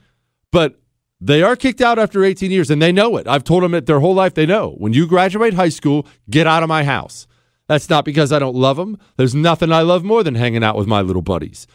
[0.50, 0.80] But
[1.20, 3.28] they are kicked out after 18 years and they know it.
[3.28, 4.34] I've told them it their whole life.
[4.34, 4.74] They know.
[4.78, 7.26] When you graduate high school, get out of my house.
[7.68, 8.98] That's not because I don't love them.
[9.16, 11.66] There's nothing I love more than hanging out with my little buddies.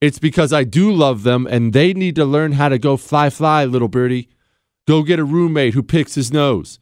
[0.00, 3.30] It's because I do love them and they need to learn how to go fly,
[3.30, 4.28] fly, little birdie.
[4.86, 6.78] Go get a roommate who picks his nose.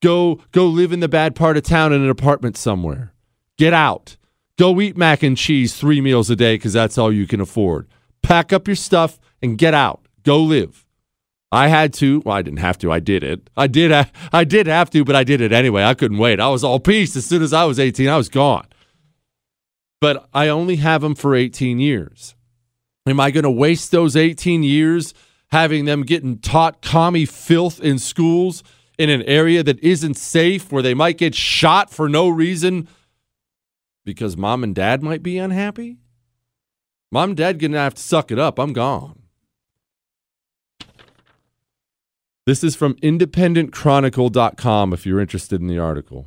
[0.00, 3.12] Go, go live in the bad part of town in an apartment somewhere.
[3.58, 4.16] Get out.
[4.58, 7.88] Go eat mac and cheese three meals a day because that's all you can afford.
[8.22, 10.06] Pack up your stuff and get out.
[10.22, 10.86] Go live.
[11.50, 12.22] I had to.
[12.24, 12.90] Well, I didn't have to.
[12.92, 13.50] I did it.
[13.56, 13.90] I did.
[13.90, 15.84] ha- I did have to, but I did it anyway.
[15.84, 16.40] I couldn't wait.
[16.40, 18.08] I was all peace as soon as I was 18.
[18.08, 18.66] I was gone.
[20.00, 22.34] But I only have them for 18 years.
[23.06, 25.12] Am I going to waste those 18 years
[25.50, 28.62] having them getting taught commie filth in schools
[28.98, 32.88] in an area that isn't safe, where they might get shot for no reason
[34.04, 35.98] because mom and dad might be unhappy?
[37.10, 38.58] Mom and dad gonna have to suck it up.
[38.58, 39.22] I'm gone.
[42.44, 46.26] This is from independentchronicle.com if you're interested in the article.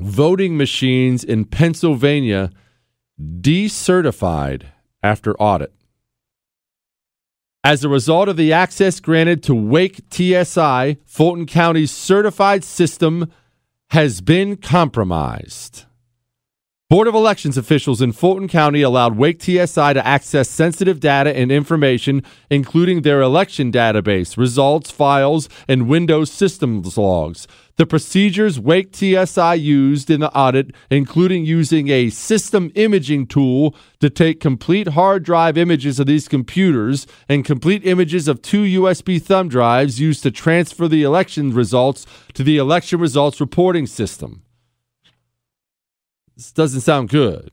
[0.00, 2.50] Voting machines in Pennsylvania
[3.20, 4.64] decertified
[5.02, 5.72] after audit.
[7.62, 13.32] As a result of the access granted to Wake TSI, Fulton County's certified system
[13.90, 15.84] has been compromised.
[16.88, 21.50] Board of Elections officials in Fulton County allowed Wake TSI to access sensitive data and
[21.50, 27.48] information, including their election database, results, files, and Windows systems logs.
[27.74, 34.08] The procedures Wake TSI used in the audit, including using a system imaging tool to
[34.08, 39.48] take complete hard drive images of these computers and complete images of two USB thumb
[39.48, 44.44] drives used to transfer the election results to the election results reporting system.
[46.36, 47.50] This doesn't sound good.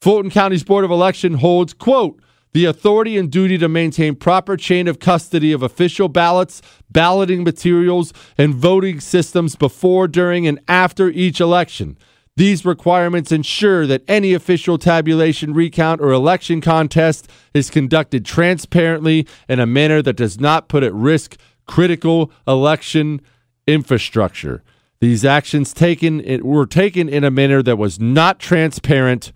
[0.00, 2.20] Fulton County's Board of Election holds, quote,
[2.52, 8.12] the authority and duty to maintain proper chain of custody of official ballots, balloting materials,
[8.38, 11.98] and voting systems before, during, and after each election.
[12.34, 19.60] These requirements ensure that any official tabulation, recount, or election contest is conducted transparently in
[19.60, 21.36] a manner that does not put at risk
[21.66, 23.20] critical election
[23.66, 24.62] infrastructure.
[25.00, 29.32] These actions taken it, were taken in a manner that was not transparent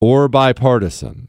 [0.00, 1.28] or bipartisan.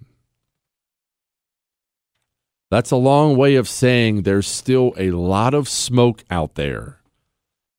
[2.69, 6.99] That's a long way of saying there's still a lot of smoke out there.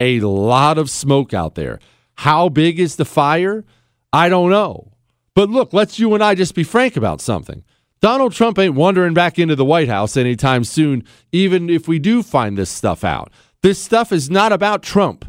[0.00, 1.80] A lot of smoke out there.
[2.18, 3.64] How big is the fire?
[4.12, 4.92] I don't know.
[5.34, 7.64] But look, let's you and I just be frank about something.
[8.00, 11.02] Donald Trump ain't wandering back into the White House anytime soon,
[11.32, 13.32] even if we do find this stuff out.
[13.62, 15.24] This stuff is not about Trump.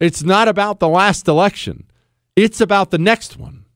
[0.00, 1.84] It's not about the last election.
[2.34, 3.66] It's about the next one.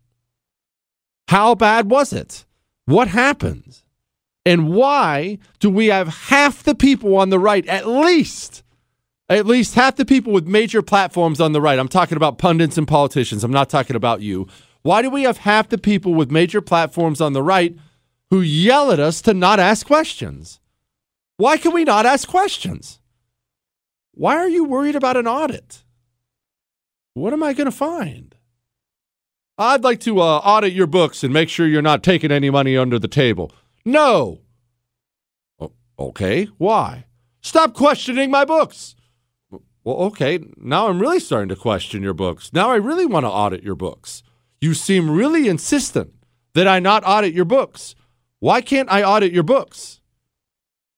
[1.28, 2.44] How bad was it?
[2.86, 3.82] What happened?
[4.46, 8.62] And why do we have half the people on the right, at least,
[9.28, 12.76] At least half the people with major platforms on the right, I'm talking about pundits
[12.76, 14.46] and politicians, I'm not talking about you.
[14.82, 17.74] Why do we have half the people with major platforms on the right
[18.28, 20.60] who yell at us to not ask questions?
[21.38, 23.00] Why can we not ask questions?
[24.12, 25.83] Why are you worried about an audit?
[27.14, 28.34] What am I going to find?
[29.56, 32.76] I'd like to uh, audit your books and make sure you're not taking any money
[32.76, 33.52] under the table.
[33.84, 34.40] No.
[35.96, 37.04] Okay, why?
[37.40, 38.96] Stop questioning my books.
[39.84, 42.52] Well, okay, now I'm really starting to question your books.
[42.52, 44.22] Now I really want to audit your books.
[44.60, 46.14] You seem really insistent
[46.54, 47.94] that I not audit your books.
[48.40, 50.00] Why can't I audit your books?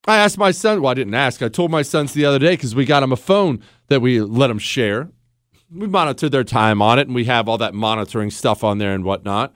[0.07, 1.43] I asked my son, well, I didn't ask.
[1.43, 4.21] I told my sons the other day because we got him a phone that we
[4.21, 5.11] let him share.
[5.71, 8.95] We monitor their time on it and we have all that monitoring stuff on there
[8.95, 9.55] and whatnot.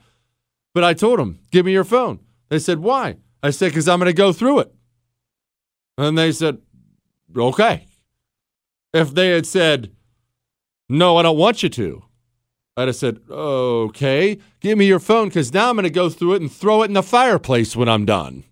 [0.73, 2.19] But I told them, give me your phone.
[2.49, 3.17] They said, why?
[3.41, 4.73] I said, because I'm going to go through it.
[5.97, 6.59] And they said,
[7.35, 7.87] okay.
[8.93, 9.91] If they had said,
[10.89, 12.03] no, I don't want you to,
[12.75, 16.35] I'd have said, okay, give me your phone because now I'm going to go through
[16.35, 18.43] it and throw it in the fireplace when I'm done.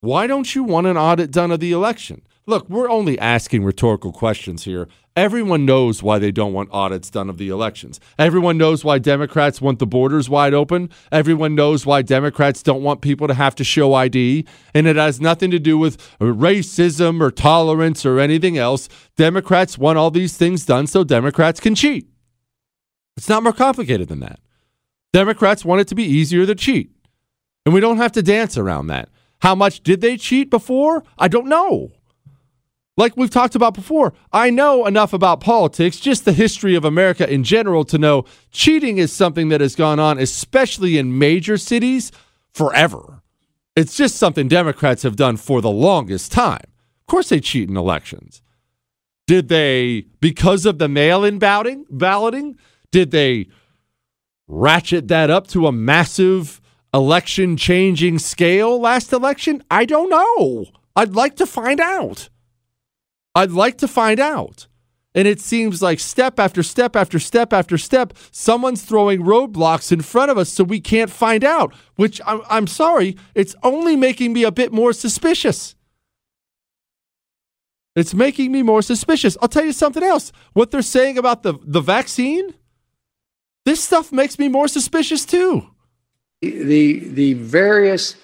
[0.00, 2.22] Why don't you want an audit done of the election?
[2.44, 4.88] Look, we're only asking rhetorical questions here.
[5.14, 8.00] Everyone knows why they don't want audits done of the elections.
[8.18, 10.90] Everyone knows why Democrats want the borders wide open.
[11.12, 14.44] Everyone knows why Democrats don't want people to have to show ID.
[14.74, 18.88] And it has nothing to do with racism or tolerance or anything else.
[19.16, 22.08] Democrats want all these things done so Democrats can cheat.
[23.16, 24.40] It's not more complicated than that.
[25.12, 26.90] Democrats want it to be easier to cheat.
[27.64, 29.10] And we don't have to dance around that.
[29.42, 31.04] How much did they cheat before?
[31.18, 31.92] I don't know.
[32.96, 37.30] Like we've talked about before, I know enough about politics, just the history of America
[37.30, 42.12] in general, to know cheating is something that has gone on, especially in major cities,
[42.52, 43.22] forever.
[43.74, 46.64] It's just something Democrats have done for the longest time.
[47.00, 48.42] Of course, they cheat in elections.
[49.26, 52.58] Did they, because of the mail in balloting, balloting,
[52.90, 53.48] did they
[54.48, 56.60] ratchet that up to a massive
[56.92, 59.62] election changing scale last election?
[59.70, 60.66] I don't know.
[60.94, 62.28] I'd like to find out.
[63.34, 64.66] I'd like to find out.
[65.14, 70.00] And it seems like step after step after step after step, someone's throwing roadblocks in
[70.00, 74.32] front of us so we can't find out, which I'm, I'm sorry, it's only making
[74.32, 75.74] me a bit more suspicious.
[77.94, 79.36] It's making me more suspicious.
[79.42, 80.32] I'll tell you something else.
[80.54, 82.54] What they're saying about the, the vaccine,
[83.66, 85.68] this stuff makes me more suspicious too.
[86.40, 88.16] The, the various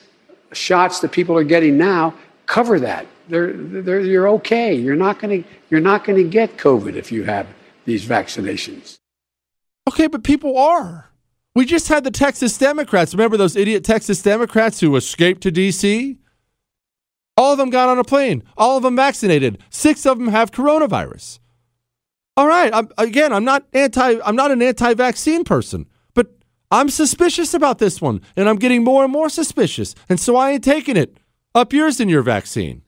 [0.53, 2.15] shots that people are getting now
[2.47, 3.07] cover that.
[3.29, 4.75] They're, they're, you're okay.
[4.75, 7.47] You're not going to you're not going to get COVID if you have
[7.85, 8.99] these vaccinations.
[9.89, 11.11] Okay, but people are.
[11.55, 13.15] We just had the Texas Democrats.
[13.15, 16.19] Remember those idiot Texas Democrats who escaped to D.C.?
[17.37, 18.43] All of them got on a plane.
[18.57, 19.59] All of them vaccinated.
[19.71, 21.39] Six of them have coronavirus.
[22.37, 22.73] All right.
[22.73, 24.19] I'm, again, I'm not anti.
[24.25, 26.33] I'm not an anti-vaccine person, but
[26.71, 30.53] I'm suspicious about this one, and I'm getting more and more suspicious, and so I
[30.53, 31.19] ain't taking it.
[31.55, 32.83] Up yours in your vaccine.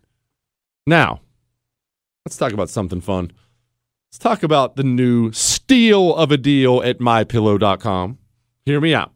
[0.86, 1.20] Now,
[2.24, 3.32] let's talk about something fun.
[4.10, 8.18] Let's talk about the new steal of a deal at mypillow.com.
[8.66, 9.12] Hear me out.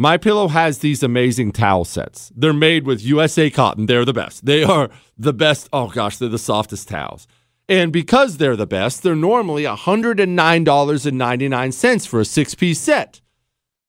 [0.00, 2.30] My Pillow has these amazing towel sets.
[2.36, 3.86] They're made with USA cotton.
[3.86, 4.46] They're the best.
[4.46, 5.68] They are the best.
[5.72, 7.26] Oh gosh, they're the softest towels.
[7.68, 13.20] And because they're the best, they're normally $109.99 for a six piece set.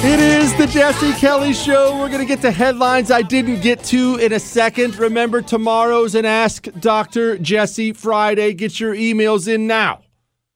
[0.05, 1.97] It is the Jesse Kelly Show.
[1.97, 4.97] We're going to get to headlines I didn't get to in a second.
[4.97, 7.39] Remember, tomorrow's an Ask Dr.
[7.39, 8.53] Jesse Friday.
[8.53, 10.03] Get your emails in now.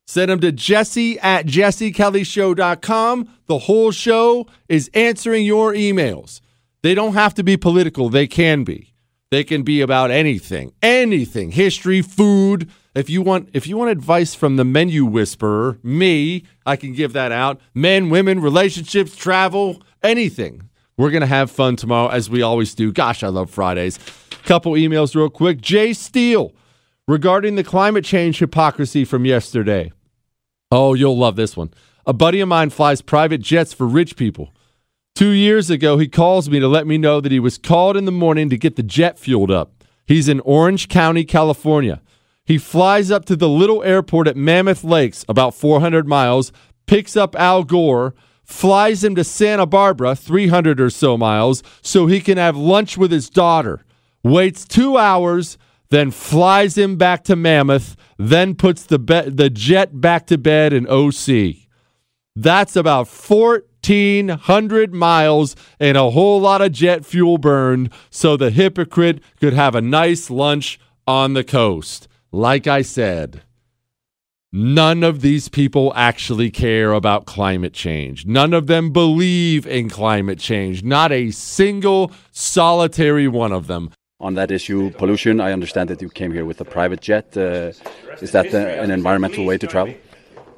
[0.07, 3.29] Send them to jesse at jessekellyshow.com.
[3.47, 6.41] The whole show is answering your emails.
[6.83, 8.93] They don't have to be political, they can be.
[9.33, 12.71] They can be about anything, anything, history, food.
[12.95, 17.13] If you want, if you want advice from the menu whisperer, me, I can give
[17.15, 17.61] that out.
[17.75, 20.71] Men, women, relationships, travel, anything.
[20.97, 22.93] We're going to have fun tomorrow, as we always do.
[22.93, 23.99] Gosh, I love Fridays.
[24.45, 25.61] Couple emails, real quick.
[25.61, 26.55] Jay Steele,
[27.09, 29.93] regarding the climate change hypocrisy from yesterday.
[30.71, 31.73] Oh, you'll love this one.
[32.05, 34.53] A buddy of mine flies private jets for rich people.
[35.15, 38.05] Two years ago, he calls me to let me know that he was called in
[38.05, 39.85] the morning to get the jet fueled up.
[40.05, 42.03] He's in Orange County, California.
[42.45, 46.53] He flies up to the little airport at Mammoth Lakes, about 400 miles,
[46.87, 48.15] picks up Al Gore,
[48.45, 53.11] flies him to Santa Barbara, 300 or so miles, so he can have lunch with
[53.11, 53.85] his daughter.
[54.23, 60.01] Waits two hours, then flies him back to Mammoth, then puts the, be- the jet
[60.01, 61.57] back to bed in OC.
[62.35, 69.23] That's about 1,400 miles and a whole lot of jet fuel burned so the hypocrite
[69.41, 72.09] could have a nice lunch on the coast.
[72.33, 73.43] Like I said,
[74.53, 78.27] none of these people actually care about climate change.
[78.27, 80.83] None of them believe in climate change.
[80.83, 83.91] Not a single solitary one of them.
[84.19, 87.37] On that issue, pollution, I understand that you came here with a private jet.
[87.37, 87.73] Uh,
[88.23, 89.95] is that uh, an environmental way to travel?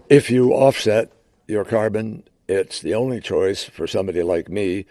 [0.08, 1.12] If you offset
[1.48, 4.86] your carbon, it's the only choice for somebody like me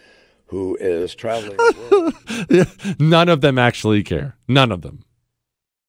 [0.47, 1.57] who is traveling.
[2.99, 4.35] None of them actually care.
[4.47, 5.03] None of them.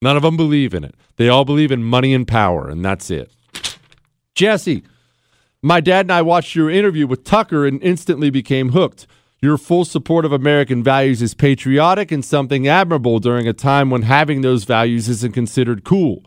[0.00, 0.94] None of them believe in it.
[1.16, 3.32] They all believe in money and power, and that's it.
[4.34, 4.84] Jesse,
[5.62, 9.06] my dad and I watched your interview with Tucker and instantly became hooked.
[9.40, 14.02] Your full support of American values is patriotic and something admirable during a time when
[14.02, 16.24] having those values isn't considered cool.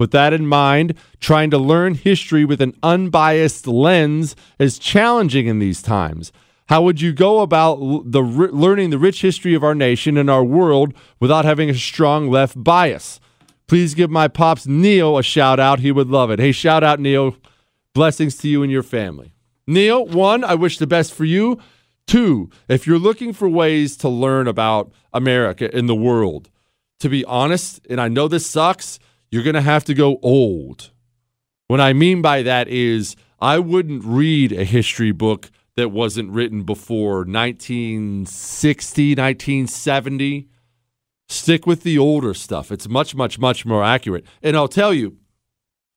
[0.00, 5.60] With that in mind, trying to learn history with an unbiased lens is challenging in
[5.60, 6.32] these times.
[6.68, 10.44] How would you go about the learning the rich history of our nation and our
[10.44, 13.20] world without having a strong left bias?
[13.68, 15.78] Please give my pops Neil a shout out.
[15.80, 16.40] He would love it.
[16.40, 17.36] Hey, shout out Neil.
[17.94, 19.32] Blessings to you and your family.
[19.66, 21.58] Neil, one, I wish the best for you.
[22.08, 26.48] Two, if you're looking for ways to learn about America and the world,
[27.00, 28.98] to be honest, and I know this sucks,
[29.30, 30.90] you're going to have to go old.
[31.66, 36.62] What I mean by that is, I wouldn't read a history book that wasn't written
[36.62, 40.48] before 1960, 1970.
[41.28, 42.72] Stick with the older stuff.
[42.72, 44.24] It's much, much, much more accurate.
[44.42, 45.18] And I'll tell you,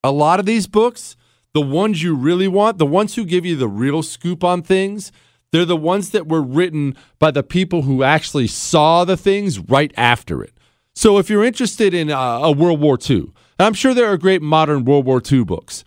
[0.03, 1.15] a lot of these books,
[1.53, 5.13] the ones you really want, the ones who give you the real scoop on things,
[5.51, 9.93] they're the ones that were written by the people who actually saw the things right
[9.97, 10.53] after it.
[10.95, 14.41] So if you're interested in uh, a World War II, I'm sure there are great
[14.41, 15.83] modern World War II books.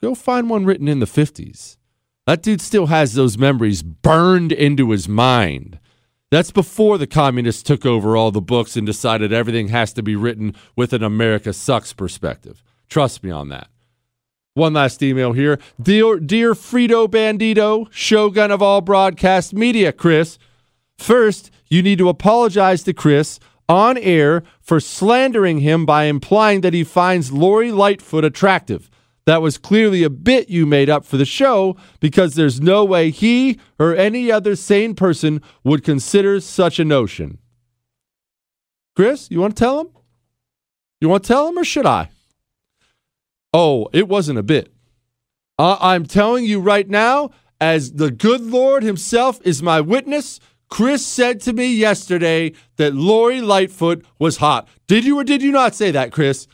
[0.00, 1.76] Go find one written in the 50s.
[2.26, 5.78] That dude still has those memories burned into his mind.
[6.30, 10.16] That's before the communists took over all the books and decided everything has to be
[10.16, 12.62] written with an America sucks perspective.
[12.88, 13.68] Trust me on that.
[14.54, 15.58] One last email here.
[15.80, 20.38] Dear, dear Frito Bandito, shogun of all broadcast media, Chris.
[20.98, 26.74] First, you need to apologize to Chris on air for slandering him by implying that
[26.74, 28.90] he finds Lori Lightfoot attractive.
[29.24, 33.10] That was clearly a bit you made up for the show because there's no way
[33.10, 37.38] he or any other sane person would consider such a notion.
[38.94, 39.88] Chris, you want to tell him?
[41.00, 42.10] You want to tell him or should I?
[43.52, 44.72] Oh, it wasn't a bit.
[45.58, 47.30] Uh, I'm telling you right now,
[47.60, 53.40] as the good Lord Himself is my witness, Chris said to me yesterday that Lori
[53.40, 54.66] Lightfoot was hot.
[54.86, 56.46] Did you or did you not say that, Chris?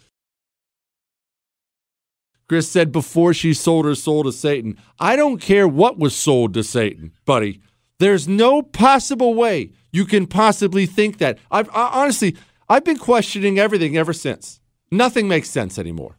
[2.49, 4.77] Chris said before she sold her soul to Satan.
[4.99, 7.61] I don't care what was sold to Satan, buddy.
[7.99, 11.39] There's no possible way you can possibly think that.
[11.51, 12.37] I've I, honestly,
[12.69, 14.61] I've been questioning everything ever since.
[14.91, 16.19] Nothing makes sense anymore.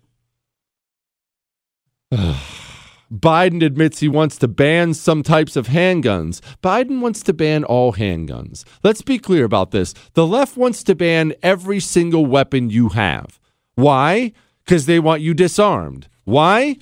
[3.12, 6.42] Biden admits he wants to ban some types of handguns.
[6.62, 8.64] Biden wants to ban all handguns.
[8.84, 9.94] Let's be clear about this.
[10.14, 13.40] The left wants to ban every single weapon you have.
[13.76, 14.34] Why?
[14.66, 16.08] Because they want you disarmed.
[16.24, 16.78] Why?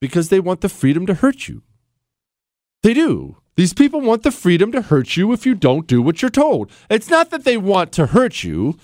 [0.00, 1.62] Because they want the freedom to hurt you.
[2.82, 3.36] They do.
[3.56, 6.70] These people want the freedom to hurt you if you don't do what you're told.
[6.90, 8.76] It's not that they want to hurt you,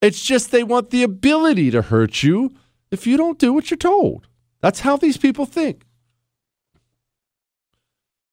[0.00, 2.54] it's just they want the ability to hurt you
[2.90, 4.26] if you don't do what you're told.
[4.62, 5.84] That's how these people think.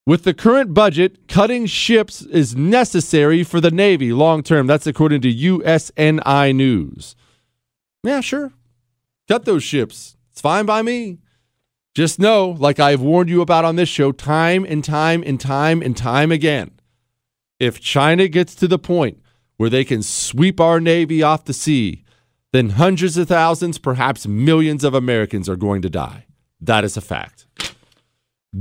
[0.06, 4.66] With the current budget, cutting ships is necessary for the Navy long term.
[4.66, 7.14] That's according to USNI News.
[8.02, 8.52] Yeah, sure.
[9.28, 10.16] Cut those ships.
[10.32, 11.18] It's fine by me.
[11.94, 15.82] Just know, like I've warned you about on this show time and time and time
[15.82, 16.70] and time again,
[17.58, 19.20] if China gets to the point
[19.58, 22.04] where they can sweep our Navy off the sea,
[22.52, 26.26] then hundreds of thousands, perhaps millions of Americans are going to die.
[26.60, 27.46] That is a fact.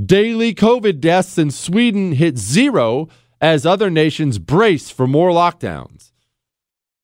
[0.05, 3.09] Daily COVID deaths in Sweden hit zero
[3.41, 6.11] as other nations brace for more lockdowns.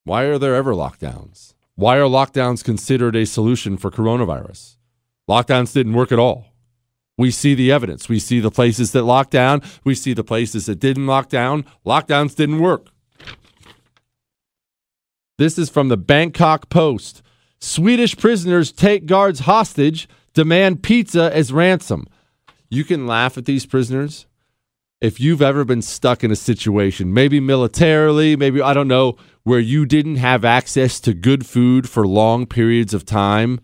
[0.03, 1.53] Why are there ever lockdowns?
[1.73, 4.77] Why are lockdowns considered a solution for coronavirus?
[5.27, 6.53] Lockdowns didn't work at all.
[7.17, 8.07] We see the evidence.
[8.07, 9.61] We see the places that locked down.
[9.83, 11.65] We see the places that didn't lock down.
[11.85, 12.89] Lockdowns didn't work.
[15.37, 17.21] This is from the Bangkok Post.
[17.59, 22.07] Swedish prisoners take guards hostage, demand pizza as ransom.
[22.69, 24.27] You can laugh at these prisoners.
[25.01, 29.59] If you've ever been stuck in a situation, maybe militarily, maybe, I don't know, where
[29.59, 33.59] you didn't have access to good food for long periods of time,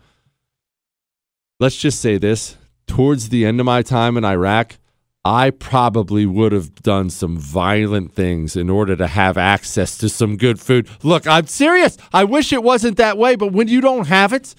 [1.57, 4.77] let's just say this towards the end of my time in Iraq,
[5.23, 10.35] I probably would have done some violent things in order to have access to some
[10.35, 10.89] good food.
[11.03, 11.97] Look, I'm serious.
[12.11, 14.55] I wish it wasn't that way, but when you don't have it,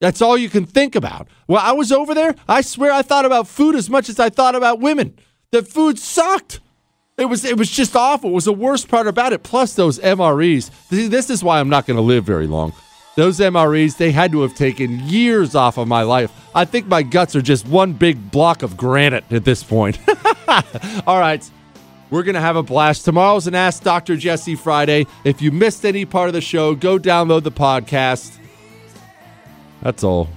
[0.00, 1.28] that's all you can think about.
[1.46, 2.34] Well, I was over there.
[2.48, 5.18] I swear I thought about food as much as I thought about women.
[5.50, 6.60] The food sucked.
[7.18, 8.30] It was it was just awful.
[8.30, 9.42] It was the worst part about it.
[9.42, 10.70] Plus those MREs.
[10.88, 12.72] This is why I'm not going to live very long.
[13.16, 16.32] Those MREs, they had to have taken years off of my life.
[16.54, 19.98] I think my guts are just one big block of granite at this point.
[21.06, 21.48] All right.
[22.10, 23.04] We're going to have a blast.
[23.04, 24.16] Tomorrow's an Ask Dr.
[24.16, 25.06] Jesse Friday.
[25.24, 28.36] If you missed any part of the show, go download the podcast.
[29.82, 30.28] That's all.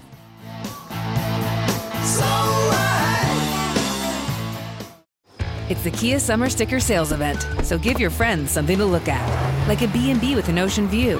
[5.69, 9.67] It's the Kia Summer Sticker Sales Event, so give your friends something to look at,
[9.67, 11.19] like a B&B with an ocean view,